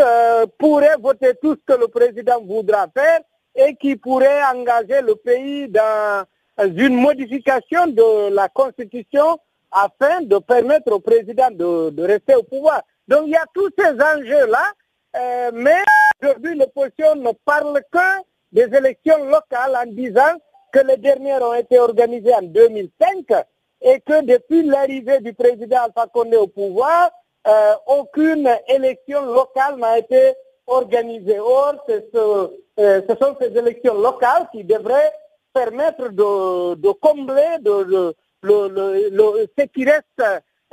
pourrait 0.59 0.97
voter 0.99 1.35
tout 1.43 1.57
ce 1.57 1.75
que 1.75 1.79
le 1.79 1.89
président 1.89 2.41
voudra 2.41 2.87
faire 2.97 3.21
et 3.55 3.75
qui 3.75 3.97
pourrait 3.97 4.43
engager 4.55 5.03
le 5.03 5.15
pays 5.17 5.69
dans 5.69 6.25
une 6.67 6.97
modification 6.97 7.87
de 7.87 8.35
la 8.35 8.49
Constitution 8.49 9.39
afin 9.71 10.23
de 10.23 10.39
permettre 10.39 10.93
au 10.93 11.01
président 11.01 11.51
de, 11.51 12.03
rester 12.03 12.35
au 12.35 12.43
pouvoir. 12.43 12.83
Donc 13.07 13.23
il 13.27 13.33
y 13.33 13.37
a 13.37 13.45
tous 13.55 13.71
ces 13.79 13.91
enjeux-là, 13.91 14.65
euh, 15.17 15.51
mais 15.55 15.83
aujourd'hui 16.23 16.57
l'opposition 16.57 17.15
ne 17.17 17.31
parle 17.45 17.81
que 17.91 18.23
des 18.53 18.65
élections 18.77 19.25
locales 19.25 19.77
en 19.77 19.87
disant 19.91 20.35
que 20.73 20.81
les 20.81 20.97
dernières 20.97 21.43
ont 21.43 21.55
été 21.55 21.79
organisées 21.79 22.35
en 22.35 22.43
2005 22.43 23.45
et 23.83 24.01
que 24.01 24.25
depuis 24.25 24.63
l'arrivée 24.65 25.21
du 25.21 25.33
président 25.35 25.85
Alpha 25.85 26.07
Condé 26.13 26.37
au 26.37 26.47
pouvoir, 26.47 27.11
euh, 27.47 27.75
aucune 27.87 28.49
élection 28.69 29.25
locale 29.25 29.77
n'a 29.77 29.99
été 29.99 30.35
organisée. 30.67 31.39
Or, 31.39 31.77
euh, 31.89 32.49
ce 32.77 33.15
sont 33.21 33.37
ces 33.41 33.57
élections 33.57 33.95
locales 33.95 34.49
qui 34.53 34.65
devraient 34.65 35.13
permettre 35.53 36.09
de, 36.11 36.93
combler 36.93 37.59
de, 37.61 38.15
ce 38.43 39.65
qui 39.67 39.85
reste 39.85 40.23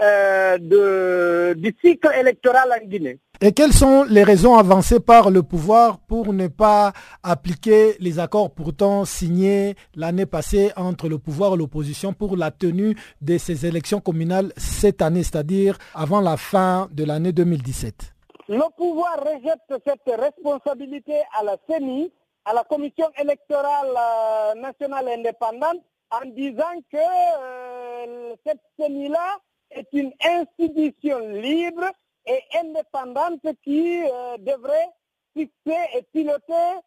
euh, 0.01 1.53
du 1.55 1.75
cycle 1.81 2.11
électoral 2.19 2.69
en 2.71 2.85
Guinée. 2.85 3.19
Et 3.41 3.51
quelles 3.51 3.73
sont 3.73 4.05
les 4.05 4.23
raisons 4.23 4.55
avancées 4.55 5.01
par 5.01 5.29
le 5.29 5.43
pouvoir 5.43 5.99
pour 5.99 6.31
ne 6.31 6.47
pas 6.47 6.93
appliquer 7.21 7.95
les 7.99 8.17
accords 8.19 8.51
pourtant 8.51 9.03
signés 9.03 9.75
l'année 9.93 10.25
passée 10.25 10.71
entre 10.77 11.09
le 11.09 11.17
pouvoir 11.17 11.53
et 11.53 11.57
l'opposition 11.57 12.13
pour 12.13 12.37
la 12.37 12.51
tenue 12.51 12.95
de 13.21 13.37
ces 13.37 13.65
élections 13.65 13.99
communales 13.99 14.53
cette 14.55 15.01
année, 15.01 15.23
c'est-à-dire 15.23 15.77
avant 15.93 16.21
la 16.21 16.37
fin 16.37 16.87
de 16.93 17.03
l'année 17.03 17.33
2017 17.33 18.13
Le 18.47 18.75
pouvoir 18.77 19.17
rejette 19.19 19.83
cette 19.85 20.15
responsabilité 20.17 21.15
à 21.37 21.43
la 21.43 21.57
CENI 21.69 22.11
à 22.45 22.53
la 22.53 22.63
commission 22.63 23.07
électorale 23.19 23.91
euh, 23.97 24.53
nationale 24.55 25.07
indépendante 25.09 25.81
en 26.11 26.25
disant 26.25 26.79
que 26.91 26.97
euh, 26.97 28.35
cette 28.45 28.61
CENI-là 28.79 29.37
est 29.71 29.87
une 29.93 30.13
institution 30.23 31.19
libre 31.19 31.85
et 32.27 32.39
indépendante 32.59 33.41
qui 33.63 34.03
euh, 34.03 34.37
devrait 34.37 34.89
fixer 35.35 35.79
et 35.95 36.03
piloter, 36.13 36.79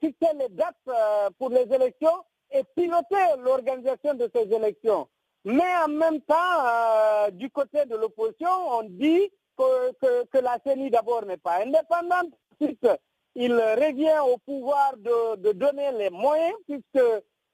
fixer 0.00 0.34
les 0.38 0.48
dates 0.50 0.76
pour 1.38 1.48
les 1.48 1.66
élections 1.72 2.22
et 2.50 2.62
piloter 2.76 3.16
l'organisation 3.38 4.12
de 4.14 4.30
ces 4.34 4.52
élections. 4.52 5.08
Mais 5.44 5.74
en 5.84 5.88
même 5.88 6.20
temps, 6.20 7.30
du 7.32 7.48
côté 7.48 7.86
de 7.86 7.96
l'opposition, 7.96 8.50
on 8.50 8.82
dit 8.82 9.30
que, 9.56 10.38
la 10.38 10.58
CENI 10.64 10.90
d'abord 10.90 11.24
n'est 11.24 11.38
pas 11.38 11.62
indépendante, 11.62 12.34
il 13.34 13.54
revient 13.54 14.18
au 14.26 14.38
pouvoir 14.38 14.94
de, 14.96 15.52
donner 15.52 15.90
les 15.92 16.10
moyens 16.10 16.54
puisque 16.66 17.04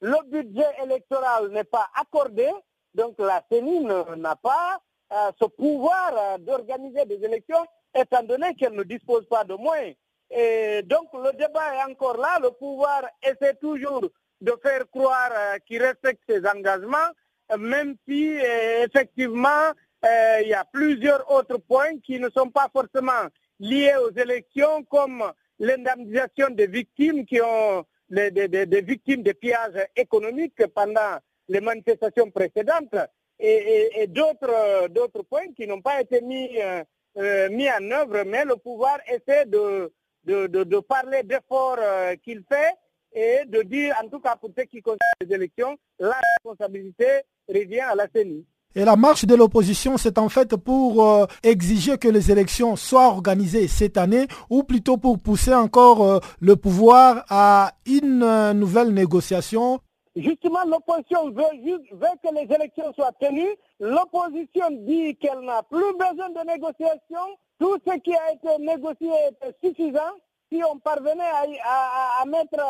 le 0.01 0.31
budget 0.31 0.67
électoral 0.83 1.49
n'est 1.49 1.65
pas 1.65 1.89
accordé. 1.95 2.49
Donc 2.95 3.17
la 3.19 3.43
CENI 3.51 3.85
n'a 3.85 4.37
pas 4.37 4.81
euh, 5.13 5.31
ce 5.41 5.47
pouvoir 5.47 6.13
euh, 6.17 6.39
d'organiser 6.39 7.05
des 7.07 7.23
élections 7.25 7.65
étant 7.95 8.23
donné 8.23 8.55
qu'elle 8.55 8.75
ne 8.75 8.83
dispose 8.83 9.27
pas 9.27 9.45
de 9.45 9.55
moyens. 9.55 9.95
Et 10.31 10.83
donc 10.83 11.09
le 11.15 11.33
débat 11.33 11.75
est 11.77 11.91
encore 11.91 12.17
là. 12.17 12.39
Le 12.43 12.51
pouvoir 12.51 13.03
essaie 13.23 13.55
toujours 13.55 14.03
de 14.41 14.55
faire 14.63 14.89
croire 14.91 15.31
euh, 15.33 15.59
qu'il 15.67 15.83
respecte 15.83 16.23
ses 16.29 16.47
engagements, 16.47 16.97
même 17.57 17.97
si 18.07 18.37
effectivement 18.83 19.73
il 20.05 20.49
y 20.49 20.55
a 20.55 20.65
plusieurs 20.65 21.29
autres 21.31 21.57
points 21.57 21.99
qui 22.05 22.21
ne 22.21 22.29
sont 22.31 22.51
pas 22.51 22.69
forcément 22.73 23.27
liés 23.59 23.95
aux 23.97 24.13
élections 24.13 24.85
comme 24.85 25.25
l'indemnisation 25.59 26.51
des 26.51 26.67
victimes 26.67 27.25
qui 27.25 27.41
ont 27.41 27.85
des, 28.09 28.83
victimes 28.83 29.23
de 29.23 29.33
pillages 29.33 29.87
économiques 29.97 30.67
pendant 30.75 31.19
les 31.49 31.61
manifestations 31.61 32.31
précédentes 32.31 32.97
et, 33.39 34.07
d'autres 34.09 34.89
d'autres 34.89 35.23
points 35.23 35.53
qui 35.57 35.67
n'ont 35.67 35.83
pas 35.83 36.01
été 36.01 36.21
mis 36.21 36.61
euh, 36.61 36.83
euh, 37.19 37.49
mis 37.51 37.69
en 37.71 37.91
œuvre, 37.91 38.25
mais 38.25 38.45
le 38.45 38.57
pouvoir 38.57 38.99
essaie 39.07 39.47
de 39.47 39.93
de, 40.25 40.47
de, 40.47 40.79
parler 40.81 41.23
d'efforts 41.23 41.79
euh, 41.79 42.15
qu'il 42.17 42.45
fait 42.45 42.75
et 43.13 43.47
de 43.47 43.63
dire, 43.63 43.95
en 44.03 44.09
tout 44.09 44.21
cas 44.21 44.37
pour 44.37 44.51
ceux 44.57 44.65
qui 44.65 44.83
concernent 44.83 44.99
les 45.23 45.35
élections, 45.35 45.79
la 45.99 46.21
responsabilité 46.37 47.23
revient 47.49 47.81
à 47.81 47.95
la 47.95 48.09
CENI. 48.15 48.45
Et 48.75 48.85
la 48.85 48.97
marche 48.97 49.25
de 49.25 49.35
l'opposition, 49.35 49.97
c'est 49.97 50.19
en 50.19 50.29
fait 50.29 50.55
pour 50.55 51.03
euh, 51.03 51.27
exiger 51.43 51.97
que 51.97 52.07
les 52.07 52.31
élections 52.31 52.77
soient 52.77 53.07
organisées 53.09 53.67
cette 53.67 53.97
année 53.97 54.27
ou 54.51 54.63
plutôt 54.63 54.99
pour 54.99 55.19
pousser 55.19 55.55
encore 55.55 56.05
euh, 56.05 56.19
le 56.41 56.55
pouvoir 56.55 57.25
à 57.31 57.73
une 57.87 58.23
euh, 58.23 58.53
nouvelle 58.53 58.93
négociation 58.93 59.81
Justement, 60.15 60.65
l'opposition 60.67 61.31
veut, 61.31 61.45
veut, 61.93 62.09
que 62.23 62.35
les 62.35 62.55
élections 62.55 62.93
soient 62.95 63.13
tenues. 63.21 63.57
L'opposition 63.81 64.67
dit 64.71 65.17
qu'elle 65.17 65.41
n'a 65.41 65.63
plus 65.63 65.93
besoin 65.95 66.29
de 66.31 66.47
négociations. 66.47 67.29
Tout 67.59 67.79
ce 67.87 67.97
qui 68.01 68.15
a 68.15 68.33
été 68.33 68.59
négocié 68.59 69.09
est 69.43 69.65
suffisant. 69.65 70.13
Si 70.53 70.61
on 70.63 70.79
parvenait 70.79 71.23
à, 71.65 72.21
à, 72.21 72.25
mettre 72.27 72.63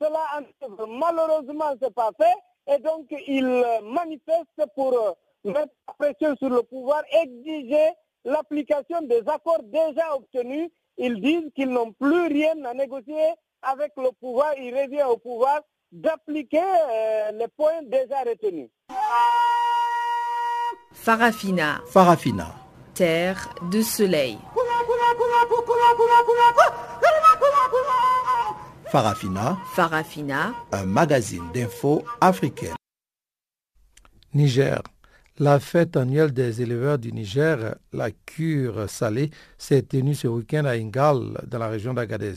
cela 0.00 0.18
en 0.36 0.66
œuvre, 0.66 0.86
malheureusement, 0.88 1.72
ce 1.80 1.86
n'est 1.86 1.92
pas 1.92 2.10
fait. 2.18 2.74
et 2.74 2.78
donc 2.80 3.06
ils 3.26 3.64
manifestent 3.82 4.66
pour 4.74 5.16
mettre 5.48 5.72
la 5.86 5.94
pression 5.94 6.36
sur 6.36 6.48
le 6.48 6.62
pouvoir, 6.62 7.02
exiger 7.22 7.90
l'application 8.24 9.00
des 9.02 9.22
accords 9.26 9.62
déjà 9.64 10.14
obtenus. 10.14 10.70
Ils 10.96 11.20
disent 11.20 11.50
qu'ils 11.54 11.70
n'ont 11.70 11.92
plus 11.92 12.26
rien 12.26 12.64
à 12.64 12.74
négocier 12.74 13.34
avec 13.62 13.92
le 13.96 14.10
pouvoir. 14.20 14.52
Il 14.58 14.74
revient 14.74 15.04
au 15.04 15.16
pouvoir 15.16 15.60
d'appliquer 15.92 16.60
euh, 16.60 17.32
les 17.32 17.48
points 17.48 17.82
déjà 17.84 18.20
retenus. 18.20 18.68
Farafina. 20.92 21.80
Farafina. 21.86 22.54
Terre 22.94 23.48
de 23.70 23.80
soleil. 23.82 24.38
Farafina. 28.90 29.56
Farafina. 29.74 30.54
Un 30.72 30.84
magazine 30.84 31.50
d'infos 31.52 32.02
africaine. 32.20 32.74
Niger. 34.34 34.82
La 35.40 35.60
fête 35.60 35.96
annuelle 35.96 36.32
des 36.32 36.62
éleveurs 36.62 36.98
du 36.98 37.12
Niger, 37.12 37.76
la 37.92 38.10
cure 38.10 38.90
salée, 38.90 39.30
s'est 39.56 39.82
tenue 39.82 40.16
ce 40.16 40.26
week-end 40.26 40.64
à 40.64 40.70
Ingal, 40.72 41.40
dans 41.46 41.58
la 41.60 41.68
région 41.68 41.94
d'Agadez. 41.94 42.34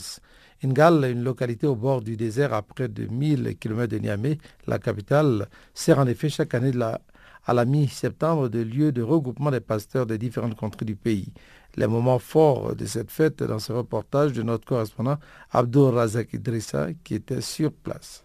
Ingal, 0.62 1.06
une 1.10 1.24
localité 1.24 1.66
au 1.66 1.74
bord 1.74 2.00
du 2.00 2.16
désert 2.16 2.54
à 2.54 2.62
près 2.62 2.86
de 2.86 3.06
1000 3.08 3.56
km 3.58 3.88
de 3.92 3.98
Niamey, 3.98 4.38
la 4.68 4.78
capitale, 4.78 5.48
sert 5.74 5.98
en 5.98 6.06
effet 6.06 6.28
chaque 6.28 6.54
année 6.54 6.70
à 7.44 7.52
la 7.52 7.64
mi-septembre 7.64 8.48
de 8.48 8.60
lieu 8.60 8.92
de 8.92 9.02
regroupement 9.02 9.50
des 9.50 9.58
pasteurs 9.58 10.06
des 10.06 10.16
différentes 10.16 10.54
contrées 10.54 10.84
du 10.86 10.94
pays. 10.94 11.32
Les 11.74 11.88
moments 11.88 12.20
forts 12.20 12.76
de 12.76 12.86
cette 12.86 13.10
fête 13.10 13.42
dans 13.42 13.58
ce 13.58 13.72
reportage 13.72 14.32
de 14.32 14.44
notre 14.44 14.64
correspondant 14.64 15.18
Abdul 15.50 15.88
Razak 15.92 16.34
Idrissa 16.34 16.90
qui 17.02 17.16
était 17.16 17.40
sur 17.40 17.72
place. 17.72 18.22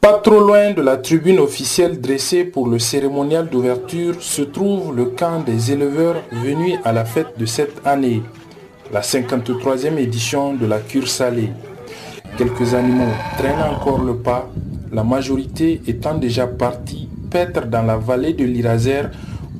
Pas 0.00 0.14
trop 0.14 0.40
loin 0.40 0.72
de 0.72 0.80
la 0.80 0.96
tribune 0.96 1.40
officielle 1.40 2.00
dressée 2.00 2.44
pour 2.44 2.68
le 2.68 2.78
cérémonial 2.78 3.50
d'ouverture 3.50 4.14
se 4.22 4.40
trouve 4.40 4.96
le 4.96 5.04
camp 5.04 5.40
des 5.40 5.72
éleveurs 5.72 6.22
venus 6.32 6.78
à 6.84 6.92
la 6.92 7.04
fête 7.04 7.38
de 7.38 7.44
cette 7.44 7.86
année, 7.86 8.22
la 8.94 9.02
53e 9.02 9.98
édition 9.98 10.54
de 10.54 10.64
la 10.64 10.78
cure 10.78 11.06
salée. 11.06 11.50
Quelques 12.38 12.72
animaux 12.72 13.12
traînent 13.36 13.60
encore 13.60 14.02
le 14.02 14.16
pas, 14.16 14.48
la 14.90 15.04
majorité 15.04 15.82
étant 15.86 16.14
déjà 16.14 16.46
partie 16.46 17.06
paître 17.30 17.66
dans 17.66 17.82
la 17.82 17.98
vallée 17.98 18.32
de 18.32 18.46
l'Iraser, 18.46 19.02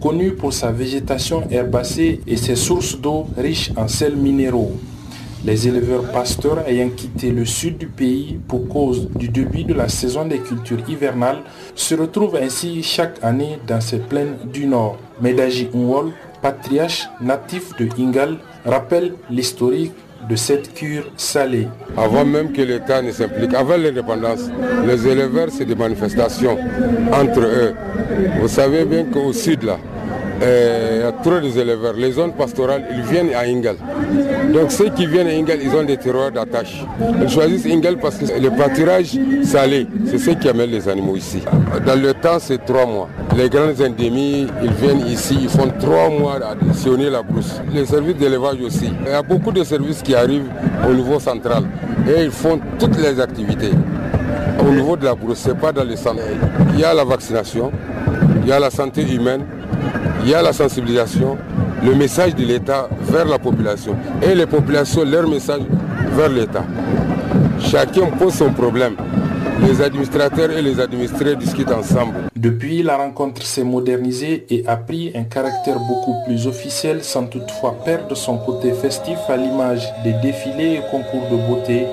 connue 0.01 0.33
pour 0.33 0.55
sa 0.55 0.73
végétation 0.73 1.47
herbacée 1.51 2.23
et 2.27 2.39
ses 2.39 2.57
sources 2.57 2.99
d'eau 2.99 3.27
riches 3.37 3.73
en 3.77 3.89
sels 3.89 4.17
minéraux. 4.17 4.73
Les 5.43 5.67
éleveurs 5.67 6.05
pasteurs 6.13 6.69
ayant 6.69 6.91
quitté 6.91 7.31
le 7.31 7.47
sud 7.47 7.79
du 7.79 7.87
pays 7.87 8.39
pour 8.47 8.69
cause 8.69 9.09
du 9.11 9.29
début 9.29 9.65
de 9.65 9.73
la 9.73 9.89
saison 9.89 10.27
des 10.27 10.39
cultures 10.39 10.87
hivernales 10.87 11.39
se 11.75 11.95
retrouvent 11.95 12.37
ainsi 12.37 12.83
chaque 12.83 13.17
année 13.23 13.59
dans 13.67 13.81
ces 13.81 14.01
plaines 14.01 14.37
du 14.53 14.67
nord. 14.67 14.99
Medaji 15.23 15.71
Unwol, 15.75 16.13
patriarche 16.43 17.09
natif 17.23 17.75
de 17.79 17.89
Ingal, 17.99 18.37
rappelle 18.67 19.15
l'historique 19.31 19.93
de 20.29 20.37
cette 20.37 20.75
cure 20.75 21.11
salée. 21.17 21.69
Avant 21.97 22.27
même 22.27 22.53
que 22.53 22.61
l'État 22.61 23.01
ne 23.01 23.11
s'implique, 23.11 23.55
avant 23.55 23.79
l'indépendance, 23.79 24.51
les 24.87 25.09
éleveurs, 25.09 25.49
c'est 25.51 25.65
des 25.65 25.75
manifestations 25.75 26.59
entre 27.13 27.41
eux. 27.41 27.75
Vous 28.43 28.49
savez 28.49 28.85
bien 28.85 29.05
qu'au 29.05 29.33
sud, 29.33 29.63
là, 29.63 29.79
il 30.43 31.01
y 31.01 31.03
a 31.03 31.13
trop 31.13 31.39
des 31.41 31.59
éleveurs. 31.59 31.95
Les 31.95 32.13
zones 32.13 32.33
pastorales, 32.33 32.85
ils 32.93 33.03
viennent 33.03 33.35
à 33.35 33.41
Ingal. 33.41 33.77
Donc 34.53 34.73
ceux 34.73 34.89
qui 34.91 35.07
viennent 35.07 35.29
à 35.29 35.33
Ingal, 35.33 35.59
ils 35.63 35.75
ont 35.75 35.83
des 35.83 35.97
terroirs 35.97 36.31
d'attache. 36.31 36.85
Ils 37.21 37.29
choisissent 37.29 37.67
Ingal 37.67 37.99
parce 37.99 38.17
que 38.17 38.25
le 38.41 38.51
pâturage 38.51 39.19
salé, 39.45 39.87
c'est 40.07 40.19
ce 40.19 40.31
qui 40.31 40.49
amène 40.49 40.71
les 40.71 40.89
animaux 40.89 41.17
ici. 41.17 41.41
Dans 41.87 42.01
le 42.01 42.15
temps, 42.15 42.39
c'est 42.39 42.65
trois 42.65 42.87
mois. 42.87 43.09
Les 43.37 43.49
grandes 43.49 43.81
endémies, 43.81 44.47
ils 44.63 44.73
viennent 44.73 45.07
ici, 45.07 45.39
ils 45.43 45.49
font 45.49 45.71
trois 45.79 46.09
mois 46.09 46.39
à 46.43 46.53
additionner 46.53 47.11
la 47.11 47.23
brousse. 47.23 47.61
Les 47.73 47.85
services 47.87 48.17
d'élevage 48.17 48.61
aussi. 48.65 48.91
Il 49.05 49.11
y 49.11 49.15
a 49.15 49.23
beaucoup 49.23 49.53
de 49.53 49.63
services 49.63 50.03
qui 50.03 50.15
arrivent 50.15 50.49
au 50.89 50.93
niveau 50.93 51.21
central 51.21 51.65
et 52.09 52.25
ils 52.25 52.31
font 52.31 52.59
toutes 52.79 52.99
les 52.99 53.21
activités. 53.21 53.71
Au 54.67 54.71
niveau 54.71 54.97
de 54.97 55.05
la 55.05 55.15
brousse, 55.15 55.39
ce 55.39 55.51
n'est 55.51 55.55
pas 55.55 55.73
dans 55.73 55.85
les 55.85 55.97
centres. 55.97 56.23
Il 56.75 56.81
y 56.81 56.85
a 56.85 56.93
la 56.93 57.05
vaccination, 57.05 57.71
il 58.43 58.49
y 58.49 58.53
a 58.53 58.59
la 58.59 58.71
santé 58.71 59.03
humaine, 59.03 59.43
il 60.23 60.29
y 60.31 60.35
a 60.35 60.43
la 60.43 60.53
sensibilisation, 60.53 61.39
le 61.83 61.95
message 61.95 62.35
de 62.35 62.45
l'État 62.45 62.89
vers 63.01 63.25
la 63.25 63.39
population 63.39 63.97
et 64.23 64.35
les 64.35 64.47
populations 64.47 65.05
leur 65.05 65.29
message 65.29 65.63
vers 66.13 66.29
l'État. 66.29 66.65
Chacun 67.61 68.07
pose 68.19 68.35
son 68.35 68.53
problème. 68.53 68.97
Les 69.67 69.83
administrateurs 69.83 70.51
et 70.51 70.63
les 70.63 70.81
administrés 70.81 71.37
discutent 71.37 71.71
ensemble. 71.71 72.15
Depuis, 72.35 72.83
la 72.83 72.97
rencontre 72.97 73.43
s'est 73.43 73.65
modernisée 73.65 74.47
et 74.49 74.65
a 74.67 74.77
pris 74.77 75.13
un 75.15 75.25
caractère 75.25 75.79
beaucoup 75.79 76.15
plus 76.25 76.47
officiel 76.47 77.05
sans 77.05 77.27
toutefois 77.27 77.77
perdre 77.85 78.17
son 78.17 78.39
côté 78.39 78.73
festif 78.73 79.19
à 79.29 79.37
l'image 79.37 79.87
des 80.03 80.15
défilés 80.23 80.79
et 80.79 80.91
concours 80.91 81.29
de 81.31 81.37
beauté 81.37 81.87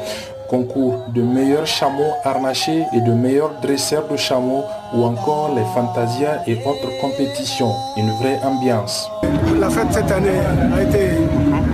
concours 0.49 1.05
de 1.13 1.21
meilleurs 1.21 1.65
chameaux 1.65 2.13
harnachés 2.23 2.83
et 2.93 3.01
de 3.01 3.11
meilleurs 3.11 3.51
dresseurs 3.61 4.07
de 4.07 4.17
chameaux 4.17 4.63
ou 4.93 5.03
encore 5.03 5.53
les 5.55 5.65
fantasias 5.73 6.41
et 6.47 6.55
autres 6.65 6.91
compétitions. 7.01 7.71
Une 7.97 8.11
vraie 8.21 8.39
ambiance. 8.43 9.09
La 9.59 9.69
fête 9.69 9.91
cette 9.91 10.11
année 10.11 10.39
a 10.75 10.81
été 10.81 11.11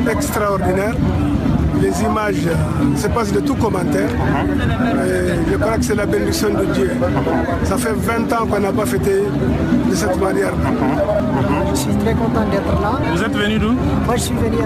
extraordinaire. 0.10 0.96
Les 1.84 2.02
images 2.02 2.48
se 2.96 3.08
passent 3.10 3.34
de 3.34 3.42
tout 3.42 3.56
commentaire. 3.56 4.08
Et 4.10 5.52
je 5.52 5.58
crois 5.58 5.78
que 5.78 5.84
c'est 5.84 5.96
la 5.96 6.06
bénédiction 6.06 6.50
de 6.52 6.64
Dieu. 6.74 6.92
Ça 7.66 7.76
fait 7.78 7.92
20 7.92 8.32
ans 8.32 8.46
qu'on 8.50 8.62
n'a 8.62 8.72
pas 8.72 8.86
fêté 8.86 9.16
de 9.90 9.94
cette 9.94 10.18
manière. 10.18 10.54
Je 11.74 11.78
suis 11.78 11.96
très 11.98 12.14
content 12.14 12.46
d'être 12.50 12.82
là. 12.82 13.00
Vous 13.14 13.22
êtes 13.22 13.36
venu 13.36 13.60
d'où? 13.60 13.74
Moi, 14.06 14.16
je 14.16 14.22
suis 14.22 14.36
venu 14.36 14.58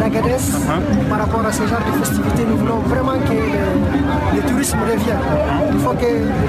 d'Agadez. 0.00 0.36
Par 1.10 1.18
rapport 1.18 1.44
à 1.44 1.52
ce 1.52 1.62
genre 1.66 1.80
de 1.86 2.04
festivités, 2.04 2.44
nous 2.48 2.56
voulons 2.56 2.78
vraiment 2.86 3.18
que 3.18 3.34
le, 3.34 4.36
le 4.40 4.48
tourisme 4.48 4.78
revienne. 4.80 5.18
Il 5.74 5.78
faut 5.78 5.92
que 5.92 6.06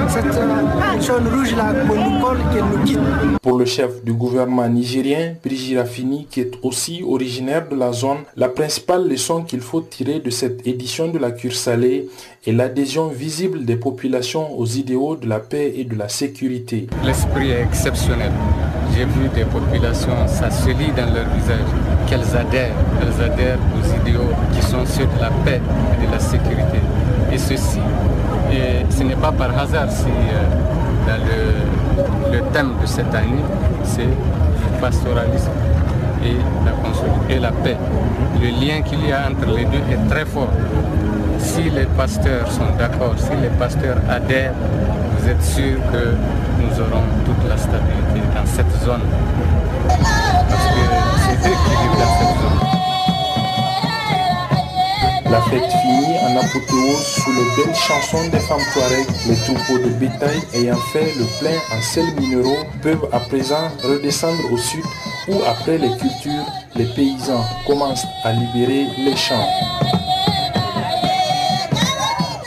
cette 0.08 1.06
jaune 1.06 1.28
rouge-là 1.36 1.74
nous 1.86 2.22
colle, 2.22 2.38
qu'elle 2.54 2.64
nous 2.64 2.84
quitte. 2.86 3.00
Pour 3.42 3.58
le 3.58 3.66
chef 3.66 4.02
du 4.06 4.14
gouvernement 4.14 4.70
nigérien, 4.70 5.34
Brigitte 5.44 5.78
Raffini, 5.78 6.28
qui 6.30 6.40
est 6.42 6.52
aussi 6.62 7.04
originaire 7.06 7.68
de 7.70 7.76
la 7.76 7.92
zone, 7.92 8.20
la 8.38 8.48
principale 8.48 9.10
leçon 9.10 9.42
qu'il 9.44 9.60
faut 9.60 9.82
tirer 9.82 10.13
de 10.20 10.30
cette 10.30 10.66
édition 10.68 11.08
de 11.08 11.18
la 11.18 11.32
cure 11.32 11.56
salée 11.56 12.08
est 12.46 12.52
l'adhésion 12.52 13.08
visible 13.08 13.66
des 13.66 13.76
populations 13.76 14.58
aux 14.58 14.66
idéaux 14.66 15.16
de 15.16 15.28
la 15.28 15.40
paix 15.40 15.74
et 15.76 15.84
de 15.84 15.96
la 15.96 16.10
sécurité. 16.10 16.88
L'esprit 17.04 17.52
est 17.52 17.62
exceptionnel. 17.62 18.32
J'ai 18.96 19.06
vu 19.06 19.28
des 19.34 19.46
populations, 19.46 20.28
ça 20.28 20.52
se 20.52 20.70
lit 20.70 20.92
dans 20.96 21.12
leur 21.14 21.28
visage, 21.36 21.70
qu'elles 22.08 22.38
adhèrent, 22.38 22.76
elles 23.02 23.24
adhèrent 23.24 23.60
aux 23.76 24.02
idéaux 24.02 24.30
qui 24.54 24.62
sont 24.62 24.86
ceux 24.86 25.06
de 25.06 25.22
la 25.22 25.32
paix 25.44 25.62
et 26.02 26.08
de 26.08 26.12
la 26.12 26.20
sécurité. 26.20 26.80
Et 27.32 27.38
ceci, 27.38 27.80
et 28.52 28.86
ce 28.92 29.04
n'est 29.04 29.16
pas 29.16 29.32
par 29.32 29.58
hasard 29.58 29.92
si 29.92 30.06
euh, 30.06 31.08
dans 31.08 31.24
le, 31.26 32.38
le 32.38 32.44
thème 32.52 32.74
de 32.80 32.86
cette 32.86 33.14
année, 33.16 33.44
c'est 33.84 34.04
le 34.04 34.80
pastoralisme 34.80 35.52
et 37.30 37.40
la, 37.40 37.52
paix. 37.52 37.78
Le 38.42 38.48
lien 38.48 38.82
qu'il 38.82 39.06
y 39.06 39.12
a 39.12 39.30
entre 39.30 39.56
les 39.56 39.66
deux 39.66 39.84
est 39.92 40.10
très 40.10 40.26
fort. 40.26 40.52
Si 41.40 41.64
les 41.70 41.86
pasteurs 41.98 42.50
sont 42.52 42.72
d'accord, 42.78 43.16
si 43.18 43.32
les 43.42 43.50
pasteurs 43.50 43.98
adhèrent, 44.10 44.54
vous 45.18 45.30
êtes 45.30 45.44
sûr 45.44 45.78
que 45.92 46.16
nous 46.62 46.80
aurons 46.80 47.04
toute 47.26 47.50
la 47.50 47.58
stabilité 47.58 48.22
dans 48.36 48.46
cette 48.46 48.72
zone. 48.84 49.02
Parce 49.88 50.68
que 50.74 50.84
c'est 51.24 51.50
eux 51.50 51.58
qui 51.66 51.72
vivent 51.82 52.00
dans 52.00 52.14
cette 52.20 52.38
zone. 52.42 52.60
La 55.32 55.42
fête 55.42 55.72
finit 55.82 56.16
en 56.28 56.38
apothéose 56.38 57.08
sous 57.08 57.32
les 57.32 57.48
belles 57.66 57.76
chansons 57.76 58.30
des 58.32 58.40
femmes 58.40 58.60
Touareg. 58.72 59.08
Les 59.28 59.36
troupeaux 59.36 59.80
de 59.84 59.90
bétail 59.96 60.40
ayant 60.54 60.78
fait 60.92 61.12
le 61.18 61.26
plein 61.40 61.58
en 61.76 61.82
sels 61.82 62.14
minéraux 62.20 62.64
peuvent 62.84 63.08
à 63.12 63.20
présent 63.20 63.72
redescendre 63.84 64.52
au 64.52 64.58
sud 64.58 64.84
où 65.28 65.36
après 65.46 65.78
les 65.78 65.90
cultures, 65.98 66.46
les 66.76 66.86
paysans 66.86 67.44
commencent 67.66 68.06
à 68.24 68.34
libérer 68.34 68.88
les 68.98 69.16
champs. 69.16 69.48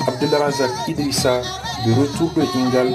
Abdelrazak 0.06 0.70
Idrissa, 0.88 1.40
de 1.86 1.92
retour 1.92 2.30
de 2.36 2.42
Ingal, 2.58 2.94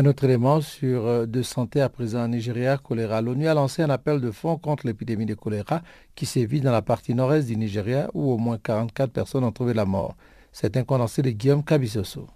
Un 0.00 0.06
autre 0.06 0.24
élément 0.24 0.62
sur 0.62 1.04
euh, 1.06 1.26
de 1.26 1.42
santé 1.42 1.82
à 1.82 1.90
présent 1.90 2.24
en 2.24 2.28
Nigeria, 2.28 2.78
choléra. 2.78 3.20
L'ONU 3.20 3.46
a 3.48 3.52
lancé 3.52 3.82
un 3.82 3.90
appel 3.90 4.18
de 4.18 4.30
fonds 4.30 4.56
contre 4.56 4.86
l'épidémie 4.86 5.26
de 5.26 5.34
choléra 5.34 5.82
qui 6.14 6.24
sévit 6.24 6.62
dans 6.62 6.72
la 6.72 6.80
partie 6.80 7.14
nord-est 7.14 7.48
du 7.48 7.56
Nigeria 7.58 8.08
où 8.14 8.32
au 8.32 8.38
moins 8.38 8.56
44 8.56 9.12
personnes 9.12 9.44
ont 9.44 9.52
trouvé 9.52 9.74
la 9.74 9.84
mort. 9.84 10.16
C'est 10.52 10.78
un 10.78 10.84
condensé 10.84 11.20
de 11.20 11.28
Guillaume 11.28 11.62
Kabisoso. 11.62 12.26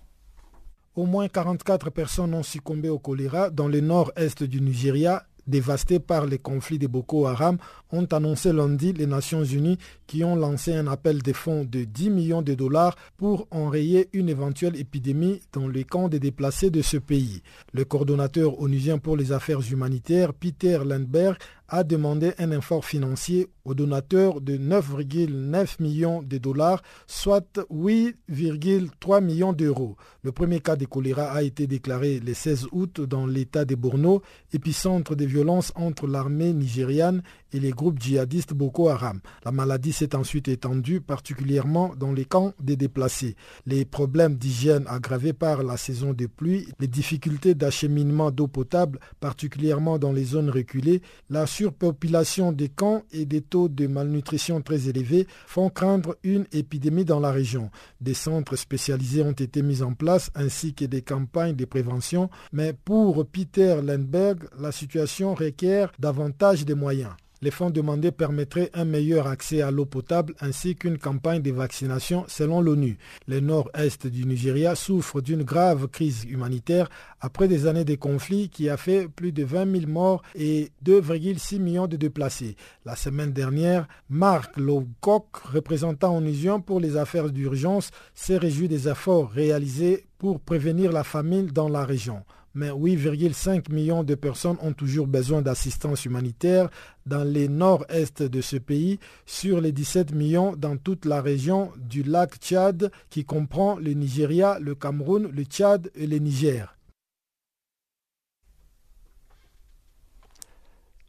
Au 0.95 1.07
moins 1.07 1.27
44 1.27 1.89
personnes 1.89 2.35
ont 2.35 2.43
succombé 2.43 2.91
au 2.91 2.99
choléra 2.99 3.49
dans 3.49 3.69
le 3.69 3.81
nord-est 3.81 4.43
du 4.43 4.61
Nigeria 4.61 5.25
dévastés 5.47 5.99
par 5.99 6.27
les 6.27 6.39
conflits 6.39 6.79
de 6.79 6.87
Boko 6.87 7.27
Haram, 7.27 7.59
ont 7.93 8.05
annoncé 8.07 8.53
lundi 8.53 8.93
les 8.93 9.07
Nations 9.07 9.45
Unies 9.45 9.79
qui 10.07 10.25
ont 10.25 10.37
lancé 10.37 10.75
un 10.75 10.87
appel 10.87 11.23
de 11.23 11.33
fonds 11.33 11.65
de 11.65 11.85
10 11.85 12.11
millions 12.11 12.43
de 12.43 12.55
dollars 12.55 12.97
pour 13.17 13.47
enrayer 13.51 14.09
une 14.13 14.29
éventuelle 14.29 14.77
épidémie 14.77 15.41
dans 15.53 15.69
les 15.69 15.85
camps 15.85 16.09
des 16.09 16.21
déplacés 16.21 16.71
de 16.71 16.83
ce 16.83 16.97
pays. 16.97 17.43
Le 17.73 17.85
coordonnateur 17.85 18.61
onusien 18.61 18.99
pour 18.99 19.17
les 19.17 19.33
affaires 19.33 19.61
humanitaires, 19.71 20.35
Peter 20.35 20.81
Lindbergh, 20.85 21.37
a 21.69 21.85
demandé 21.85 22.33
un 22.39 22.51
effort 22.51 22.85
financier 22.85 23.49
aux 23.65 23.75
donateurs 23.75 24.41
de 24.41 24.57
9,9 24.57 25.83
millions 25.83 26.23
de 26.23 26.37
dollars, 26.39 26.83
soit 27.07 27.59
8,3 27.71 29.25
millions 29.25 29.53
d'euros. 29.53 29.97
Le 30.23 30.33
premier 30.33 30.61
cas 30.61 30.77
de 30.77 30.85
choléra 30.85 31.31
a 31.33 31.43
été 31.43 31.67
déclaré 31.67 32.21
le 32.21 32.35
16 32.35 32.67
août 32.73 33.01
dans 33.01 33.27
l'état 33.27 33.65
de 33.65 33.75
Borno, 33.75 34.23
épicentre 34.53 35.17
des 35.17 35.27
violences 35.27 35.73
entre 35.77 36.07
l'armée 36.07 36.53
nigériane 36.53 37.23
et 37.53 37.61
les 37.61 37.71
groupes 37.71 38.01
djihadistes 38.01 38.53
Boko 38.53 38.89
Haram. 38.89 39.21
La 39.45 39.53
maladie 39.53 39.93
s'est 39.93 40.15
ensuite 40.15 40.49
étendue 40.49 41.01
particulièrement 41.01 41.95
dans 41.97 42.12
les 42.12 42.25
camps 42.25 42.53
des 42.61 42.77
déplacés. 42.77 43.37
Les 43.65 43.85
problèmes 43.85 44.37
d'hygiène 44.37 44.85
aggravés 44.89 45.33
par 45.33 45.62
la 45.62 45.77
saison 45.77 46.12
des 46.12 46.29
pluies, 46.29 46.69
les 46.81 46.89
difficultés 46.89 47.55
d'acheminement 47.55 48.31
d'eau 48.31 48.49
potable, 48.49 48.99
particulièrement 49.21 49.99
dans 49.99 50.12
les 50.12 50.25
zones 50.25 50.51
reculées, 50.51 51.01
la 51.31 51.47
surpopulation 51.55 52.51
des 52.51 52.69
camps 52.69 53.05
et 53.13 53.27
des 53.27 53.41
taux 53.41 53.69
de 53.69 53.87
malnutrition 53.87 54.61
très 54.61 54.89
élevés 54.89 55.29
font 55.47 55.71
craindre 55.71 56.17
une 56.25 56.47
épidémie 56.53 57.05
dans 57.05 57.21
la 57.21 57.31
région. 57.31 57.71
Des 58.01 58.15
centres 58.15 58.57
spécialisés 58.57 59.23
ont 59.23 59.33
été 59.33 59.63
mis 59.63 59.81
en 59.83 59.95
place 59.95 60.31
ainsi 60.35 60.75
que 60.75 60.85
des 60.85 61.03
campagnes 61.03 61.55
de 61.55 61.65
prévention, 61.65 62.29
mais 62.53 62.73
pour 62.73 63.25
Peter 63.27 63.81
Lindbergh, 63.85 64.49
la 64.59 64.73
situation 64.73 65.35
requiert 65.35 65.93
davantage 66.01 66.65
de 66.65 66.75
moyens. 66.75 67.13
Les 67.45 67.51
fonds 67.51 67.69
demandés 67.69 68.11
permettraient 68.11 68.71
un 68.73 68.87
meilleur 68.87 69.27
accès 69.27 69.61
à 69.61 69.71
l'eau 69.71 69.85
potable 69.85 70.35
ainsi 70.41 70.77
qu'une 70.77 70.97
campagne 70.97 71.43
de 71.43 71.53
vaccination 71.53 72.25
selon 72.27 72.63
l'ONU. 72.63 72.97
Le 73.29 73.41
nord-est 73.41 74.07
du 74.07 74.25
Nigeria 74.25 74.75
souffre 74.75 75.21
d'une 75.21 75.43
grave 75.43 75.89
crise 75.89 76.25
humanitaire 76.25 76.89
après 77.21 77.47
des 77.47 77.67
années 77.67 77.85
de 77.85 77.97
conflits 77.97 78.49
qui 78.49 78.71
a 78.71 78.79
fait 78.79 79.09
plus 79.09 79.31
de 79.31 79.45
20 79.45 79.81
000 79.81 79.93
morts 79.93 80.23
et 80.35 80.71
2,6 80.87 81.59
millions 81.59 81.87
de 81.87 81.99
déplacés. 81.99 82.57
La 82.87 82.97
semaine 82.97 83.35
dernière, 83.35 83.89
Mark 84.09 84.57
Lowcock, 84.57 85.37
représentant 85.37 86.17
onusien 86.17 86.61
pour 86.61 86.81
les 86.81 86.97
affaires 86.97 87.29
d'urgence, 87.29 87.91
s'est 88.15 88.39
réjoui 88.39 88.69
des 88.69 88.89
efforts 88.89 89.31
réalisés 89.31 90.07
pour 90.17 90.41
prévenir 90.41 90.93
la 90.93 91.05
famine 91.05 91.49
dans 91.49 91.69
la 91.69 91.85
région 91.85 92.23
mais 92.55 92.71
8,5 92.71 93.73
millions 93.73 94.05
de 94.05 94.15
personnes 94.15 94.57
ont 94.63 94.73
toujours 94.73 95.07
besoin 95.07 95.43
d'assistance 95.43 96.05
humanitaire 96.05 96.69
dans 97.07 97.25
les 97.25 97.49
nord-est 97.49 98.23
de 98.23 98.41
ce 98.41 98.57
pays 98.57 98.99
sur 99.27 99.61
les 99.61 99.73
17 99.73 100.15
millions 100.15 100.55
dans 100.57 100.77
toute 100.77 101.05
la 101.05 101.21
région 101.21 101.71
du 101.77 102.03
lac 102.03 102.37
Tchad 102.37 102.91
qui 103.11 103.25
comprend 103.25 103.77
le 103.77 103.93
Nigeria, 103.93 104.59
le 104.61 104.75
Cameroun, 104.75 105.29
le 105.33 105.45
Tchad 105.45 105.91
et 105.95 106.07
le 106.07 106.19
Niger. 106.19 106.75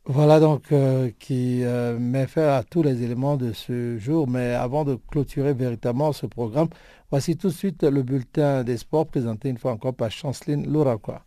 Voilà 0.07 0.39
donc 0.39 0.71
euh, 0.71 1.09
qui 1.17 1.63
euh, 1.63 1.97
met 1.97 2.27
fin 2.27 2.49
à 2.49 2.63
tous 2.63 2.83
les 2.83 3.01
éléments 3.01 3.37
de 3.37 3.53
ce 3.53 3.97
jour. 3.97 4.27
Mais 4.27 4.53
avant 4.53 4.83
de 4.85 4.99
clôturer 5.09 5.53
véritablement 5.55 6.13
ce 6.13 6.27
programme, 6.27 6.69
voici 7.09 7.35
tout 7.37 7.47
de 7.47 7.53
suite 7.53 7.81
le 7.83 8.03
bulletin 8.03 8.63
des 8.63 8.77
sports 8.77 9.07
présenté 9.07 9.49
une 9.49 9.57
fois 9.57 9.71
encore 9.71 9.95
par 9.95 10.11
Chanceline 10.11 10.71
Louraquois. 10.71 11.24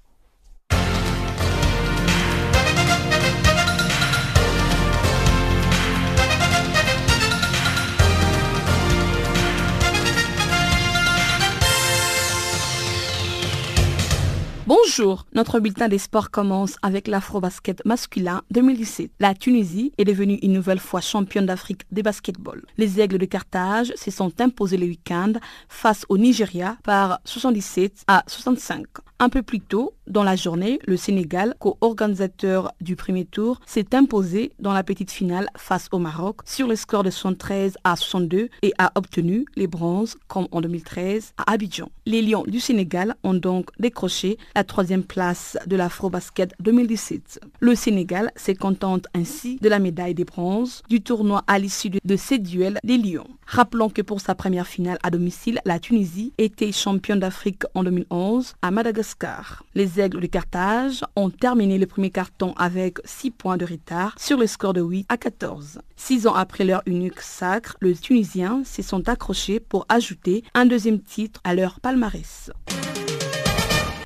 Bonjour, 14.68 15.24
notre 15.32 15.60
bulletin 15.60 15.88
des 15.88 15.96
sports 15.96 16.30
commence 16.30 16.76
avec 16.82 17.08
l'Afro-Basket 17.08 17.82
masculin 17.86 18.42
2017. 18.50 19.12
La 19.18 19.32
Tunisie 19.32 19.94
est 19.96 20.04
devenue 20.04 20.38
une 20.42 20.52
nouvelle 20.52 20.78
fois 20.78 21.00
championne 21.00 21.46
d'Afrique 21.46 21.84
de 21.90 22.02
basketball. 22.02 22.62
Les 22.76 23.00
Aigles 23.00 23.16
de 23.16 23.24
Carthage 23.24 23.94
se 23.96 24.10
sont 24.10 24.30
imposés 24.42 24.76
le 24.76 24.84
week-end 24.84 25.32
face 25.70 26.04
au 26.10 26.18
Nigeria 26.18 26.76
par 26.84 27.18
77 27.24 28.04
à 28.08 28.24
65. 28.26 28.84
Un 29.20 29.30
peu 29.30 29.42
plus 29.42 29.60
tôt 29.60 29.94
dans 30.08 30.22
la 30.24 30.36
journée, 30.36 30.78
le 30.86 30.96
Sénégal, 30.96 31.54
co-organisateur 31.58 32.72
du 32.80 32.96
premier 32.96 33.24
tour, 33.24 33.60
s'est 33.66 33.94
imposé 33.94 34.52
dans 34.58 34.72
la 34.72 34.82
petite 34.82 35.10
finale 35.10 35.48
face 35.56 35.88
au 35.92 35.98
Maroc 35.98 36.40
sur 36.44 36.66
le 36.66 36.76
score 36.76 37.02
de 37.02 37.10
73 37.10 37.76
à 37.84 37.94
62 37.96 38.48
et 38.62 38.72
a 38.78 38.92
obtenu 38.94 39.44
les 39.56 39.66
bronzes 39.66 40.16
comme 40.26 40.48
en 40.50 40.60
2013 40.60 41.34
à 41.36 41.52
Abidjan. 41.52 41.90
Les 42.06 42.22
Lions 42.22 42.44
du 42.46 42.60
Sénégal 42.60 43.14
ont 43.22 43.34
donc 43.34 43.68
décroché 43.78 44.38
la 44.54 44.64
troisième 44.64 45.04
place 45.04 45.58
de 45.66 45.76
l'Afro-Basket 45.76 46.54
2017. 46.60 47.40
Le 47.60 47.74
Sénégal 47.74 48.32
se 48.36 48.52
contente 48.52 49.06
ainsi 49.14 49.58
de 49.60 49.68
la 49.68 49.78
médaille 49.78 50.14
des 50.14 50.24
bronzes 50.24 50.82
du 50.88 51.02
tournoi 51.02 51.44
à 51.46 51.58
l'issue 51.58 51.90
de 52.02 52.16
ces 52.16 52.38
duels 52.38 52.78
des 52.82 52.96
Lions. 52.96 53.28
Rappelons 53.46 53.88
que 53.90 54.02
pour 54.02 54.20
sa 54.20 54.34
première 54.34 54.66
finale 54.66 54.98
à 55.02 55.10
domicile, 55.10 55.60
la 55.64 55.78
Tunisie 55.78 56.32
était 56.38 56.72
championne 56.72 57.20
d'Afrique 57.20 57.62
en 57.74 57.82
2011 57.82 58.54
à 58.62 58.70
Madagascar. 58.70 59.64
Aigles 59.98 60.20
de 60.20 60.26
Carthage 60.26 61.04
ont 61.16 61.30
terminé 61.30 61.78
le 61.78 61.86
premier 61.86 62.10
carton 62.10 62.54
avec 62.56 62.98
6 63.04 63.30
points 63.30 63.56
de 63.56 63.64
retard 63.64 64.14
sur 64.18 64.38
le 64.38 64.46
score 64.46 64.72
de 64.72 64.80
8 64.80 65.06
à 65.08 65.16
14. 65.16 65.80
Six 65.96 66.26
ans 66.26 66.34
après 66.34 66.64
leur 66.64 66.82
unique 66.86 67.20
sacre, 67.20 67.76
les 67.80 67.94
Tunisiens 67.94 68.62
se 68.64 68.82
sont 68.82 69.08
accrochés 69.08 69.60
pour 69.60 69.86
ajouter 69.88 70.44
un 70.54 70.66
deuxième 70.66 71.00
titre 71.00 71.40
à 71.44 71.54
leur 71.54 71.80
palmarès. 71.80 72.50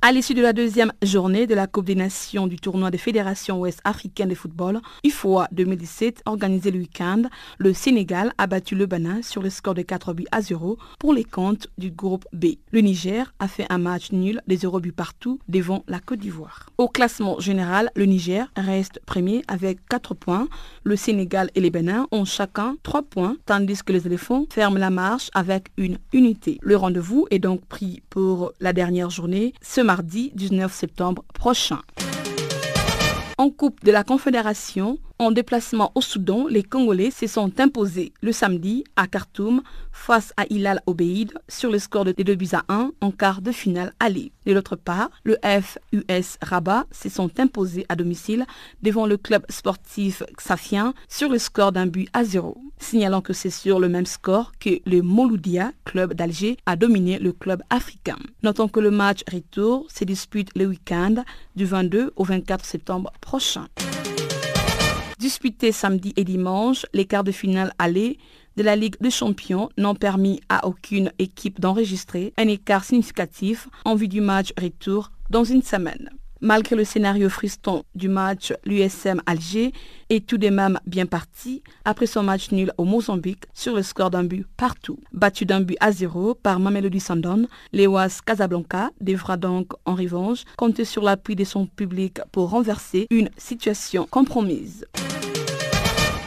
À 0.04 0.10
l'issue 0.10 0.34
de 0.34 0.42
la 0.42 0.52
deuxième 0.52 0.92
journée 1.00 1.46
de 1.46 1.54
la 1.54 1.68
Coupe 1.68 1.84
des 1.84 1.94
Nations 1.94 2.48
du 2.48 2.56
tournoi 2.56 2.90
des 2.90 2.98
fédérations 2.98 3.60
ouest 3.60 3.78
africaines 3.84 4.30
de 4.30 4.34
football, 4.34 4.80
UFOA 5.04 5.46
2017, 5.52 6.22
organisé 6.26 6.72
le 6.72 6.80
week-end, 6.80 7.22
le 7.58 7.72
Sénégal 7.72 8.32
a 8.36 8.48
battu 8.48 8.74
le 8.74 8.86
Bénin 8.86 9.22
sur 9.22 9.42
le 9.42 9.48
score 9.48 9.74
de 9.74 9.82
4 9.82 10.12
buts 10.12 10.26
à 10.32 10.40
0 10.42 10.76
pour 10.98 11.14
les 11.14 11.22
comptes 11.22 11.68
du 11.78 11.92
groupe 11.92 12.24
B. 12.32 12.46
Le 12.72 12.80
Niger 12.80 13.32
a 13.38 13.46
fait 13.46 13.64
un 13.70 13.78
match 13.78 14.10
nul 14.10 14.40
des 14.48 14.56
0 14.56 14.80
buts 14.80 14.90
partout 14.90 15.38
devant 15.48 15.84
la 15.86 16.00
Côte 16.00 16.18
d'Ivoire. 16.18 16.66
Au 16.78 16.88
classement 16.88 17.38
général, 17.38 17.88
le 17.94 18.06
Niger 18.06 18.50
reste 18.56 18.98
premier 19.06 19.44
avec 19.46 19.78
4 19.88 20.14
points. 20.14 20.48
Le 20.82 20.96
Sénégal 20.96 21.48
et 21.54 21.60
les 21.60 21.70
Bénin 21.70 22.08
ont 22.10 22.24
chacun 22.24 22.74
3 22.82 23.02
points, 23.02 23.36
tandis 23.46 23.84
que 23.84 23.92
les 23.92 24.04
éléphants 24.08 24.46
ferment 24.50 24.78
la 24.80 24.90
marche 24.90 25.30
avec 25.32 25.68
une 25.76 25.98
unité. 26.12 26.58
Le 26.60 26.74
rendez-vous 26.74 27.28
est 27.30 27.38
donc 27.38 27.64
pris 27.66 28.02
pour 28.10 28.50
la 28.58 28.72
dernière 28.72 29.08
journée 29.08 29.54
ce 29.62 29.91
mardi 29.92 30.32
19 30.34 30.72
septembre 30.72 31.22
prochain. 31.34 31.80
En 33.36 33.50
Coupe 33.50 33.84
de 33.84 33.92
la 33.92 34.04
Confédération, 34.04 34.98
en 35.22 35.30
déplacement 35.30 35.92
au 35.94 36.00
Soudan, 36.00 36.46
les 36.48 36.62
Congolais 36.62 37.10
se 37.10 37.26
sont 37.26 37.60
imposés 37.60 38.12
le 38.22 38.32
samedi 38.32 38.84
à 38.96 39.06
Khartoum 39.06 39.62
face 39.92 40.32
à 40.36 40.44
Hilal 40.50 40.82
Obeid 40.86 41.32
sur 41.48 41.70
le 41.70 41.78
score 41.78 42.04
de 42.04 42.12
2 42.12 42.34
buts 42.34 42.48
à 42.52 42.64
1 42.68 42.90
en 43.00 43.10
quart 43.10 43.40
de 43.40 43.52
finale 43.52 43.92
aller. 44.00 44.32
De 44.46 44.52
l'autre 44.52 44.76
part, 44.76 45.10
le 45.24 45.36
FUS 45.42 46.38
Rabat 46.42 46.86
se 46.90 47.08
sont 47.08 47.30
imposés 47.38 47.86
à 47.88 47.94
domicile 47.94 48.46
devant 48.82 49.06
le 49.06 49.16
club 49.16 49.44
sportif 49.48 50.22
Xafien 50.36 50.94
sur 51.08 51.28
le 51.28 51.38
score 51.38 51.72
d'un 51.72 51.86
but 51.86 52.08
à 52.12 52.24
0. 52.24 52.56
Signalant 52.78 53.20
que 53.20 53.32
c'est 53.32 53.50
sur 53.50 53.78
le 53.78 53.88
même 53.88 54.06
score 54.06 54.52
que 54.58 54.80
le 54.86 55.02
Mouloudia, 55.02 55.72
club 55.84 56.14
d'Alger, 56.14 56.56
a 56.66 56.74
dominé 56.74 57.18
le 57.18 57.32
club 57.32 57.62
africain. 57.70 58.18
Notons 58.42 58.68
que 58.68 58.80
le 58.80 58.90
match 58.90 59.20
retour 59.32 59.86
se 59.88 60.04
dispute 60.04 60.50
le 60.56 60.66
week-end 60.66 61.22
du 61.54 61.64
22 61.64 62.12
au 62.16 62.24
24 62.24 62.64
septembre 62.64 63.12
prochain. 63.20 63.68
Disputés 65.22 65.70
samedi 65.70 66.12
et 66.16 66.24
dimanche, 66.24 66.84
les 66.92 67.04
quarts 67.04 67.22
de 67.22 67.30
finale 67.30 67.72
aller 67.78 68.18
de 68.56 68.64
la 68.64 68.74
Ligue 68.74 68.96
des 69.00 69.12
Champions 69.12 69.68
n'ont 69.78 69.94
permis 69.94 70.40
à 70.48 70.66
aucune 70.66 71.12
équipe 71.20 71.60
d'enregistrer 71.60 72.32
un 72.36 72.48
écart 72.48 72.82
significatif 72.82 73.68
en 73.84 73.94
vue 73.94 74.08
du 74.08 74.20
match 74.20 74.52
retour 74.60 75.12
dans 75.30 75.44
une 75.44 75.62
semaine. 75.62 76.10
Malgré 76.44 76.74
le 76.74 76.82
scénario 76.82 77.28
frustrant 77.28 77.84
du 77.94 78.08
match, 78.08 78.52
l'USM 78.64 79.22
Alger 79.26 79.72
est 80.10 80.26
tout 80.26 80.38
de 80.38 80.48
même 80.48 80.76
bien 80.86 81.06
parti 81.06 81.62
après 81.84 82.06
son 82.06 82.24
match 82.24 82.50
nul 82.50 82.72
au 82.78 82.84
Mozambique 82.84 83.44
sur 83.54 83.76
le 83.76 83.82
score 83.82 84.10
d'un 84.10 84.24
but 84.24 84.44
partout. 84.56 84.98
Battu 85.12 85.46
d'un 85.46 85.60
but 85.60 85.76
à 85.78 85.92
zéro 85.92 86.34
par 86.34 86.58
Mamelody 86.58 86.98
Sandon, 86.98 87.46
l'EOAS 87.72 88.18
Casablanca 88.26 88.90
devra 89.00 89.36
donc 89.36 89.68
en 89.84 89.94
revanche 89.94 90.42
compter 90.56 90.84
sur 90.84 91.04
l'appui 91.04 91.36
de 91.36 91.44
son 91.44 91.66
public 91.66 92.18
pour 92.32 92.50
renverser 92.50 93.06
une 93.10 93.30
situation 93.38 94.08
compromise. 94.10 94.84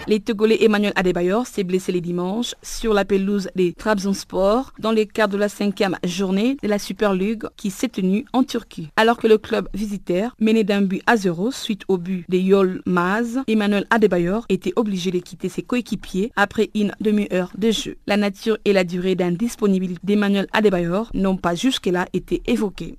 Les 0.08 0.20
Togolais 0.20 0.64
Emmanuel 0.64 0.94
Adebayor 0.96 1.48
s'est 1.48 1.64
blessé 1.64 1.92
les 1.92 2.02
dimanches 2.02 2.54
sur 2.62 2.94
la 2.94 3.06
pelouse 3.06 3.50
des 3.56 3.74
Trabzonspor 3.74 4.72
dans 4.78 4.92
le 4.92 5.04
cadre 5.06 5.34
de 5.34 5.40
la 5.40 5.50
cinquième 5.50 5.98
journée 6.04 6.58
de 6.62 6.68
la 6.68 6.78
Super 6.78 7.16
League 7.16 7.44
qui 7.58 7.72
s'est 7.72 7.88
tenue 7.88 8.26
en 8.32 8.44
Turquie. 8.44 8.90
Alors 8.98 9.18
que 9.18 9.26
le 9.26 9.40
club 9.40 9.68
visiteur, 9.74 10.36
mené 10.40 10.64
d'un 10.64 10.84
but 10.84 11.02
à 11.08 11.18
zéro 11.18 11.50
suite 11.50 11.82
au 11.88 11.98
but 11.98 12.24
de 12.30 12.38
Yol 12.38 12.84
Maz, 12.86 13.40
Emmanuel 13.48 13.88
Adebayor 13.90 14.46
était 14.50 14.74
obligé 14.76 15.10
de 15.10 15.20
quitter 15.20 15.50
ses 15.50 15.64
coéquipiers 15.64 16.32
après 16.36 16.70
une 16.76 16.92
demi-heure 17.02 17.52
de 17.58 17.72
jeu. 17.72 17.98
La 18.06 18.18
nature 18.18 18.60
et 18.64 18.74
la 18.74 18.84
durée 18.84 19.16
d'indisponibilité 19.16 20.00
d'Emmanuel 20.04 20.48
Adebayor 20.54 21.10
n'ont 21.16 21.38
pas 21.38 21.56
jusque-là 21.56 22.06
été 22.14 22.44
évoquées. 22.46 22.98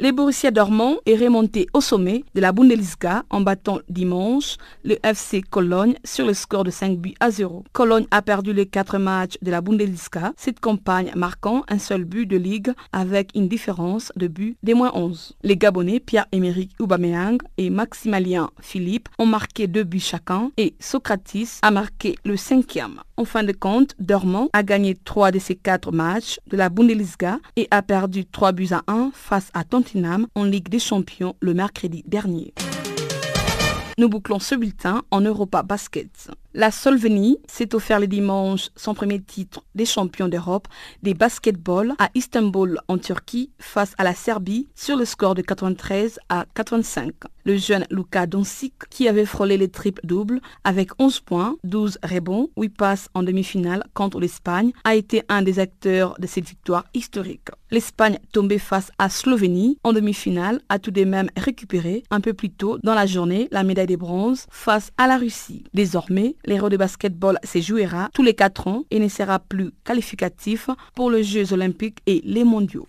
Les 0.00 0.12
Borussia 0.12 0.52
Dortmund 0.52 0.98
est 1.06 1.16
remonté 1.16 1.66
au 1.72 1.80
sommet 1.80 2.22
de 2.32 2.40
la 2.40 2.52
Bundesliga 2.52 3.24
en 3.30 3.40
battant 3.40 3.80
dimanche 3.88 4.56
le 4.84 4.96
FC 5.04 5.42
Cologne 5.42 5.96
sur 6.04 6.24
le 6.24 6.34
score 6.34 6.62
de 6.62 6.70
5 6.70 6.96
buts 6.96 7.14
à 7.18 7.32
0. 7.32 7.64
Cologne 7.72 8.06
a 8.12 8.22
perdu 8.22 8.52
les 8.52 8.66
4 8.66 8.96
matchs 8.98 9.36
de 9.42 9.50
la 9.50 9.60
Bundesliga, 9.60 10.32
cette 10.36 10.60
campagne 10.60 11.10
marquant 11.16 11.64
un 11.68 11.80
seul 11.80 12.04
but 12.04 12.26
de 12.26 12.36
ligue 12.36 12.72
avec 12.92 13.32
une 13.34 13.48
différence 13.48 14.12
de 14.14 14.28
but 14.28 14.56
des 14.62 14.74
moins 14.74 14.92
11. 14.94 15.34
Les 15.42 15.56
Gabonais 15.56 15.98
Pierre-Emerick 15.98 16.76
Aubameyang 16.78 17.38
et 17.56 17.68
Maximilien 17.68 18.50
Philippe 18.60 19.08
ont 19.18 19.26
marqué 19.26 19.66
deux 19.66 19.82
buts 19.82 19.98
chacun 19.98 20.52
et 20.56 20.76
Socratis 20.78 21.58
a 21.62 21.72
marqué 21.72 22.14
le 22.24 22.36
cinquième. 22.36 23.00
En 23.18 23.24
fin 23.24 23.42
de 23.42 23.50
compte, 23.50 23.96
Dortmund 23.98 24.48
a 24.52 24.62
gagné 24.62 24.94
3 24.94 25.32
de 25.32 25.40
ses 25.40 25.56
4 25.56 25.90
matchs 25.90 26.38
de 26.46 26.56
la 26.56 26.68
Bundesliga 26.68 27.40
et 27.56 27.66
a 27.72 27.82
perdu 27.82 28.24
3 28.24 28.52
buts 28.52 28.68
à 28.70 28.84
1 28.86 29.10
face 29.12 29.50
à 29.54 29.64
Tottenham 29.64 30.28
en 30.36 30.44
Ligue 30.44 30.68
des 30.68 30.78
Champions 30.78 31.34
le 31.40 31.52
mercredi 31.52 32.04
dernier. 32.06 32.54
Nous 33.98 34.08
bouclons 34.08 34.38
ce 34.38 34.54
bulletin 34.54 35.02
en 35.10 35.20
Europa 35.20 35.64
Basket. 35.64 36.30
La 36.54 36.70
Solveni 36.70 37.36
s'est 37.46 37.74
offert 37.74 38.00
le 38.00 38.06
dimanche 38.06 38.70
son 38.74 38.94
premier 38.94 39.20
titre 39.20 39.64
des 39.74 39.84
champions 39.84 40.28
d'Europe 40.28 40.66
des 41.02 41.12
basketball 41.12 41.94
à 41.98 42.08
Istanbul 42.14 42.80
en 42.88 42.96
Turquie 42.96 43.50
face 43.58 43.92
à 43.98 44.04
la 44.04 44.14
Serbie 44.14 44.66
sur 44.74 44.96
le 44.96 45.04
score 45.04 45.34
de 45.34 45.42
93 45.42 46.18
à 46.30 46.46
85 46.54 47.12
le 47.48 47.56
jeune 47.56 47.86
Luka 47.90 48.26
Doncic, 48.26 48.74
qui 48.90 49.08
avait 49.08 49.24
frôlé 49.24 49.56
les 49.56 49.70
triples 49.70 50.06
doubles 50.06 50.40
avec 50.64 50.90
11 50.98 51.20
points, 51.20 51.56
12 51.64 51.98
rebonds, 52.02 52.50
8 52.58 52.68
passes 52.68 53.08
en 53.14 53.22
demi-finale 53.22 53.84
contre 53.94 54.20
l'Espagne, 54.20 54.72
a 54.84 54.94
été 54.94 55.22
un 55.30 55.40
des 55.40 55.58
acteurs 55.58 56.14
de 56.18 56.26
cette 56.26 56.46
victoire 56.46 56.84
historique. 56.92 57.48
L'Espagne 57.70 58.18
tombée 58.32 58.58
face 58.58 58.90
à 58.98 59.08
Slovénie 59.08 59.78
en 59.82 59.94
demi-finale 59.94 60.60
a 60.68 60.78
tout 60.78 60.90
de 60.90 61.04
même 61.04 61.30
récupéré 61.38 62.02
un 62.10 62.20
peu 62.20 62.34
plus 62.34 62.50
tôt 62.50 62.76
dans 62.82 62.94
la 62.94 63.06
journée 63.06 63.48
la 63.50 63.62
médaille 63.62 63.86
de 63.86 63.96
bronze 63.96 64.44
face 64.50 64.90
à 64.98 65.06
la 65.06 65.16
Russie. 65.16 65.64
Désormais, 65.72 66.36
l'héros 66.44 66.68
de 66.68 66.76
basketball 66.76 67.38
se 67.44 67.60
jouera 67.60 68.08
tous 68.14 68.22
les 68.22 68.34
4 68.34 68.68
ans 68.68 68.84
et 68.90 68.98
ne 68.98 69.08
sera 69.08 69.38
plus 69.38 69.70
qualificatif 69.84 70.70
pour 70.94 71.10
les 71.10 71.24
Jeux 71.24 71.52
olympiques 71.52 71.98
et 72.06 72.22
les 72.24 72.44
mondiaux. 72.44 72.86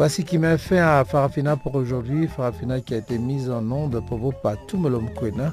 Voici 0.00 0.24
qui 0.24 0.38
m'a 0.38 0.56
fait 0.56 0.78
à 0.78 1.04
Farafina 1.04 1.56
pour 1.56 1.74
aujourd'hui. 1.74 2.26
Farafina 2.26 2.80
qui 2.80 2.94
a 2.94 2.96
été 2.96 3.18
mise 3.18 3.50
en 3.50 3.70
onde 3.70 4.02
pour 4.06 4.16
vous 4.16 4.32
par 4.32 4.56
Kwena. 4.66 5.52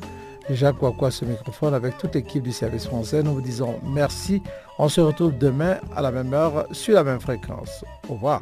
Jacques 0.50 0.82
Wakwa 0.82 1.12
ce 1.12 1.26
microphone 1.26 1.74
avec 1.74 1.98
toute 1.98 2.16
l'équipe 2.16 2.44
du 2.44 2.52
service 2.52 2.86
français. 2.86 3.24
Nous 3.24 3.34
vous 3.34 3.42
disons 3.42 3.80
merci. 3.84 4.42
On 4.80 4.90
se 4.90 5.02
retrouve 5.02 5.38
demain 5.38 5.78
à 5.96 6.02
la 6.02 6.12
même 6.12 6.34
heure 6.34 6.68
sur 6.72 6.96
la 6.96 7.04
même 7.04 7.20
fréquence. 7.20 7.84
Au 8.10 8.14
revoir. 8.14 8.42